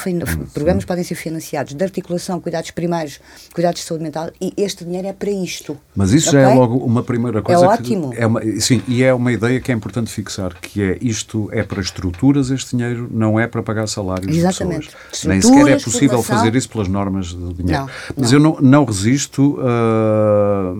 programas 0.53 0.85
podem 0.85 1.03
ser 1.03 1.15
financiados 1.15 1.73
de 1.73 1.83
articulação, 1.83 2.39
cuidados 2.39 2.71
primários, 2.71 3.19
cuidados 3.53 3.81
de 3.81 3.87
saúde 3.87 4.03
mental 4.03 4.31
e 4.41 4.53
este 4.57 4.83
dinheiro 4.83 5.07
é 5.07 5.13
para 5.13 5.29
isto. 5.29 5.77
Mas 5.95 6.11
isso 6.11 6.29
okay? 6.29 6.41
já 6.41 6.51
é 6.51 6.53
logo 6.53 6.77
uma 6.77 7.03
primeira 7.03 7.42
coisa 7.43 7.65
é 7.65 7.67
ótimo. 7.67 8.13
é 8.15 8.25
uma, 8.25 8.41
sim, 8.59 8.81
e 8.87 9.03
é 9.03 9.13
uma 9.13 9.31
ideia 9.31 9.59
que 9.59 9.71
é 9.71 9.75
importante 9.75 10.09
fixar, 10.11 10.53
que 10.59 10.81
é 10.81 10.97
isto 11.01 11.49
é 11.51 11.63
para 11.63 11.81
estruturas, 11.81 12.49
este 12.49 12.75
dinheiro 12.75 13.07
não 13.11 13.39
é 13.39 13.47
para 13.47 13.61
pagar 13.61 13.87
salários 13.87 14.35
Exatamente. 14.35 14.89
Nem 15.25 15.41
sequer 15.41 15.67
é 15.67 15.79
possível 15.79 16.21
formação. 16.23 16.37
fazer 16.37 16.55
isso 16.55 16.69
pelas 16.69 16.87
normas 16.87 17.33
do 17.33 17.53
dinheiro. 17.53 17.83
Não, 17.83 17.89
Mas 18.17 18.31
não. 18.31 18.39
eu 18.39 18.43
não, 18.43 18.61
não 18.61 18.85
resisto 18.85 19.57
a 19.61 20.73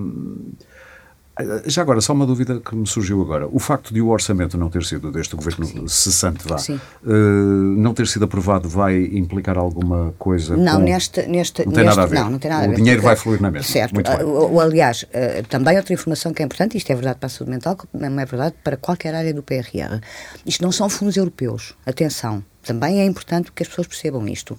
Já 1.65 1.81
agora, 1.81 1.99
só 1.99 2.13
uma 2.13 2.27
dúvida 2.27 2.59
que 2.59 2.75
me 2.75 2.85
surgiu 2.85 3.19
agora. 3.19 3.47
O 3.51 3.57
facto 3.57 3.91
de 3.91 3.99
o 3.99 4.09
orçamento 4.09 4.55
não 4.55 4.69
ter 4.69 4.83
sido, 4.83 5.11
deste 5.11 5.35
governo 5.35 5.65
Sim. 5.65 5.87
cessante, 5.87 6.47
vá, 6.47 6.57
uh, 6.57 7.11
não 7.11 7.91
ter 7.91 8.05
sido 8.07 8.25
aprovado 8.25 8.69
vai 8.69 9.03
implicar 9.05 9.57
alguma 9.57 10.13
coisa? 10.19 10.55
Não, 10.55 10.75
com... 10.75 10.83
nesta, 10.83 11.25
nesta, 11.25 11.65
não 11.65 11.71
tem 11.71 11.83
neste, 11.83 11.97
nada 11.97 12.03
a 12.03 12.05
ver. 12.05 12.19
Não, 12.19 12.29
não 12.29 12.39
tem 12.39 12.51
nada 12.51 12.61
o 12.61 12.65
a 12.65 12.67
ver. 12.67 12.73
O 12.73 12.77
dinheiro 12.77 13.01
vai 13.01 13.15
fluir 13.15 13.41
na 13.41 13.49
mesma. 13.49 13.67
Certo. 13.67 13.95
Muito 13.95 14.11
bem. 14.11 14.23
Uh, 14.23 14.59
aliás, 14.59 15.03
uh, 15.03 15.47
também 15.49 15.75
outra 15.75 15.93
informação 15.93 16.31
que 16.31 16.43
é 16.43 16.45
importante, 16.45 16.77
isto 16.77 16.91
é 16.91 16.95
verdade 16.95 17.17
para 17.17 17.27
a 17.27 17.29
saúde 17.29 17.49
mental, 17.49 17.77
não 17.91 18.19
é 18.19 18.25
verdade 18.25 18.55
para 18.63 18.77
qualquer 18.77 19.15
área 19.15 19.33
do 19.33 19.41
PRR. 19.41 20.01
Isto 20.45 20.63
não 20.63 20.71
são 20.71 20.87
fundos 20.87 21.17
europeus. 21.17 21.73
Atenção. 21.83 22.43
Também 22.61 23.01
é 23.01 23.05
importante 23.05 23.51
que 23.51 23.63
as 23.63 23.67
pessoas 23.67 23.87
percebam 23.87 24.25
isto 24.27 24.57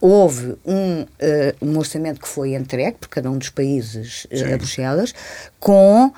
houve 0.00 0.56
um, 0.64 1.02
uh, 1.02 1.06
um 1.62 1.78
orçamento 1.78 2.20
que 2.20 2.28
foi 2.28 2.54
entregue 2.54 2.98
por 2.98 3.08
cada 3.08 3.30
um 3.30 3.38
dos 3.38 3.50
países 3.50 4.26
uh, 4.26 4.54
a 4.54 4.56
Bruxelas 4.56 5.14
com 5.58 6.12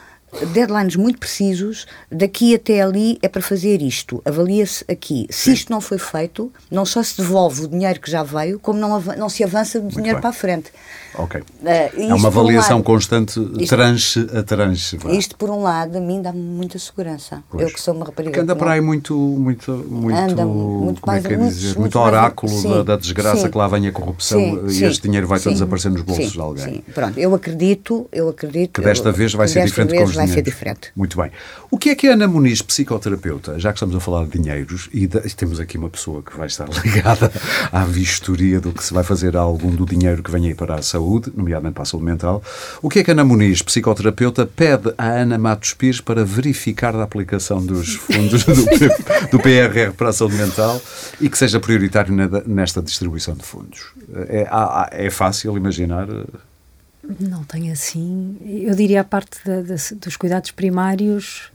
deadlines 0.53 0.97
muito 0.97 1.18
precisos, 1.18 1.87
daqui 2.11 2.55
até 2.55 2.81
ali 2.83 3.18
é 3.22 3.29
para 3.29 3.43
fazer 3.43 3.83
isto, 3.83 4.22
avalia-se 4.24 4.85
aqui. 4.89 5.26
Se 5.31 5.53
isto 5.53 5.72
não 5.72 5.81
foi 5.81 5.99
feito, 5.99 6.53
não 6.70 6.85
só 6.85 7.03
se 7.03 7.16
devolve 7.16 7.64
o 7.64 7.68
dinheiro 7.68 8.01
que 8.01 8.11
já 8.11 8.22
veio, 8.22 8.59
como 8.59 8.79
não, 8.79 9.01
não 9.01 9.29
se 9.29 9.43
avança 9.43 9.79
o 9.79 9.89
dinheiro 9.89 10.20
para 10.20 10.31
a 10.31 10.33
frente. 10.33 10.70
Ok. 11.14 11.41
Uh, 11.41 11.45
é 11.64 12.14
uma 12.14 12.29
avaliação 12.29 12.76
um 12.76 12.79
lado, 12.79 12.87
constante, 12.87 13.41
isto, 13.59 13.74
tranche 13.74 14.26
a 14.33 14.43
tranche. 14.43 14.99
Isto, 15.11 15.37
por 15.37 15.51
um 15.51 15.62
lado, 15.62 15.97
a 15.97 16.01
mim 16.01 16.22
dá-me 16.22 16.39
muita 16.39 16.79
segurança. 16.79 17.43
Pois. 17.51 17.62
Eu 17.62 17.74
que 17.74 17.81
sou 17.81 17.95
uma 17.95 18.07
rapariga. 18.07 18.33
Que 18.33 18.41
anda 18.41 18.55
para 18.55 18.72
aí 18.72 18.81
muito, 18.81 19.14
muito, 19.16 19.72
muito, 19.89 20.16
anda 20.16 20.45
muito 20.45 21.01
como 21.01 21.16
é 21.16 21.20
que 21.20 21.33
é 21.33 21.37
dizer, 21.37 21.79
muito, 21.79 21.99
oráculo 21.99 22.53
mais, 22.53 22.64
da, 22.64 22.83
da, 22.83 22.97
desgraça 22.97 23.43
sim, 23.43 23.51
que 23.51 23.59
lá 23.59 23.66
vem 23.66 23.89
a 23.89 23.93
corrupção 23.93 24.39
sim, 24.39 24.66
e 24.66 24.70
sim, 24.70 24.85
este 24.87 25.03
dinheiro 25.03 25.26
vai 25.26 25.41
desaparecer 25.41 25.91
nos 25.91 26.03
bolsos 26.03 26.33
de 26.33 26.41
alguém. 26.41 26.64
Sim, 26.64 26.83
pronto. 26.95 27.18
Eu 27.18 27.35
acredito, 27.35 28.07
eu 28.12 28.29
acredito. 28.29 28.81
Que 28.81 28.87
desta 28.87 29.09
eu, 29.09 29.12
vez 29.12 29.33
vai 29.35 29.49
ser 29.49 29.64
diferente 29.64 29.97
com 29.97 30.05
os 30.05 30.16
vai 30.18 30.34
ser 30.34 30.42
diferente. 30.42 30.90
Muito 30.94 31.16
bem. 31.16 31.30
O 31.70 31.78
que 31.78 31.90
é 31.90 31.94
que 31.94 32.08
a 32.08 32.12
Ana 32.12 32.26
Muniz, 32.26 32.62
psicoterapeuta, 32.62 33.58
já 33.58 33.70
que 33.70 33.76
estamos 33.76 33.94
a 33.94 34.00
falar 34.00 34.24
de 34.26 34.38
dinheiros, 34.38 34.88
e, 34.92 35.06
de, 35.06 35.18
e 35.18 35.30
temos 35.30 35.60
aqui 35.60 35.78
uma 35.78 35.90
pessoa 35.90 36.22
que 36.22 36.36
vai 36.36 36.46
estar 36.46 36.68
ligada 36.84 37.30
à 37.70 37.84
vistoria 37.84 38.60
do 38.60 38.72
que 38.72 38.82
se 38.82 38.92
vai 38.92 39.04
fazer 39.04 39.36
a 39.36 39.40
algum 39.40 39.70
do 39.70 39.84
dinheiro 39.84 40.22
que 40.22 40.30
vem 40.30 40.46
aí 40.46 40.54
para 40.54 40.76
a 40.76 40.82
saúde, 40.82 41.32
nomeadamente 41.34 41.74
para 41.74 41.82
a 41.82 41.86
saúde 41.86 42.04
mental, 42.04 42.42
o 42.82 42.88
que 42.88 43.00
é 43.00 43.04
que 43.04 43.10
a 43.10 43.14
Ana 43.14 43.24
Muniz, 43.24 43.62
psicoterapeuta, 43.62 44.46
pede 44.46 44.92
à 44.96 45.06
Ana 45.06 45.38
Matos 45.38 45.74
Pires 45.74 46.00
para 46.00 46.24
verificar 46.24 46.94
a 46.96 47.02
aplicação 47.02 47.64
dos 47.64 47.94
fundos 47.94 48.44
do, 48.44 48.54
do 49.30 49.38
PRR 49.38 49.92
para 49.96 50.08
a 50.08 50.12
saúde 50.12 50.36
mental 50.36 50.80
e 51.20 51.28
que 51.28 51.38
seja 51.38 51.60
prioritário 51.60 52.14
nesta 52.46 52.82
distribuição 52.82 53.34
de 53.34 53.44
fundos? 53.44 53.92
É, 54.28 54.48
é 55.06 55.10
fácil 55.10 55.56
imaginar 55.56 56.06
não 57.20 57.42
tem 57.44 57.70
assim. 57.70 58.36
Eu 58.44 58.74
diria 58.74 59.00
a 59.00 59.04
parte 59.04 59.38
da, 59.44 59.62
da, 59.62 59.74
dos 59.96 60.16
cuidados 60.16 60.50
primários, 60.50 61.50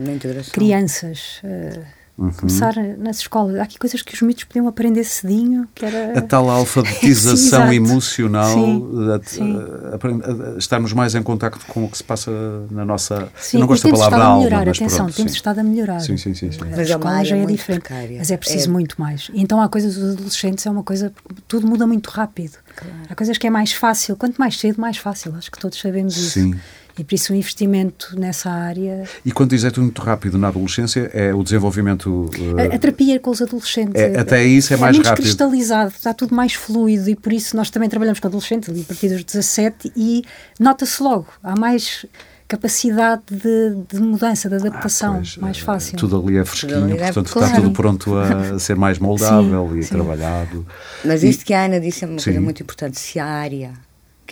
crianças. 0.51 1.41
Uh, 1.43 2.02
Uhum. 2.15 2.31
Começar 2.31 2.75
nas 2.97 3.19
escolas. 3.19 3.55
Há 3.55 3.63
aqui 3.63 3.79
coisas 3.79 4.01
que 4.03 4.13
os 4.13 4.21
mitos 4.21 4.43
podiam 4.43 4.67
aprender 4.67 5.03
cedinho, 5.03 5.67
que 5.73 5.83
era... 5.83 6.19
A 6.19 6.21
tal 6.21 6.47
alfabetização 6.51 7.69
sim, 7.69 7.75
emocional, 7.75 8.53
sim, 8.53 8.91
a, 9.11 9.27
sim. 9.27 9.57
A, 9.57 10.55
a, 10.55 10.57
estarmos 10.57 10.93
mais 10.93 11.15
em 11.15 11.23
contato 11.23 11.59
com 11.67 11.85
o 11.85 11.89
que 11.89 11.97
se 11.97 12.03
passa 12.03 12.31
na 12.69 12.85
nossa... 12.85 13.29
Sim, 13.35 13.57
eu 13.57 13.61
não 13.61 13.67
gosto 13.67 13.87
da 13.87 13.93
palavra 13.93 14.23
alma, 14.23 14.37
melhorar, 14.37 14.65
mas 14.65 14.77
atenção, 14.77 15.05
pronto, 15.05 15.15
temos 15.15 15.33
estado 15.33 15.59
a 15.59 15.63
melhorar. 15.63 15.99
Sim, 16.01 16.15
sim, 16.17 16.35
sim. 16.35 16.51
sim. 16.51 16.59
Mas 16.59 16.77
a 16.77 16.83
escola 16.83 17.23
já 17.23 17.35
é, 17.35 17.43
é 17.43 17.45
diferente, 17.47 17.81
precária. 17.81 18.17
mas 18.19 18.29
é 18.29 18.37
preciso 18.37 18.69
é. 18.69 18.71
muito 18.71 19.01
mais. 19.01 19.31
E 19.33 19.41
então 19.41 19.59
há 19.59 19.67
coisas 19.67 19.95
dos 19.95 20.13
adolescentes, 20.13 20.65
é 20.67 20.69
uma 20.69 20.83
coisa... 20.83 21.11
Tudo 21.47 21.65
muda 21.65 21.87
muito 21.87 22.11
rápido. 22.11 22.57
Claro. 22.75 22.95
Há 23.09 23.15
coisas 23.15 23.39
que 23.39 23.47
é 23.47 23.49
mais 23.49 23.73
fácil, 23.73 24.15
quanto 24.15 24.37
mais 24.37 24.59
cedo, 24.59 24.79
mais 24.79 24.97
fácil. 24.97 25.33
Acho 25.35 25.51
que 25.51 25.57
todos 25.57 25.79
sabemos 25.79 26.15
isso. 26.15 26.39
Sim. 26.39 26.55
E 26.97 27.03
por 27.03 27.15
isso 27.15 27.33
o 27.33 27.35
investimento 27.35 28.17
nessa 28.19 28.51
área. 28.51 29.03
E 29.25 29.31
quando 29.31 29.49
diz 29.49 29.63
é 29.63 29.71
tudo 29.71 29.83
muito 29.85 30.01
rápido 30.01 30.37
na 30.37 30.49
adolescência, 30.49 31.09
é 31.13 31.33
o 31.33 31.43
desenvolvimento. 31.43 32.29
Uh, 32.37 32.71
a, 32.71 32.75
a, 32.75 32.79
terapia 32.79 33.19
com 33.19 33.31
os 33.31 33.41
adolescentes. 33.41 33.99
É, 33.99 34.19
até 34.19 34.43
isso 34.43 34.73
é, 34.73 34.77
é 34.77 34.79
mais 34.79 34.97
rápido. 34.97 35.11
É 35.11 35.15
cristalizado, 35.15 35.93
está 35.95 36.13
tudo 36.13 36.35
mais 36.35 36.53
fluido 36.53 37.09
e 37.09 37.15
por 37.15 37.33
isso 37.33 37.55
nós 37.55 37.69
também 37.69 37.89
trabalhamos 37.89 38.19
com 38.19 38.27
adolescentes 38.27 38.69
ali 38.69 38.81
a 38.81 38.83
partir 38.83 39.09
dos 39.09 39.23
17 39.23 39.91
e 39.95 40.23
nota-se 40.59 41.01
logo, 41.01 41.27
há 41.43 41.57
mais 41.59 42.05
capacidade 42.47 43.23
de, 43.31 43.75
de, 43.91 43.99
mudança, 43.99 44.47
de 44.47 44.55
adaptação, 44.55 45.13
ah, 45.13 45.15
pois, 45.15 45.37
mais 45.37 45.57
eh, 45.57 45.61
fácil. 45.61 45.97
Tudo 45.97 46.21
ali 46.21 46.37
é 46.37 46.45
fresquinho, 46.45 46.83
ali 46.83 46.93
é 46.93 46.97
portanto 46.97 47.31
claro. 47.31 47.47
está 47.47 47.61
tudo 47.61 47.73
pronto 47.73 48.15
a 48.15 48.59
ser 48.59 48.75
mais 48.75 48.99
moldável 48.99 49.69
sim, 49.71 49.79
e 49.79 49.83
sim. 49.83 49.89
trabalhado. 49.89 50.65
Mas 51.03 51.23
isto 51.23 51.41
e, 51.41 51.45
que 51.45 51.53
a 51.53 51.65
Ana 51.65 51.79
disse 51.79 52.03
é 52.03 52.07
uma 52.07 52.19
sim. 52.19 52.25
coisa 52.25 52.41
muito 52.41 52.61
importante. 52.61 52.99
Se 52.99 53.17
a 53.17 53.25
área 53.25 53.73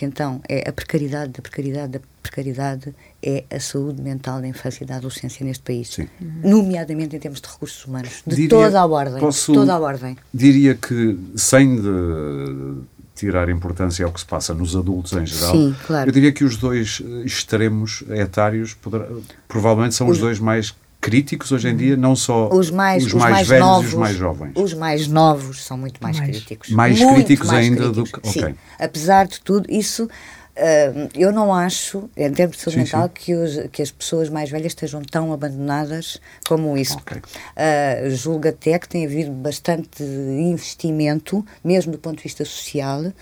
que 0.02 0.06
então 0.06 0.40
é 0.48 0.68
a 0.68 0.72
precariedade 0.72 1.30
da 1.30 1.40
precariedade 1.40 1.92
da 1.92 2.00
precariedade 2.20 2.92
é 3.22 3.44
a 3.48 3.60
saúde 3.60 4.02
mental 4.02 4.40
da 4.40 4.48
infância 4.48 4.82
e 4.82 4.86
da 4.86 4.96
adolescência 4.96 5.46
neste 5.46 5.62
país, 5.62 5.90
Sim. 5.90 6.08
nomeadamente 6.42 7.14
em 7.14 7.20
termos 7.20 7.40
de 7.40 7.48
recursos 7.48 7.84
humanos, 7.84 8.22
de 8.26 8.34
diria, 8.34 8.48
toda 8.48 8.80
a 8.80 8.86
ordem, 8.86 9.20
posso, 9.20 9.52
toda 9.52 9.72
a 9.72 9.78
ordem. 9.78 10.16
Diria 10.34 10.74
que 10.74 11.16
sem 11.36 11.76
de 11.76 12.82
tirar 13.14 13.48
importância 13.48 14.04
ao 14.04 14.10
que 14.10 14.18
se 14.18 14.26
passa 14.26 14.52
nos 14.52 14.74
adultos 14.74 15.12
em 15.12 15.24
geral, 15.24 15.52
Sim, 15.52 15.76
claro. 15.86 16.08
eu 16.08 16.12
diria 16.12 16.32
que 16.32 16.42
os 16.42 16.56
dois 16.56 17.00
extremos 17.24 18.02
etários 18.10 18.74
poderá, 18.74 19.06
provavelmente 19.46 19.94
são 19.94 20.08
os, 20.08 20.16
os 20.16 20.20
dois 20.20 20.40
mais 20.40 20.74
críticos 21.02 21.50
hoje 21.50 21.68
em 21.68 21.76
dia, 21.76 21.96
não 21.96 22.14
só 22.14 22.48
os 22.48 22.70
mais, 22.70 23.04
os 23.04 23.12
mais, 23.14 23.32
mais 23.32 23.48
velhos 23.48 23.66
novos, 23.66 23.84
e 23.84 23.94
os 23.94 24.00
mais 24.00 24.16
jovens. 24.16 24.52
Os 24.54 24.72
mais 24.72 25.08
novos 25.08 25.64
são 25.64 25.76
muito 25.76 26.00
mais, 26.00 26.16
mais. 26.16 26.30
críticos. 26.30 26.70
Mais 26.70 26.98
muito 27.00 27.14
críticos 27.16 27.48
mais 27.48 27.66
ainda 27.66 27.90
críticos. 27.90 28.10
do 28.12 28.22
que. 28.22 28.28
Okay. 28.38 28.50
Sim, 28.50 28.58
apesar 28.78 29.26
de 29.26 29.40
tudo, 29.40 29.66
isso 29.68 30.08
Uh, 30.54 31.08
eu 31.14 31.32
não 31.32 31.52
acho, 31.52 32.10
em 32.14 32.30
termos 32.30 32.58
de 32.58 32.62
saúde 32.62 32.76
sim, 32.76 32.84
mental, 32.84 33.04
sim. 33.08 33.12
Que, 33.14 33.34
os, 33.34 33.70
que 33.72 33.80
as 33.80 33.90
pessoas 33.90 34.28
mais 34.28 34.50
velhas 34.50 34.68
estejam 34.68 35.00
tão 35.02 35.32
abandonadas 35.32 36.20
como 36.46 36.76
isso. 36.76 36.98
Okay. 36.98 37.18
Uh, 37.18 38.10
julgo 38.10 38.48
até 38.48 38.78
que 38.78 38.86
tem 38.86 39.06
havido 39.06 39.30
bastante 39.30 40.02
investimento, 40.02 41.44
mesmo 41.64 41.92
do 41.92 41.98
ponto 41.98 42.18
de 42.18 42.24
vista 42.24 42.44
social, 42.44 43.00
uh, 43.00 43.12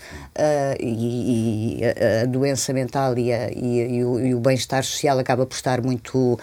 e, 0.77 1.79
e, 1.79 1.81
a, 1.85 2.25
doença 2.25 2.73
mental 2.73 3.17
e, 3.17 3.31
a, 3.31 3.49
e, 3.49 3.97
e 3.97 4.03
o, 4.03 4.37
o 4.37 4.39
bem-estar 4.41 4.83
social 4.83 5.17
acaba 5.17 5.45
por 5.45 5.55
estar 5.55 5.81
muito, 5.81 6.37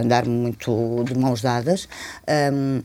andar 0.00 0.26
muito 0.26 1.04
de 1.04 1.16
mãos 1.16 1.40
dadas. 1.40 1.88
Um, 2.52 2.82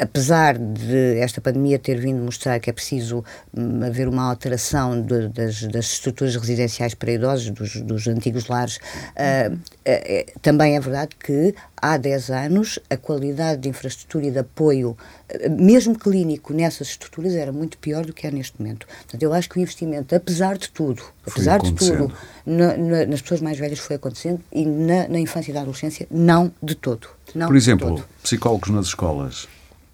apesar 0.00 0.56
de 0.56 1.18
esta 1.18 1.40
pandemia 1.40 1.78
ter 1.78 2.00
vindo 2.00 2.22
mostrar 2.22 2.58
que 2.58 2.70
é 2.70 2.72
preciso 2.72 3.22
hum, 3.54 3.84
haver 3.84 4.08
uma 4.08 4.22
alteração 4.22 5.00
de, 5.00 5.28
das, 5.28 5.62
das, 5.64 5.92
estruturas 5.92 6.34
residenciais 6.36 6.94
para 6.94 7.12
idosos, 7.12 7.50
dos, 7.50 7.76
dos 7.82 8.08
antigos 8.08 8.48
lares, 8.48 8.76
uh, 8.76 9.54
uh, 9.54 10.40
também 10.40 10.74
é 10.76 10.80
verdade 10.80 11.14
que 11.22 11.54
há 11.76 11.98
10 11.98 12.30
anos 12.30 12.78
a 12.88 12.96
qualidade 12.96 13.60
de 13.60 13.68
infraestrutura 13.68 14.26
e 14.26 14.30
de 14.30 14.38
apoio, 14.38 14.96
uh, 15.34 15.50
mesmo 15.50 15.98
clínico, 15.98 16.54
nessas 16.54 16.88
estruturas 16.88 17.34
era 17.34 17.52
muito 17.52 17.76
pior 17.76 18.06
do 18.06 18.14
que 18.14 18.26
é 18.26 18.30
neste 18.30 18.58
momento. 18.58 18.86
Portanto, 18.86 19.22
eu 19.22 19.34
acho 19.34 19.50
que 19.50 19.58
o 19.58 19.60
investimento, 19.60 20.14
apesar 20.14 20.56
de 20.56 20.70
tudo, 20.70 21.02
apesar 21.26 21.60
de 21.60 21.74
tudo, 21.74 22.10
na, 22.46 22.74
na, 22.74 23.04
nas 23.04 23.20
pessoas 23.20 23.42
mais 23.42 23.58
velhas 23.58 23.78
foi 23.78 23.96
acontecendo 23.96 24.40
e 24.50 24.64
na, 24.64 25.08
na 25.08 25.20
infância 25.20 25.50
e 25.50 25.54
da 25.54 25.60
adolescência, 25.60 26.06
não 26.10 26.50
de 26.62 26.74
todo. 26.74 27.06
Não 27.34 27.46
Por 27.46 27.56
exemplo, 27.56 27.96
todo. 27.96 28.04
psicólogos 28.22 28.70
nas 28.70 28.86
escolas 28.86 29.46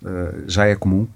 uh, 0.07 0.45
já 0.47 0.67
é 0.67 0.75
comum? 0.75 1.07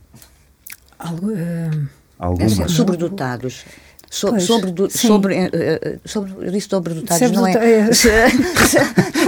Algo, 0.98 1.30
uh, 1.30 1.88
Algumas? 2.18 2.60
É, 2.60 2.68
sobredotados. 2.68 3.64
So, 4.12 4.40
sobre, 4.40 4.72
do, 4.72 4.90
sobre, 4.90 5.36
uh, 5.38 6.00
sobre, 6.04 6.32
eu 6.40 6.50
disse 6.50 6.68
sobredotados, 6.68 7.28
sobre 7.28 7.36
não 7.36 7.46
é? 7.46 7.88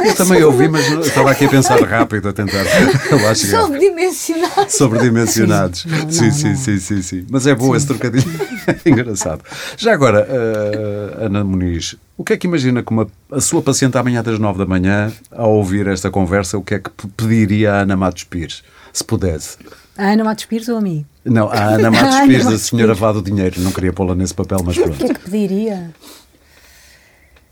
eu 0.09 0.15
também 0.17 0.43
ouvi, 0.43 0.67
mas 0.67 0.91
estava 1.07 1.31
aqui 1.31 1.45
a 1.45 1.49
pensar 1.49 1.81
rápido, 1.83 2.29
a 2.29 2.33
tentar 2.33 2.65
lá 3.23 3.33
chegar. 3.33 3.63
Sobredimensionados. 3.63 4.75
Sobredimensionados. 4.75 5.81
Sim, 5.83 5.89
não, 5.89 6.11
sim, 6.11 6.25
não, 6.25 6.33
sim, 6.33 6.49
não. 6.49 6.57
sim, 6.57 6.79
sim, 6.79 7.03
sim, 7.03 7.27
Mas 7.31 7.47
é 7.47 7.55
bom 7.55 7.71
sim. 7.71 7.77
esse 7.77 7.87
trocadilho. 7.87 8.41
Engraçado. 8.85 9.45
Já 9.77 9.93
agora, 9.93 10.27
uh, 10.29 11.27
Ana 11.27 11.45
Muniz, 11.45 11.95
o 12.19 12.25
que 12.25 12.33
é 12.33 12.37
que 12.37 12.49
imagina 12.49 12.83
como 12.83 13.03
a, 13.03 13.37
a 13.37 13.41
sua 13.41 13.63
paciente 13.63 13.97
amanhã 13.97 14.21
das 14.21 14.41
nove 14.41 14.59
da 14.59 14.67
manhã, 14.67 15.13
ao 15.31 15.53
ouvir 15.53 15.87
esta 15.87 16.11
conversa, 16.11 16.59
o 16.59 16.63
que 16.63 16.75
é 16.75 16.79
que 16.81 16.91
pediria 17.17 17.75
a 17.75 17.81
Ana 17.83 17.97
Matos 17.97 18.25
Pires? 18.25 18.65
Se 18.93 19.05
pudesse. 19.05 19.59
A 19.97 20.13
Ana 20.13 20.25
Matos 20.25 20.45
Pires 20.45 20.69
ou 20.69 20.79
a 20.79 20.81
mim? 20.81 21.07
Não, 21.25 21.49
a 21.51 21.75
Ana 21.75 21.91
Matos 21.93 22.21
Pires, 22.27 22.47
a 22.47 22.59
senhora 22.59 22.95
vá 22.95 23.13
do 23.13 23.23
dinheiro. 23.23 23.61
Não 23.61 23.73
queria 23.73 23.93
pô-la 23.93 24.15
nesse 24.15 24.35
papel, 24.35 24.63
mas 24.65 24.77
pronto. 24.77 24.95
O 24.95 24.99
que 24.99 25.05
é 25.05 25.15
que 25.15 25.21
pediria? 25.21 25.95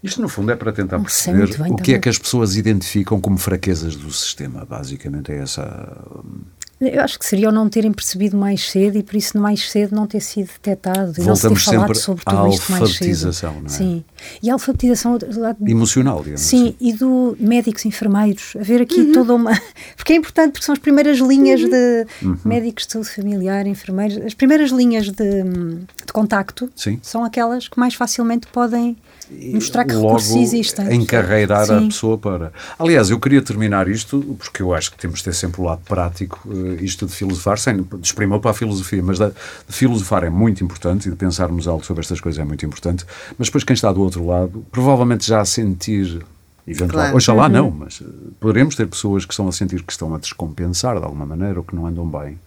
Isto, 0.03 0.23
no 0.23 0.29
fundo, 0.29 0.51
é 0.51 0.57
para 0.57 0.73
tentar 0.73 0.97
não 0.97 1.05
perceber 1.05 1.59
bem, 1.59 1.73
o 1.73 1.77
que 1.77 1.93
é 1.93 1.99
que 1.99 2.09
as 2.09 2.19
pessoas 2.19 2.57
identificam 2.57 3.21
como 3.21 3.37
fraquezas 3.37 3.95
do 3.97 4.11
sistema. 4.11 4.65
Basicamente, 4.65 5.31
é 5.31 5.39
essa. 5.39 5.97
Eu 6.81 7.03
acho 7.03 7.19
que 7.19 7.27
seria 7.27 7.51
o 7.51 7.53
não 7.53 7.69
terem 7.69 7.93
percebido 7.93 8.39
mais 8.39 8.71
cedo 8.71 8.97
e 8.97 9.03
por 9.03 9.15
isso 9.15 9.39
mais 9.39 9.71
cedo 9.71 9.95
não 9.95 10.07
ter 10.07 10.21
sido 10.21 10.47
detectado 10.47 11.13
e 11.19 11.23
Voltamos 11.23 11.43
não 11.45 11.57
se 11.57 11.71
ter 11.71 11.77
falado 11.77 11.95
sobre 11.95 12.25
tudo 12.25 12.49
isto 12.49 12.73
mais 12.73 12.97
cedo. 12.97 13.33
Não 13.43 13.67
é? 13.67 13.69
Sim. 13.69 14.05
E 14.43 14.49
a 14.49 14.55
alfabetização 14.55 15.19
emocional, 15.67 16.23
digamos 16.23 16.41
Sim, 16.41 16.69
assim. 16.69 16.77
e 16.81 16.93
do 16.95 17.37
médicos, 17.39 17.85
enfermeiros, 17.85 18.57
haver 18.59 18.81
aqui 18.81 19.01
uhum. 19.01 19.13
toda 19.13 19.35
uma. 19.35 19.61
Porque 19.95 20.15
é 20.15 20.17
importante, 20.17 20.53
porque 20.53 20.65
são 20.65 20.73
as 20.73 20.79
primeiras 20.79 21.19
linhas 21.19 21.61
uhum. 21.63 21.69
de 21.69 22.07
uhum. 22.23 22.39
médicos 22.45 22.87
de 22.87 22.93
saúde 22.95 23.11
familiar, 23.11 23.67
enfermeiros, 23.67 24.17
as 24.25 24.33
primeiras 24.33 24.71
linhas 24.71 25.11
de, 25.11 25.43
de 25.43 26.13
contacto 26.13 26.71
Sim. 26.75 26.99
são 27.03 27.23
aquelas 27.23 27.69
que 27.69 27.79
mais 27.79 27.95
facilmente 27.95 28.47
podem 28.47 28.97
mostrar 29.53 29.85
que 29.85 29.95
logo 29.95 30.09
recursos 30.09 30.37
existem. 30.37 30.95
encarreirar 30.95 31.67
Sim. 31.67 31.77
a 31.77 31.81
pessoa 31.83 32.19
para. 32.19 32.53
Aliás, 32.79 33.11
eu 33.11 33.19
queria 33.19 33.43
terminar 33.43 33.89
isto, 33.89 34.37
porque 34.39 34.63
eu 34.63 34.75
acho 34.75 34.91
que 34.91 34.99
temos 34.99 35.19
de 35.19 35.25
ter 35.25 35.35
sempre 35.35 35.61
o 35.61 35.65
lado 35.65 35.81
prático, 35.87 36.41
uh, 36.47 36.75
isto 36.83 37.07
de 37.07 37.15
filosofar, 37.15 37.59
sem 37.59 37.83
desprimir 37.99 38.39
para 38.41 38.51
a 38.51 38.55
filosofia, 38.55 39.03
mas 39.03 39.19
de, 39.19 39.27
de, 39.27 39.73
filosofar 39.73 40.25
é 40.25 40.31
muito 40.31 40.63
importante 40.65 41.09
e 41.09 41.11
de 41.11 41.17
pensarmos 41.17 41.69
algo 41.69 41.85
sobre 41.85 42.01
estas 42.03 42.21
coisas 42.21 42.41
é 42.41 42.45
muito 42.45 42.65
importante, 42.65 43.05
mas 43.39 43.49
depois 43.49 43.65
quem 43.65 43.75
está 43.75 43.93
do 43.93 44.01
outro 44.01 44.27
lado, 44.27 44.65
provavelmente 44.71 45.27
já 45.27 45.41
a 45.41 45.45
sentir 45.45 46.25
Eventual, 46.67 46.91
claro. 46.91 47.17
Oxalá 47.17 47.47
uhum. 47.47 47.53
não, 47.53 47.71
mas 47.71 48.01
uh, 48.01 48.05
poderemos 48.39 48.75
ter 48.75 48.87
pessoas 48.87 49.25
que 49.25 49.33
estão 49.33 49.49
a 49.49 49.53
sentir 49.53 49.83
que 49.83 49.93
estão 49.93 50.15
a 50.15 50.19
descompensar 50.19 50.99
de 50.99 51.05
alguma 51.05 51.27
maneira 51.27 51.59
ou 51.59 51.65
que 51.65 51.75
não 51.75 51.87
andam 51.87 52.07
bem. 52.07 52.39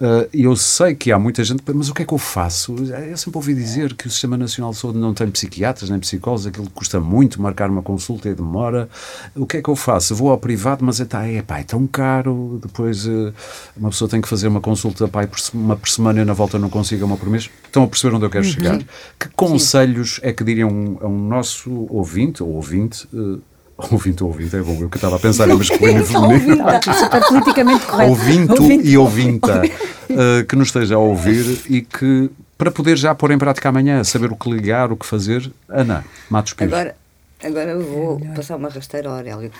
Uh, 0.00 0.28
eu 0.32 0.56
sei 0.56 0.92
que 0.92 1.12
há 1.12 1.18
muita 1.18 1.44
gente, 1.44 1.62
mas 1.72 1.88
o 1.88 1.94
que 1.94 2.02
é 2.02 2.04
que 2.04 2.12
eu 2.12 2.18
faço? 2.18 2.74
Eu 2.74 3.16
sempre 3.16 3.38
ouvi 3.38 3.54
dizer 3.54 3.94
que 3.94 4.08
o 4.08 4.10
Sistema 4.10 4.36
Nacional 4.36 4.72
de 4.72 4.78
Saúde 4.78 4.98
não 4.98 5.14
tem 5.14 5.30
psiquiatras 5.30 5.88
nem 5.88 6.00
psicólogos, 6.00 6.48
aquilo 6.48 6.68
custa 6.70 6.98
muito, 6.98 7.40
marcar 7.40 7.70
uma 7.70 7.80
consulta 7.80 8.28
e 8.28 8.34
demora. 8.34 8.88
O 9.36 9.46
que 9.46 9.58
é 9.58 9.62
que 9.62 9.68
eu 9.68 9.76
faço? 9.76 10.12
Vou 10.12 10.30
ao 10.30 10.38
privado, 10.38 10.84
mas 10.84 11.00
é, 11.00 11.04
tá, 11.04 11.24
é, 11.24 11.42
pá, 11.42 11.60
é 11.60 11.62
tão 11.62 11.86
caro. 11.86 12.58
Depois 12.60 13.06
uh, 13.06 13.32
uma 13.76 13.90
pessoa 13.90 14.08
tem 14.08 14.20
que 14.20 14.28
fazer 14.28 14.48
uma 14.48 14.60
consulta 14.60 15.06
pá, 15.06 15.28
uma 15.54 15.76
por 15.76 15.88
semana 15.88 16.22
e 16.22 16.24
na 16.24 16.32
volta 16.32 16.58
não 16.58 16.68
consiga 16.68 17.04
uma 17.04 17.16
por 17.16 17.28
mês. 17.28 17.48
Estão 17.64 17.84
a 17.84 17.86
perceber 17.86 18.16
onde 18.16 18.26
eu 18.26 18.30
quero 18.30 18.44
uhum. 18.44 18.50
chegar? 18.50 18.78
Que 19.18 19.28
conselhos 19.36 20.16
Sim. 20.16 20.22
é 20.24 20.32
que 20.32 20.42
diriam 20.42 20.98
a 21.00 21.06
um 21.06 21.28
nosso 21.28 21.86
ouvinte 21.88 22.42
ou 22.42 22.50
ouvinte? 22.50 23.06
Uh, 23.12 23.40
Ouvinte 23.76 24.22
ou 24.22 24.30
ouvinte, 24.30 24.54
é 24.54 24.60
bom, 24.60 24.76
eu 24.80 24.88
que 24.88 24.96
estava 24.96 25.16
a 25.16 25.18
pensar 25.18 25.48
em 25.48 25.54
masculino 25.54 26.00
e 26.00 26.06
feminino. 26.06 26.64
Super 26.96 27.26
politicamente 27.26 27.86
correto. 27.86 28.10
Ouvinto 28.10 28.62
ouvinte. 28.62 28.88
e 28.88 28.96
ouvinta 28.96 29.62
uh, 29.64 30.44
que 30.46 30.54
nos 30.54 30.68
esteja 30.68 30.94
a 30.94 30.98
ouvir 30.98 31.60
e 31.68 31.82
que, 31.82 32.30
para 32.56 32.70
poder 32.70 32.96
já 32.96 33.14
pôr 33.14 33.32
em 33.32 33.38
prática 33.38 33.68
amanhã, 33.68 34.04
saber 34.04 34.30
o 34.30 34.36
que 34.36 34.48
ligar, 34.48 34.92
o 34.92 34.96
que 34.96 35.04
fazer, 35.04 35.50
Ana, 35.68 36.04
Matos 36.30 36.52
Pires. 36.52 36.72
Agora, 36.72 36.94
agora 37.42 37.78
vou 37.78 38.20
passar 38.36 38.56
uma 38.56 38.68
rasteira 38.68 39.08
ao 39.08 39.16
Aurélio. 39.16 39.50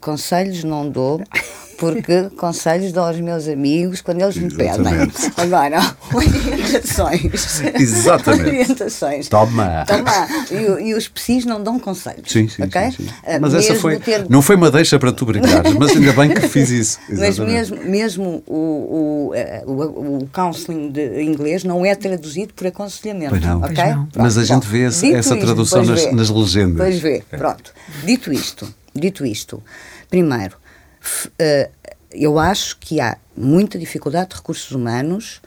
Conselhos 0.00 0.62
não 0.62 0.88
dou, 0.88 1.20
porque 1.92 2.30
conselhos 2.36 2.92
dou 2.92 3.04
aos 3.04 3.20
meus 3.20 3.46
amigos 3.46 4.00
quando 4.00 4.22
eles 4.22 4.36
me 4.36 4.52
pedem. 4.54 5.10
Agora, 5.36 5.96
orientações. 6.12 7.60
Exatamente. 7.74 8.48
orientações. 8.48 9.28
Toma. 9.28 9.84
Toma. 9.86 10.28
E, 10.50 10.88
e, 10.88 10.94
os 10.94 11.08
psis 11.08 11.44
não 11.44 11.62
dão 11.62 11.78
conselhos. 11.78 12.30
Sim, 12.30 12.48
sim. 12.48 12.62
Okay? 12.62 12.90
sim, 12.90 13.04
sim. 13.04 13.08
Uh, 13.08 13.40
mas 13.40 13.54
essa 13.54 13.74
foi. 13.74 13.98
Ter... 13.98 14.28
Não 14.28 14.40
foi 14.40 14.56
uma 14.56 14.70
deixa 14.70 14.98
para 14.98 15.12
tu 15.12 15.26
brincares, 15.26 15.72
mas 15.74 15.90
ainda 15.90 16.12
bem 16.12 16.32
que 16.32 16.48
fiz 16.48 16.70
isso. 16.70 16.98
Exatamente. 17.08 17.40
Mas 17.40 17.70
mesmo, 17.70 17.90
mesmo 17.90 18.42
o, 18.46 19.30
o, 19.30 19.34
eh, 19.34 19.62
o, 19.66 20.18
o 20.18 20.28
counseling 20.32 20.90
de 20.90 21.22
inglês 21.22 21.64
não 21.64 21.84
é 21.84 21.94
traduzido 21.94 22.54
por 22.54 22.66
aconselhamento. 22.66 23.30
Pois 23.30 23.42
não. 23.42 23.58
Okay? 23.58 23.74
Pois 23.74 23.96
não. 23.96 24.08
mas 24.16 24.38
a 24.38 24.44
gente 24.44 24.66
vê 24.66 24.84
essa, 24.84 25.06
essa 25.06 25.36
tradução 25.36 25.84
nas, 25.84 26.12
nas, 26.12 26.30
legendas. 26.30 26.78
Pois 26.78 26.98
vê. 26.98 27.22
Pronto. 27.30 27.72
Dito 28.04 28.32
isto, 28.32 28.68
dito 28.94 29.24
isto, 29.24 29.62
primeiro 30.10 30.63
eu 32.10 32.38
acho 32.38 32.78
que 32.78 33.00
há 33.00 33.16
muita 33.36 33.78
dificuldade 33.78 34.30
de 34.30 34.36
recursos 34.36 34.70
humanos, 34.70 35.40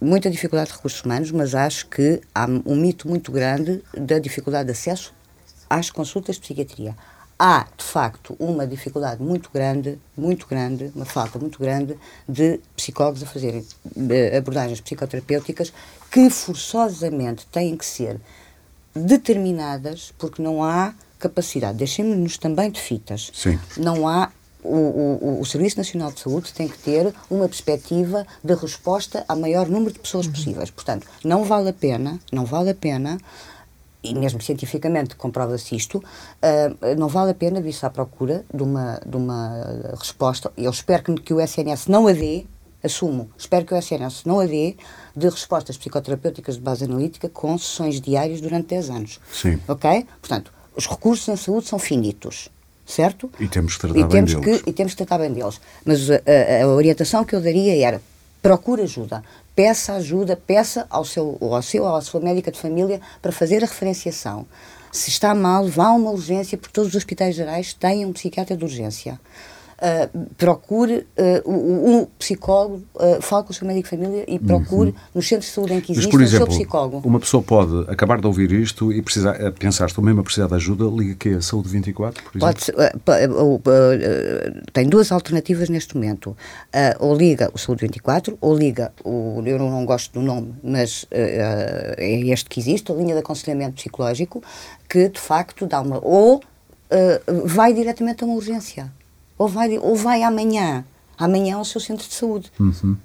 muita 0.00 0.30
dificuldade 0.30 0.70
de 0.70 0.76
recursos 0.76 1.02
humanos, 1.02 1.30
mas 1.30 1.54
acho 1.54 1.86
que 1.86 2.20
há 2.34 2.46
um 2.64 2.76
mito 2.76 3.08
muito 3.08 3.30
grande 3.30 3.82
da 3.96 4.18
dificuldade 4.18 4.66
de 4.66 4.72
acesso 4.72 5.14
às 5.68 5.90
consultas 5.90 6.36
de 6.36 6.42
psiquiatria. 6.42 6.94
Há, 7.38 7.66
de 7.76 7.84
facto, 7.84 8.34
uma 8.38 8.66
dificuldade 8.66 9.22
muito 9.22 9.50
grande, 9.52 9.98
muito 10.16 10.46
grande, 10.46 10.90
uma 10.94 11.04
falta 11.04 11.38
muito 11.38 11.58
grande 11.58 11.96
de 12.26 12.58
psicólogos 12.74 13.22
a 13.22 13.26
fazerem 13.26 13.64
abordagens 14.36 14.80
psicoterapêuticas 14.80 15.70
que 16.10 16.30
forçosamente 16.30 17.46
têm 17.48 17.76
que 17.76 17.84
ser 17.84 18.18
determinadas 18.94 20.14
porque 20.16 20.40
não 20.40 20.64
há 20.64 20.94
capacidade. 21.18 21.76
Deixemos-nos 21.76 22.38
também 22.38 22.70
de 22.70 22.80
fitas. 22.80 23.30
Sim. 23.34 23.58
Não 23.76 24.08
há 24.08 24.30
o, 24.66 25.38
o, 25.38 25.40
o, 25.40 25.46
Serviço 25.46 25.78
Nacional 25.78 26.12
de 26.12 26.20
Saúde 26.20 26.52
tem 26.52 26.68
que 26.68 26.78
ter 26.78 27.12
uma 27.30 27.48
perspectiva 27.48 28.26
de 28.42 28.54
resposta 28.54 29.24
ao 29.28 29.36
maior 29.36 29.68
número 29.68 29.92
de 29.92 29.98
pessoas 29.98 30.26
possíveis. 30.26 30.70
Portanto, 30.70 31.06
não 31.24 31.44
vale 31.44 31.70
a 31.70 31.72
pena, 31.72 32.18
não 32.32 32.44
vale 32.44 32.70
a 32.70 32.74
pena, 32.74 33.18
e 34.02 34.14
mesmo 34.14 34.40
cientificamente 34.40 35.16
comprova-se 35.16 35.74
isto, 35.74 35.98
uh, 35.98 36.96
não 36.96 37.08
vale 37.08 37.32
a 37.32 37.34
pena 37.34 37.60
vir-se 37.60 37.84
à 37.84 37.90
procura 37.90 38.44
de 38.52 38.62
uma, 38.62 39.00
de 39.04 39.16
uma 39.16 39.94
resposta. 39.98 40.52
Eu 40.56 40.70
espero 40.70 41.02
que, 41.02 41.14
que 41.14 41.34
o 41.34 41.40
SNS 41.40 41.88
não 41.88 42.06
a 42.06 42.12
dê, 42.12 42.46
assumo, 42.82 43.30
espero 43.36 43.64
que 43.64 43.74
o 43.74 43.76
SNS 43.76 44.24
não 44.24 44.40
a 44.40 44.46
dê, 44.46 44.76
de 45.16 45.28
respostas 45.28 45.76
psicoterapêuticas 45.76 46.56
de 46.56 46.60
base 46.60 46.84
analítica 46.84 47.28
com 47.28 47.56
sessões 47.58 48.00
diárias 48.00 48.40
durante 48.40 48.68
10 48.68 48.90
anos. 48.90 49.20
Sim. 49.32 49.60
Ok? 49.66 50.06
Portanto, 50.20 50.52
os 50.76 50.86
recursos 50.86 51.26
em 51.28 51.36
saúde 51.36 51.66
são 51.66 51.78
finitos 51.78 52.50
certo? 52.86 53.30
E 53.40 53.48
temos 53.48 53.74
que 53.74 53.80
tratar 53.80 53.98
e 53.98 54.08
temos 54.08 54.32
bem 54.32 54.42
deles. 54.42 54.62
Que, 54.62 54.70
e 54.70 54.72
temos 54.72 54.92
que 54.92 54.96
tratar 54.98 55.18
bem 55.18 55.32
deles. 55.32 55.60
Mas 55.84 56.10
a, 56.10 56.14
a, 56.14 56.64
a, 56.64 56.68
orientação 56.68 57.24
que 57.24 57.34
eu 57.34 57.40
daria 57.40 57.86
era 57.86 58.00
procure 58.40 58.82
ajuda, 58.82 59.24
peça 59.54 59.94
ajuda, 59.94 60.36
peça 60.36 60.86
ao 60.88 61.04
seu, 61.04 61.36
ao 61.40 61.62
seu 61.62 61.82
ou 61.82 61.96
à 61.96 62.00
sua 62.00 62.20
médica 62.20 62.50
de 62.52 62.60
família 62.60 63.00
para 63.20 63.32
fazer 63.32 63.56
a 63.64 63.66
referenciação. 63.66 64.46
Se 64.92 65.10
está 65.10 65.34
mal, 65.34 65.66
vá 65.66 65.88
a 65.88 65.92
uma 65.92 66.10
urgência, 66.10 66.56
porque 66.56 66.72
todos 66.72 66.90
os 66.90 66.94
hospitais 66.94 67.34
gerais 67.34 67.74
têm 67.74 68.06
um 68.06 68.12
psiquiatra 68.12 68.56
de 68.56 68.64
urgência 68.64 69.20
uh, 69.76 70.26
procure 70.36 71.06
uh, 71.44 71.50
um, 71.50 72.06
psicólogo, 72.18 72.82
uh, 72.94 73.20
fale 73.20 73.44
com 73.44 73.50
o 73.50 73.54
seu 73.54 73.66
médico 73.66 73.88
de 73.88 73.96
família 73.96 74.24
e 74.26 74.38
procure 74.38 74.90
uhum. 74.90 74.96
nos 75.14 75.28
centros 75.28 75.48
de 75.48 75.54
saúde 75.54 75.74
em 75.74 75.80
que 75.80 75.92
existe 75.92 76.06
Mas, 76.06 76.12
por 76.12 76.22
exemplo, 76.22 76.46
o 76.46 76.50
seu 76.50 76.58
psicólogo. 76.58 77.08
Uma 77.08 77.20
pessoa 77.20 77.42
pode 77.42 77.90
acabar 77.90 78.20
de 78.20 78.26
ouvir 78.26 78.52
isto 78.52 78.92
e 78.92 79.02
precisar, 79.02 79.36
pensar, 79.52 79.86
estou 79.86 80.02
mesmo 80.02 80.20
a 80.20 80.24
precisar 80.24 80.46
de 80.46 80.54
ajuda, 80.54 80.84
liga 80.84 81.14
que 81.14 81.30
é 81.30 81.34
a 81.34 81.42
Saúde 81.42 81.68
24, 81.68 82.22
por 82.22 82.38
exemplo? 82.38 83.00
Pode, 83.04 84.72
tem 84.72 84.88
duas 84.88 85.12
alternativas 85.12 85.68
neste 85.68 85.94
momento. 85.94 86.36
ou 86.98 87.14
liga 87.14 87.50
o 87.52 87.58
Saúde 87.58 87.82
24, 87.82 88.36
ou 88.40 88.56
liga, 88.56 88.92
o, 89.04 89.42
eu 89.44 89.58
não 89.58 89.84
gosto 89.84 90.12
do 90.12 90.22
nome, 90.24 90.54
mas 90.62 91.06
é 91.10 92.20
este 92.26 92.48
que 92.48 92.60
existe, 92.60 92.90
a 92.90 92.94
linha 92.94 93.14
de 93.14 93.20
aconselhamento 93.20 93.76
psicológico, 93.76 94.42
que 94.88 95.08
de 95.08 95.20
facto 95.20 95.66
dá 95.66 95.80
uma. 95.80 95.98
ou 96.02 96.42
vai 97.44 97.72
diretamente 97.72 98.22
a 98.22 98.26
uma 98.26 98.36
urgência 98.36 98.92
ou 99.38 99.48
vai, 99.48 99.78
ou 99.78 99.96
vai 99.96 100.22
amanhã, 100.22 100.84
amanhã 101.18 101.56
ao 101.56 101.64
seu 101.64 101.80
centro 101.80 102.06
de 102.06 102.14
saúde. 102.14 102.50
Uhum. 102.58 102.96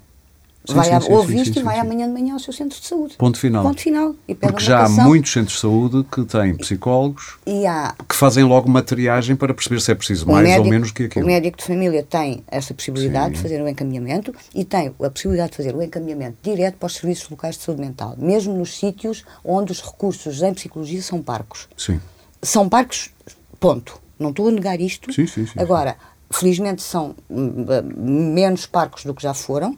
Sim, 0.64 0.74
vai 0.74 0.84
sim, 0.84 1.00
sim, 1.00 1.12
ouviste 1.12 1.58
e 1.58 1.62
vai 1.62 1.78
amanhã 1.80 2.06
de 2.06 2.12
manhã 2.12 2.34
ao 2.34 2.38
seu 2.38 2.52
centro 2.52 2.80
de 2.80 2.86
saúde. 2.86 3.16
Ponto 3.16 3.36
final. 3.36 3.64
Ponto 3.64 3.80
final. 3.80 4.14
E 4.28 4.34
Porque 4.34 4.62
já 4.62 4.84
há 4.84 4.88
muitos 4.88 5.32
centros 5.32 5.54
de 5.54 5.60
saúde 5.60 6.06
que 6.10 6.24
têm 6.24 6.54
psicólogos 6.54 7.36
e 7.44 7.66
há, 7.66 7.92
que 8.08 8.14
fazem 8.14 8.44
logo 8.44 8.68
uma 8.68 8.80
triagem 8.80 9.34
para 9.34 9.52
perceber 9.52 9.80
se 9.80 9.90
é 9.90 9.94
preciso 9.94 10.24
mais 10.28 10.44
médico, 10.44 10.64
ou 10.64 10.70
menos 10.70 10.92
que 10.92 11.04
aquilo. 11.04 11.24
O 11.24 11.26
médico 11.26 11.58
de 11.58 11.64
família 11.64 12.06
tem 12.08 12.44
essa 12.46 12.72
possibilidade 12.72 13.34
de 13.34 13.40
fazer 13.40 13.60
o 13.60 13.68
encaminhamento 13.68 14.32
e 14.54 14.64
tem 14.64 14.94
a 15.02 15.10
possibilidade 15.10 15.50
de 15.50 15.56
fazer 15.56 15.74
o 15.74 15.82
encaminhamento 15.82 16.36
direto 16.42 16.76
para 16.76 16.86
os 16.86 16.94
serviços 16.94 17.28
locais 17.28 17.56
de 17.56 17.64
saúde 17.64 17.80
mental, 17.80 18.14
mesmo 18.16 18.54
nos 18.54 18.78
sítios 18.78 19.24
onde 19.44 19.72
os 19.72 19.82
recursos 19.82 20.42
em 20.42 20.54
psicologia 20.54 21.02
são 21.02 21.20
parcos. 21.20 21.68
Sim. 21.76 22.00
São 22.40 22.68
parcos, 22.68 23.10
ponto. 23.58 24.00
Não 24.16 24.30
estou 24.30 24.46
a 24.48 24.52
negar 24.52 24.80
isto. 24.80 25.12
Sim, 25.12 25.26
sim, 25.26 25.44
sim, 25.44 25.58
Agora, 25.58 25.96
felizmente 26.32 26.82
são 26.82 27.14
hum, 27.30 27.66
hum, 27.68 28.32
menos 28.34 28.66
parcos 28.66 29.04
do 29.04 29.14
que 29.14 29.22
já 29.22 29.34
foram, 29.34 29.76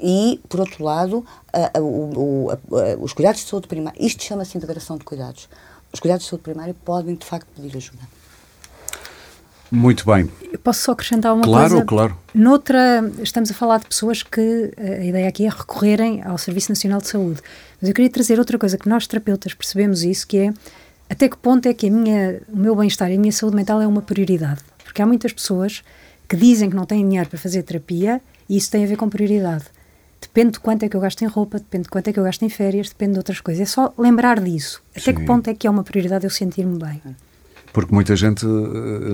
e, 0.00 0.40
por 0.48 0.60
outro 0.60 0.84
lado, 0.84 1.24
a, 1.52 1.78
a, 1.78 1.82
o, 1.82 2.50
a, 2.50 2.56
os 3.00 3.12
cuidados 3.12 3.42
de 3.42 3.48
saúde 3.48 3.66
primária, 3.66 3.98
isto 3.98 4.22
chama-se 4.22 4.56
integração 4.56 4.98
de 4.98 5.04
cuidados. 5.04 5.48
Os 5.92 6.00
cuidados 6.00 6.24
de 6.24 6.30
saúde 6.30 6.42
primária 6.42 6.74
podem, 6.84 7.14
de 7.14 7.24
facto, 7.24 7.48
pedir 7.54 7.76
ajuda. 7.76 8.02
Muito 9.70 10.06
bem. 10.06 10.30
Eu 10.52 10.58
posso 10.58 10.82
só 10.82 10.92
acrescentar 10.92 11.34
uma 11.34 11.42
claro, 11.42 11.70
coisa? 11.70 11.84
Claro, 11.84 12.14
claro. 12.14 12.18
Noutra, 12.34 13.12
estamos 13.20 13.50
a 13.50 13.54
falar 13.54 13.78
de 13.78 13.86
pessoas 13.86 14.22
que 14.22 14.72
a 14.78 15.04
ideia 15.04 15.28
aqui 15.28 15.44
é 15.44 15.48
recorrerem 15.48 16.22
ao 16.22 16.38
Serviço 16.38 16.70
Nacional 16.70 17.00
de 17.00 17.08
Saúde. 17.08 17.40
Mas 17.80 17.88
eu 17.88 17.94
queria 17.94 18.10
trazer 18.10 18.38
outra 18.38 18.58
coisa 18.58 18.78
que 18.78 18.88
nós, 18.88 19.06
terapeutas, 19.06 19.54
percebemos 19.54 20.02
isso, 20.02 20.26
que 20.26 20.38
é 20.38 20.54
até 21.10 21.28
que 21.28 21.36
ponto 21.36 21.66
é 21.66 21.74
que 21.74 21.88
a 21.88 21.90
minha, 21.90 22.40
o 22.48 22.56
meu 22.56 22.76
bem-estar 22.76 23.10
e 23.10 23.16
a 23.16 23.18
minha 23.18 23.32
saúde 23.32 23.56
mental 23.56 23.80
é 23.80 23.86
uma 23.86 24.02
prioridade. 24.02 24.60
Porque 24.96 25.02
há 25.02 25.06
muitas 25.06 25.30
pessoas 25.30 25.84
que 26.26 26.34
dizem 26.34 26.70
que 26.70 26.74
não 26.74 26.86
têm 26.86 27.06
dinheiro 27.06 27.28
para 27.28 27.38
fazer 27.38 27.62
terapia 27.62 28.18
e 28.48 28.56
isso 28.56 28.70
tem 28.70 28.82
a 28.82 28.86
ver 28.86 28.96
com 28.96 29.10
prioridade. 29.10 29.66
Depende 30.18 30.52
de 30.52 30.60
quanto 30.60 30.84
é 30.84 30.88
que 30.88 30.96
eu 30.96 31.00
gasto 31.02 31.20
em 31.20 31.26
roupa, 31.26 31.58
depende 31.58 31.82
de 31.82 31.90
quanto 31.90 32.08
é 32.08 32.14
que 32.14 32.18
eu 32.18 32.24
gasto 32.24 32.42
em 32.46 32.48
férias, 32.48 32.88
depende 32.88 33.12
de 33.12 33.18
outras 33.18 33.38
coisas. 33.38 33.60
É 33.60 33.66
só 33.66 33.92
lembrar 33.98 34.40
disso. 34.40 34.82
Até 34.92 35.12
Sim. 35.12 35.16
que 35.16 35.26
ponto 35.26 35.50
é 35.50 35.54
que 35.54 35.66
é 35.66 35.70
uma 35.70 35.84
prioridade 35.84 36.24
eu 36.24 36.30
sentir-me 36.30 36.78
bem. 36.78 37.02
Porque 37.76 37.94
muita 37.94 38.16
gente 38.16 38.46
eh, 38.46 38.48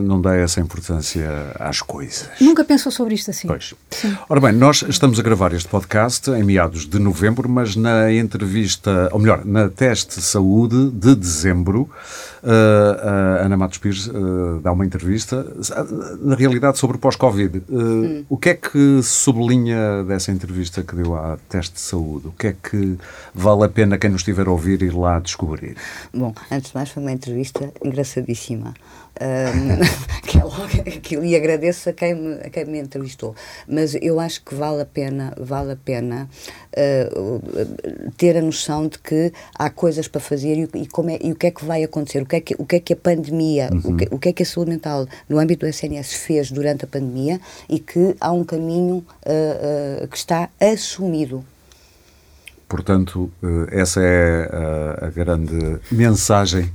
não 0.05 0.21
dá 0.21 0.37
essa 0.37 0.61
importância 0.61 1.29
às 1.59 1.83
coisas. 1.83 2.29
Nunca 2.41 2.63
pensou 2.63 2.93
sobre 2.93 3.17
isto 3.17 3.29
assim. 3.29 3.49
Pois. 3.49 3.75
Sim. 3.91 4.17
Ora 4.29 4.41
bem, 4.41 4.53
nós 4.53 4.85
estamos 4.89 5.19
a 5.19 5.23
gravar 5.25 5.53
este 5.53 5.69
podcast 5.69 6.31
em 6.31 6.45
meados 6.45 6.87
de 6.87 6.97
novembro, 7.01 7.49
mas 7.49 7.75
na 7.75 8.13
entrevista, 8.13 9.09
ou 9.11 9.19
melhor, 9.19 9.45
na 9.45 9.69
teste 9.69 10.21
de 10.21 10.25
saúde 10.25 10.93
de 10.93 11.17
dezembro, 11.17 11.91
uh, 12.45 13.41
a 13.41 13.47
Ana 13.47 13.57
Matos 13.57 13.79
Pires 13.79 14.07
uh, 14.07 14.61
dá 14.63 14.71
uma 14.71 14.87
entrevista, 14.87 15.45
na 16.21 16.37
realidade, 16.37 16.79
sobre 16.79 16.99
o 16.99 17.01
pós-Covid. 17.01 17.65
Uh, 17.69 17.77
hum. 17.77 18.25
O 18.29 18.37
que 18.37 18.51
é 18.51 18.55
que 18.55 19.03
sublinha 19.03 20.05
dessa 20.05 20.31
entrevista 20.31 20.85
que 20.85 20.95
deu 20.95 21.17
à 21.17 21.37
teste 21.49 21.75
de 21.75 21.81
saúde? 21.81 22.29
O 22.29 22.33
que 22.33 22.47
é 22.47 22.53
que 22.53 22.97
vale 23.35 23.65
a 23.65 23.69
pena 23.69 23.99
quem 23.99 24.11
nos 24.11 24.21
estiver 24.21 24.47
a 24.47 24.53
ouvir 24.53 24.83
ir 24.83 24.95
lá 24.95 25.19
descobrir? 25.19 25.77
Bom, 26.15 26.33
antes 26.49 26.71
de 26.71 26.77
mais, 26.77 26.91
foi 26.91 27.03
uma 27.03 27.11
entrevista 27.11 27.73
engraçadíssima 27.85 28.52
um, 28.57 30.23
que 30.27 30.39
é 30.39 30.45
logo 30.45 30.65
aquilo, 30.97 31.25
e 31.25 31.37
agradeço 31.37 31.89
a 31.89 31.93
quem, 31.93 32.15
me, 32.15 32.35
a 32.35 32.51
quem 32.51 32.65
me 32.65 32.79
entrevistou. 32.79 33.35
Mas 33.69 33.95
eu 34.01 34.19
acho 34.19 34.43
que 34.43 34.55
vale 34.55 34.83
a 34.83 34.87
pena, 34.87 35.35
vale 35.39 35.73
a 35.73 35.77
pena 35.77 36.29
uh, 36.77 38.13
ter 38.17 38.37
a 38.37 38.43
noção 38.43 38.89
de 38.89 38.99
que 38.99 39.33
há 39.55 39.71
coisas 39.71 40.09
para 40.09 40.21
fazer 40.21 40.57
e, 40.57 40.83
e, 40.83 40.87
como 40.87 41.11
é, 41.11 41.19
e 41.23 41.33
o 41.33 41.35
que 41.35 41.47
é 41.47 41.51
que 41.51 41.65
vai 41.65 41.83
acontecer, 41.85 42.23
o 42.23 42.27
que 42.27 42.37
é 42.37 42.41
que, 42.41 42.55
o 42.59 42.65
que, 42.65 42.77
é 42.77 42.81
que 42.81 42.93
a 42.93 42.97
pandemia, 42.97 43.71
uhum. 43.73 43.93
o, 43.93 43.97
que, 43.97 44.09
o 44.15 44.19
que 44.19 44.29
é 44.29 44.33
que 44.33 44.43
a 44.43 44.47
saúde 44.47 44.71
mental 44.71 45.07
no 45.29 45.39
âmbito 45.39 45.67
do 45.67 45.69
SNS 45.69 46.15
fez 46.15 46.51
durante 46.51 46.85
a 46.85 46.89
pandemia 46.89 47.41
e 47.69 47.79
que 47.79 48.17
há 48.21 48.33
um 48.33 48.45
caminho 48.45 48.97
uh, 48.97 50.05
uh, 50.05 50.09
que 50.09 50.17
está 50.17 50.49
assumido. 50.61 51.45
Portanto, 52.69 53.31
essa 53.71 54.01
é 54.03 54.49
a, 54.51 55.07
a 55.07 55.11
grande 55.11 55.79
mensagem 55.91 56.73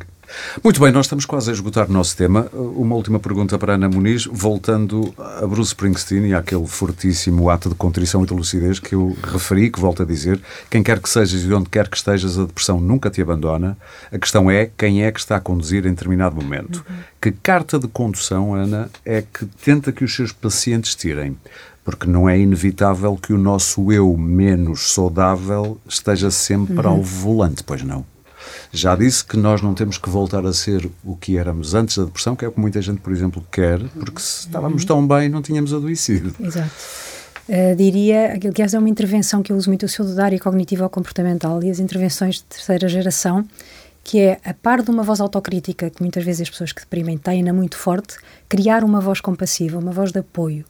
muito 0.63 0.80
bem, 0.80 0.91
nós 0.91 1.05
estamos 1.05 1.25
quase 1.25 1.49
a 1.49 1.53
esgotar 1.53 1.89
o 1.89 1.93
nosso 1.93 2.15
tema. 2.15 2.47
Uma 2.53 2.95
última 2.95 3.19
pergunta 3.19 3.57
para 3.57 3.73
Ana 3.73 3.89
Muniz, 3.89 4.25
voltando 4.25 5.13
a 5.17 5.45
Bruce 5.45 5.69
Springsteen 5.69 6.28
e 6.28 6.34
àquele 6.34 6.65
fortíssimo 6.65 7.49
ato 7.49 7.69
de 7.69 7.75
contrição 7.75 8.23
e 8.23 8.28
de 8.28 8.34
lucidez 8.34 8.80
que 8.80 8.95
eu 8.95 9.15
referi, 9.23 9.69
que 9.69 9.80
volto 9.80 10.03
a 10.03 10.05
dizer, 10.05 10.39
quem 10.69 10.84
quer 10.84 10.99
que 10.99 11.09
sejas 11.09 11.43
e 11.43 11.53
onde 11.53 11.69
quer 11.69 11.88
que 11.88 11.97
estejas, 11.97 12.38
a 12.38 12.45
depressão 12.45 12.80
nunca 12.80 13.09
te 13.09 13.21
abandona. 13.21 13.78
A 14.11 14.17
questão 14.17 14.49
é 14.49 14.69
quem 14.78 15.03
é 15.03 15.11
que 15.11 15.19
está 15.19 15.38
a 15.38 15.39
conduzir 15.39 15.86
em 15.86 15.91
determinado 15.91 16.36
momento. 16.36 16.84
Uhum. 16.89 16.95
Que 17.21 17.32
carta 17.32 17.80
de 17.80 17.88
condução, 17.88 18.53
Ana, 18.53 18.89
é 19.05 19.21
que 19.21 19.45
tenta 19.63 19.91
que 19.91 20.03
os 20.03 20.15
seus 20.15 20.32
pacientes 20.32 20.95
tirem? 20.95 21.38
porque 21.88 22.05
não 22.05 22.28
é 22.28 22.38
inevitável 22.38 23.15
que 23.15 23.32
o 23.32 23.38
nosso 23.38 23.93
eu 23.93 24.17
menos 24.17 24.91
saudável 24.91 25.80
esteja 25.88 26.30
sempre 26.30 26.86
uhum. 26.86 26.95
ao 26.95 27.01
volante, 27.01 27.63
pois 27.63 27.82
não? 27.82 28.03
Já 28.72 28.95
disse 28.95 29.24
que 29.24 29.38
nós 29.38 29.61
não 29.61 29.74
temos 29.74 29.97
que 29.97 30.09
voltar 30.09 30.45
a 30.45 30.53
ser 30.53 30.89
o 31.03 31.15
que 31.15 31.38
éramos 31.38 31.74
antes 31.74 31.97
da 31.97 32.05
depressão, 32.05 32.36
que 32.36 32.45
é 32.45 32.47
o 32.47 32.51
que 32.51 32.59
muita 32.59 32.82
gente, 32.82 32.99
por 32.99 33.13
exemplo, 33.13 33.45
quer, 33.51 33.80
porque 33.89 34.22
se 34.22 34.47
estávamos 34.47 34.86
tão 34.86 35.07
bem 35.07 35.30
não 35.30 35.41
tínhamos 35.41 35.74
adoecido. 35.74 36.34
Exato. 36.39 36.70
Uh, 37.47 37.76
diria, 37.78 38.38
que 38.38 38.61
é 38.61 38.80
uma 38.80 38.89
intervenção 38.89 39.41
que 39.41 39.53
eu 39.53 39.55
uso 39.55 39.70
muito, 39.70 39.86
o 39.86 39.89
seu 39.89 40.05
área 40.22 40.38
cognitivo-comportamental 40.38 41.63
e 41.63 41.70
as 41.70 41.80
intervenções 41.80 42.36
de 42.36 42.43
terceira 42.43 42.89
geração, 42.89 43.47
que 44.03 44.20
é, 44.20 44.38
a 44.43 44.53
par 44.53 44.82
de 44.82 44.89
uma 44.89 45.03
voz 45.03 45.22
autocrítica, 45.22 45.89
que 45.89 46.01
muitas 46.01 46.26
vezes 46.26 46.41
as 46.41 46.49
pessoas 46.49 46.74
que 46.74 46.82
deprimem 46.82 47.18
têm-na 47.18 47.53
muito 47.53 47.78
forte, 47.78 48.18
criar 48.49 48.84
uma 48.84 48.99
voz 48.99 49.22
compassiva, 49.22 49.80
uma 49.80 49.91
voz 49.91 50.11
de 50.11 50.20
apoio. 50.20 50.65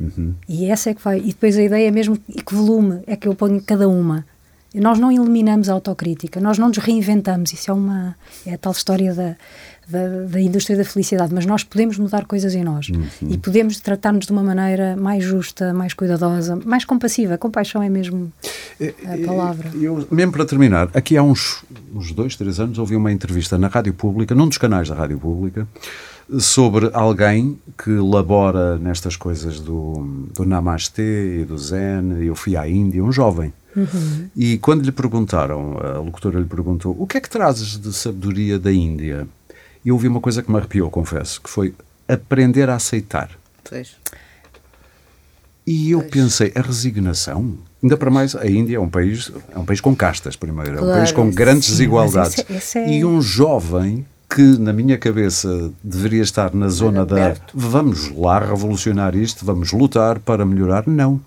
Uhum. 0.00 0.34
E 0.48 0.66
essa 0.66 0.90
é 0.90 0.94
que 0.94 1.02
vai. 1.02 1.18
E 1.18 1.28
depois 1.28 1.56
a 1.56 1.62
ideia 1.62 1.88
é 1.88 1.90
mesmo 1.90 2.16
que 2.16 2.54
volume 2.54 3.02
é 3.06 3.14
que 3.14 3.28
eu 3.28 3.34
ponho 3.34 3.62
cada 3.62 3.88
uma. 3.88 4.26
Nós 4.74 4.98
não 4.98 5.12
eliminamos 5.12 5.68
a 5.68 5.72
autocrítica, 5.72 6.40
nós 6.40 6.58
não 6.58 6.68
nos 6.68 6.78
reinventamos. 6.78 7.52
Isso 7.52 7.70
é 7.70 7.74
uma 7.74 8.16
é 8.46 8.54
a 8.54 8.58
tal 8.58 8.72
história 8.72 9.14
da, 9.14 9.36
da, 9.88 10.26
da 10.26 10.40
indústria 10.40 10.76
da 10.76 10.84
felicidade, 10.84 11.34
mas 11.34 11.44
nós 11.44 11.64
podemos 11.64 11.98
mudar 11.98 12.24
coisas 12.24 12.54
em 12.54 12.62
nós 12.62 12.88
uhum. 12.88 13.06
e 13.28 13.36
podemos 13.36 13.78
tratar-nos 13.80 14.26
de 14.26 14.32
uma 14.32 14.42
maneira 14.42 14.96
mais 14.96 15.22
justa, 15.22 15.72
mais 15.74 15.92
cuidadosa, 15.92 16.58
mais 16.64 16.84
compassiva. 16.84 17.36
Compaixão 17.36 17.82
é 17.82 17.88
mesmo 17.88 18.32
a 19.04 19.26
palavra. 19.26 19.70
Eu, 19.74 20.06
mesmo 20.10 20.32
para 20.32 20.44
terminar, 20.44 20.88
aqui 20.94 21.16
há 21.16 21.22
uns, 21.22 21.64
uns 21.94 22.12
dois, 22.12 22.36
três 22.36 22.58
anos 22.58 22.78
ouvi 22.78 22.96
uma 22.96 23.12
entrevista 23.12 23.58
na 23.58 23.68
Rádio 23.68 23.92
Pública, 23.92 24.34
num 24.34 24.48
dos 24.48 24.58
canais 24.58 24.88
da 24.88 24.94
Rádio 24.94 25.18
Pública, 25.18 25.66
sobre 26.38 26.90
alguém 26.92 27.58
que 27.82 27.90
labora 27.90 28.78
nestas 28.78 29.16
coisas 29.16 29.60
do, 29.60 30.28
do 30.34 30.44
Namastê 30.44 31.40
e 31.40 31.44
do 31.44 31.58
Zen. 31.58 32.24
Eu 32.24 32.34
fui 32.34 32.56
à 32.56 32.68
Índia, 32.68 33.02
um 33.02 33.12
jovem 33.12 33.52
Uhum. 33.76 34.28
E 34.36 34.58
quando 34.58 34.84
lhe 34.84 34.92
perguntaram, 34.92 35.78
a 35.78 35.98
locutora 35.98 36.38
lhe 36.38 36.46
perguntou, 36.46 36.94
o 36.98 37.06
que 37.06 37.16
é 37.16 37.20
que 37.20 37.28
trazes 37.28 37.78
de 37.78 37.92
sabedoria 37.92 38.58
da 38.58 38.72
Índia? 38.72 39.26
E 39.84 39.88
eu 39.88 39.94
ouvi 39.94 40.08
uma 40.08 40.20
coisa 40.20 40.42
que 40.42 40.50
me 40.50 40.58
arrepiou, 40.58 40.90
confesso, 40.90 41.40
que 41.40 41.50
foi 41.50 41.74
aprender 42.06 42.68
a 42.68 42.76
aceitar. 42.76 43.30
Pois. 43.68 43.96
E 45.66 45.90
eu 45.90 46.00
pois. 46.00 46.10
pensei, 46.10 46.52
a 46.54 46.60
resignação? 46.60 47.56
Ainda 47.82 47.96
para 47.96 48.10
mais, 48.10 48.36
a 48.36 48.46
Índia 48.46 48.76
é 48.76 48.80
um 48.80 48.88
país, 48.88 49.32
é 49.50 49.58
um 49.58 49.64
país 49.64 49.80
com 49.80 49.94
castas, 49.96 50.36
primeiro, 50.36 50.78
claro, 50.78 50.86
é 50.86 50.92
um 50.92 50.96
país 50.98 51.12
com 51.12 51.30
grandes 51.30 51.66
sim, 51.66 51.72
desigualdades. 51.72 52.38
Esse, 52.38 52.52
esse 52.52 52.78
é... 52.78 52.98
E 52.98 53.04
um 53.04 53.20
jovem 53.20 54.06
que, 54.34 54.42
na 54.58 54.72
minha 54.72 54.98
cabeça, 54.98 55.70
deveria 55.82 56.22
estar 56.22 56.54
na 56.54 56.68
zona 56.68 57.04
da 57.04 57.34
vamos 57.52 58.10
lá 58.16 58.38
revolucionar 58.38 59.14
isto, 59.14 59.44
vamos 59.44 59.72
lutar 59.72 60.18
para 60.18 60.44
melhorar, 60.44 60.84
não 60.86 61.20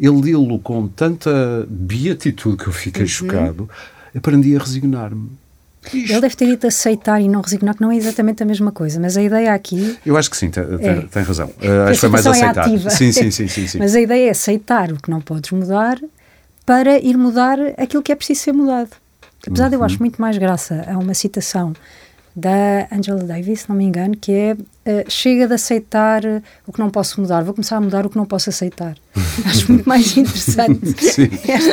ele 0.00 0.20
dilo 0.22 0.58
com 0.58 0.88
tanta 0.88 1.66
beatitude 1.68 2.56
que 2.56 2.68
eu 2.68 2.72
fiquei 2.72 3.02
uhum. 3.02 3.08
chocado, 3.08 3.70
aprendi 4.16 4.56
a 4.56 4.58
resignar-me. 4.58 5.30
Isto. 5.86 6.12
Ele 6.12 6.20
deve 6.20 6.36
ter 6.36 6.46
dito 6.46 6.66
aceitar 6.66 7.20
e 7.20 7.28
não 7.28 7.40
resignar, 7.40 7.74
que 7.74 7.80
não 7.80 7.90
é 7.90 7.96
exatamente 7.96 8.42
a 8.42 8.46
mesma 8.46 8.70
coisa, 8.70 9.00
mas 9.00 9.16
a 9.16 9.22
ideia 9.22 9.54
aqui. 9.54 9.98
Eu 10.04 10.16
acho 10.16 10.30
que 10.30 10.36
sim, 10.36 10.50
tem, 10.50 10.62
é, 10.62 11.00
tem 11.10 11.22
razão. 11.22 11.46
Uh, 11.48 11.88
acho 11.88 11.92
que 11.92 11.98
foi 11.98 12.08
mais 12.10 12.26
é 12.26 12.30
aceitar. 12.30 12.70
É 12.70 12.90
sim, 12.90 13.12
sim, 13.12 13.30
sim, 13.30 13.48
sim, 13.48 13.66
sim. 13.66 13.78
Mas 13.80 13.94
a 13.94 14.00
ideia 14.00 14.28
é 14.28 14.30
aceitar 14.30 14.92
o 14.92 14.96
que 14.96 15.10
não 15.10 15.22
podes 15.22 15.50
mudar 15.52 15.98
para 16.66 16.98
ir 16.98 17.16
mudar 17.16 17.58
aquilo 17.78 18.02
que 18.02 18.12
é 18.12 18.14
preciso 18.14 18.42
ser 18.42 18.52
mudado. 18.52 18.90
Apesar 19.46 19.64
uhum. 19.64 19.70
de 19.70 19.76
eu 19.76 19.84
acho 19.84 19.98
muito 20.00 20.20
mais 20.20 20.36
graça 20.36 20.84
a 20.86 20.98
uma 20.98 21.14
citação 21.14 21.72
da 22.40 22.88
Angela 22.90 23.22
Davis, 23.22 23.60
se 23.60 23.68
não 23.68 23.76
me 23.76 23.84
engano, 23.84 24.16
que 24.16 24.32
é 24.32 24.56
uh, 24.86 25.10
chega 25.10 25.46
de 25.46 25.54
aceitar 25.54 26.22
o 26.66 26.72
que 26.72 26.78
não 26.78 26.90
posso 26.90 27.20
mudar, 27.20 27.42
vou 27.42 27.54
começar 27.54 27.76
a 27.76 27.80
mudar 27.80 28.06
o 28.06 28.10
que 28.10 28.16
não 28.16 28.24
posso 28.24 28.50
aceitar. 28.50 28.96
Acho 29.44 29.72
muito 29.72 29.88
mais 29.88 30.16
interessante. 30.16 30.80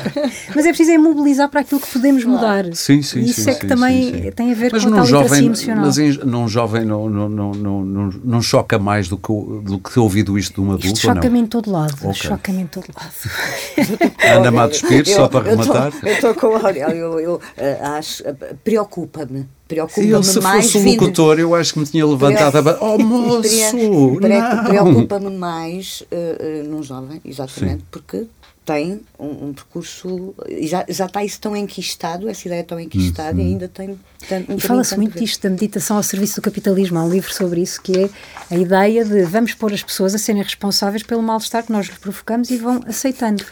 Mas 0.56 0.66
é 0.66 0.70
preciso 0.70 0.92
é 0.92 0.98
mobilizar 0.98 1.50
para 1.50 1.62
aquilo 1.62 1.80
que 1.80 1.92
podemos 1.92 2.24
mudar. 2.24 2.66
Sim, 2.74 3.02
sim, 3.02 3.22
Isso 3.22 3.42
sim, 3.42 3.50
é 3.50 3.54
que 3.54 3.62
sim, 3.62 3.68
também 3.68 4.24
sim, 4.24 4.32
tem 4.32 4.52
a 4.52 4.56
ver 4.56 4.72
mas 4.72 4.84
com 4.84 4.94
a 4.94 4.98
tal 4.98 5.06
jovem, 5.06 5.46
emocional. 5.46 5.86
Mas 5.86 5.98
em, 5.98 6.12
num 6.26 6.48
jovem 6.48 6.86
não, 6.86 7.10
não, 7.10 7.30
não, 7.30 7.54
não, 7.54 8.10
não 8.24 8.42
choca 8.42 8.80
mais 8.80 9.08
do 9.08 9.18
que, 9.18 9.32
do 9.64 9.80
que 9.80 9.94
ter 9.94 10.00
ouvido 10.00 10.38
isto 10.38 10.62
de 10.62 10.68
um 10.68 10.74
adulto, 10.74 11.00
choca-me 11.00 11.40
em 11.40 11.46
todo 11.46 11.72
lado. 11.72 11.96
Okay. 12.02 12.14
Choca-me 12.14 12.62
em 12.62 12.68
todo 12.68 12.86
lado. 12.96 14.08
Ana 14.24 14.52
Matos 14.52 14.82
Pires, 14.82 15.10
só 15.10 15.28
para 15.28 15.50
rematar. 15.50 15.94
Eu 16.04 16.14
estou 16.14 16.36
com 16.36 16.48
o 16.48 16.56
Aurélio, 16.56 16.90
eu, 16.90 17.20
eu, 17.20 17.42
eu 17.58 17.86
acho, 17.86 18.24
preocupa-me 18.64 19.48
preocupa-me 19.68 20.12
mais. 20.42 20.66
Se 20.66 20.74
fosse 20.74 20.78
um 20.78 20.92
locutor, 20.92 21.40
eu 21.40 21.54
acho 21.54 21.74
que 21.74 21.80
me 21.80 21.86
tinha 21.86 22.06
levantado 22.06 22.70
a. 22.70 22.78
Oh, 22.82 22.98
moço! 23.08 24.18
Preocupa-me 24.68 25.30
mais 25.32 26.04
uh, 26.12 26.68
num 26.68 26.84
jovem, 26.84 27.22
exatamente, 27.26 27.82
Sim. 27.82 27.88
porque 27.90 28.28
tem 28.68 29.00
um, 29.18 29.48
um, 29.48 29.54
percurso, 29.54 30.36
já, 30.64 30.84
já 30.90 31.06
está 31.06 31.24
isso 31.24 31.40
tão 31.40 31.56
enquistado, 31.56 32.28
essa 32.28 32.50
ideia 32.50 32.66
tão 32.66 32.78
enquistada, 32.78 33.38
uhum. 33.38 33.48
e 33.48 33.52
ainda 33.52 33.70
tem. 33.70 33.98
Tanto, 34.28 34.52
um 34.52 34.58
e 34.58 34.60
fala-se 34.60 34.98
muito 34.98 35.18
disto 35.18 35.44
da 35.44 35.50
meditação 35.50 35.96
ao 35.96 36.04
serviço 36.04 36.36
do 36.36 36.42
capitalismo. 36.42 37.00
Há 37.00 37.04
um 37.06 37.10
livro 37.10 37.34
sobre 37.34 37.62
isso 37.62 37.82
que 37.82 37.98
é 37.98 38.10
a 38.52 38.58
ideia 38.58 39.06
de 39.06 39.24
vamos 39.24 39.54
pôr 39.54 39.72
as 39.72 39.82
pessoas 39.82 40.14
a 40.14 40.18
serem 40.18 40.44
responsáveis 40.44 41.02
pelo 41.02 41.24
mal-estar 41.24 41.64
que 41.64 41.72
nós 41.72 41.88
lhes 41.88 41.98
provocamos 41.98 42.52
e 42.52 42.58
vão 42.58 42.82
aceitando 42.86 43.46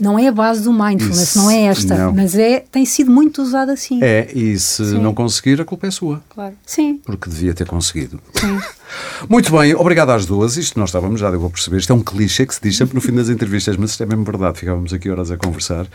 não 0.00 0.18
é 0.18 0.28
a 0.28 0.32
base 0.32 0.62
do 0.62 0.72
mindfulness, 0.72 1.30
Isso, 1.30 1.38
não 1.38 1.50
é 1.50 1.62
esta, 1.62 1.96
não. 1.96 2.12
mas 2.12 2.34
é, 2.36 2.60
tem 2.70 2.84
sido 2.84 3.10
muito 3.10 3.42
usada 3.42 3.72
assim. 3.72 4.00
É, 4.02 4.28
e 4.34 4.58
se 4.58 4.84
Sim. 4.84 4.98
não 5.00 5.14
conseguir, 5.14 5.60
a 5.60 5.64
culpa 5.64 5.86
é 5.86 5.90
sua. 5.90 6.22
Claro. 6.28 6.54
Sim. 6.64 7.00
Porque 7.04 7.28
devia 7.28 7.54
ter 7.54 7.66
conseguido. 7.66 8.20
Sim. 8.34 8.58
Muito 9.28 9.52
bem, 9.56 9.74
obrigado 9.74 10.10
às 10.10 10.24
duas. 10.24 10.56
Isto 10.56 10.78
nós 10.78 10.88
estávamos, 10.88 11.20
já 11.20 11.30
deu 11.30 11.44
a 11.44 11.50
perceber, 11.50 11.76
isto 11.76 11.92
é 11.92 11.96
um 11.96 12.02
clichê 12.02 12.46
que 12.46 12.54
se 12.54 12.60
diz 12.62 12.76
sempre 12.76 12.94
no 12.94 13.00
fim 13.00 13.12
das 13.12 13.28
entrevistas, 13.28 13.76
mas 13.76 13.90
isto 13.90 14.02
é 14.02 14.06
mesmo 14.06 14.24
verdade, 14.24 14.58
ficávamos 14.58 14.94
aqui 14.94 15.10
horas 15.10 15.30
a 15.30 15.36
conversar. 15.36 15.86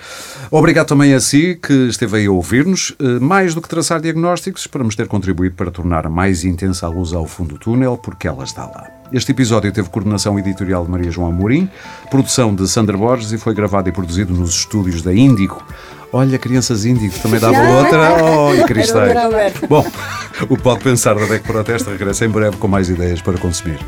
Obrigado 0.52 0.88
também 0.88 1.14
a 1.14 1.20
si 1.20 1.58
que 1.62 1.74
esteve 1.88 2.18
aí 2.18 2.26
a 2.28 2.32
ouvir-nos. 2.32 2.94
Eh, 3.00 3.20
mais 3.20 3.56
do 3.56 3.62
que 3.62 3.68
traçar 3.70 4.00
diagnósticos, 4.00 4.62
esperamos 4.62 4.96
ter 4.96 5.08
contribuído 5.08 5.56
para 5.56 5.72
tornar 5.72 6.08
mais 6.08 6.44
intensa 6.44 6.86
a 6.86 6.90
luz 6.90 7.14
ao 7.14 7.26
fundo 7.26 7.56
do 7.56 7.60
túnel, 7.60 7.98
porque 7.98 8.28
ela 8.28 8.44
está 8.44 8.66
lá. 8.66 9.03
Este 9.14 9.32
episódio 9.32 9.72
teve 9.72 9.90
coordenação 9.90 10.40
editorial 10.40 10.84
de 10.84 10.90
Maria 10.90 11.12
João 11.12 11.30
Amorim, 11.30 11.70
produção 12.10 12.54
de 12.54 12.68
Sandra 12.68 12.98
Borges 12.98 13.32
e 13.32 13.38
foi 13.38 13.54
gravado 13.54 13.88
e 13.88 13.92
produzido 13.92 14.34
nos 14.34 14.56
estúdios 14.56 15.04
da 15.04 15.14
Índico. 15.14 15.64
Olha, 16.12 16.40
crianças 16.40 16.84
índigo, 16.84 17.14
também 17.20 17.40
dava 17.40 17.58
outra. 17.60 18.24
Oh, 18.24 18.54
e 18.56 18.64
cristais. 18.66 19.14
Bom, 19.68 19.86
o 20.50 20.58
Pode 20.58 20.84
Pensar 20.84 21.16
da 21.16 21.26
DEC 21.26 21.44
Protesta 21.44 21.92
regressa 21.92 22.26
em 22.26 22.30
breve 22.30 22.58
com 22.58 22.68
mais 22.68 22.90
ideias 22.90 23.22
para 23.22 23.38
consumir. 23.38 23.80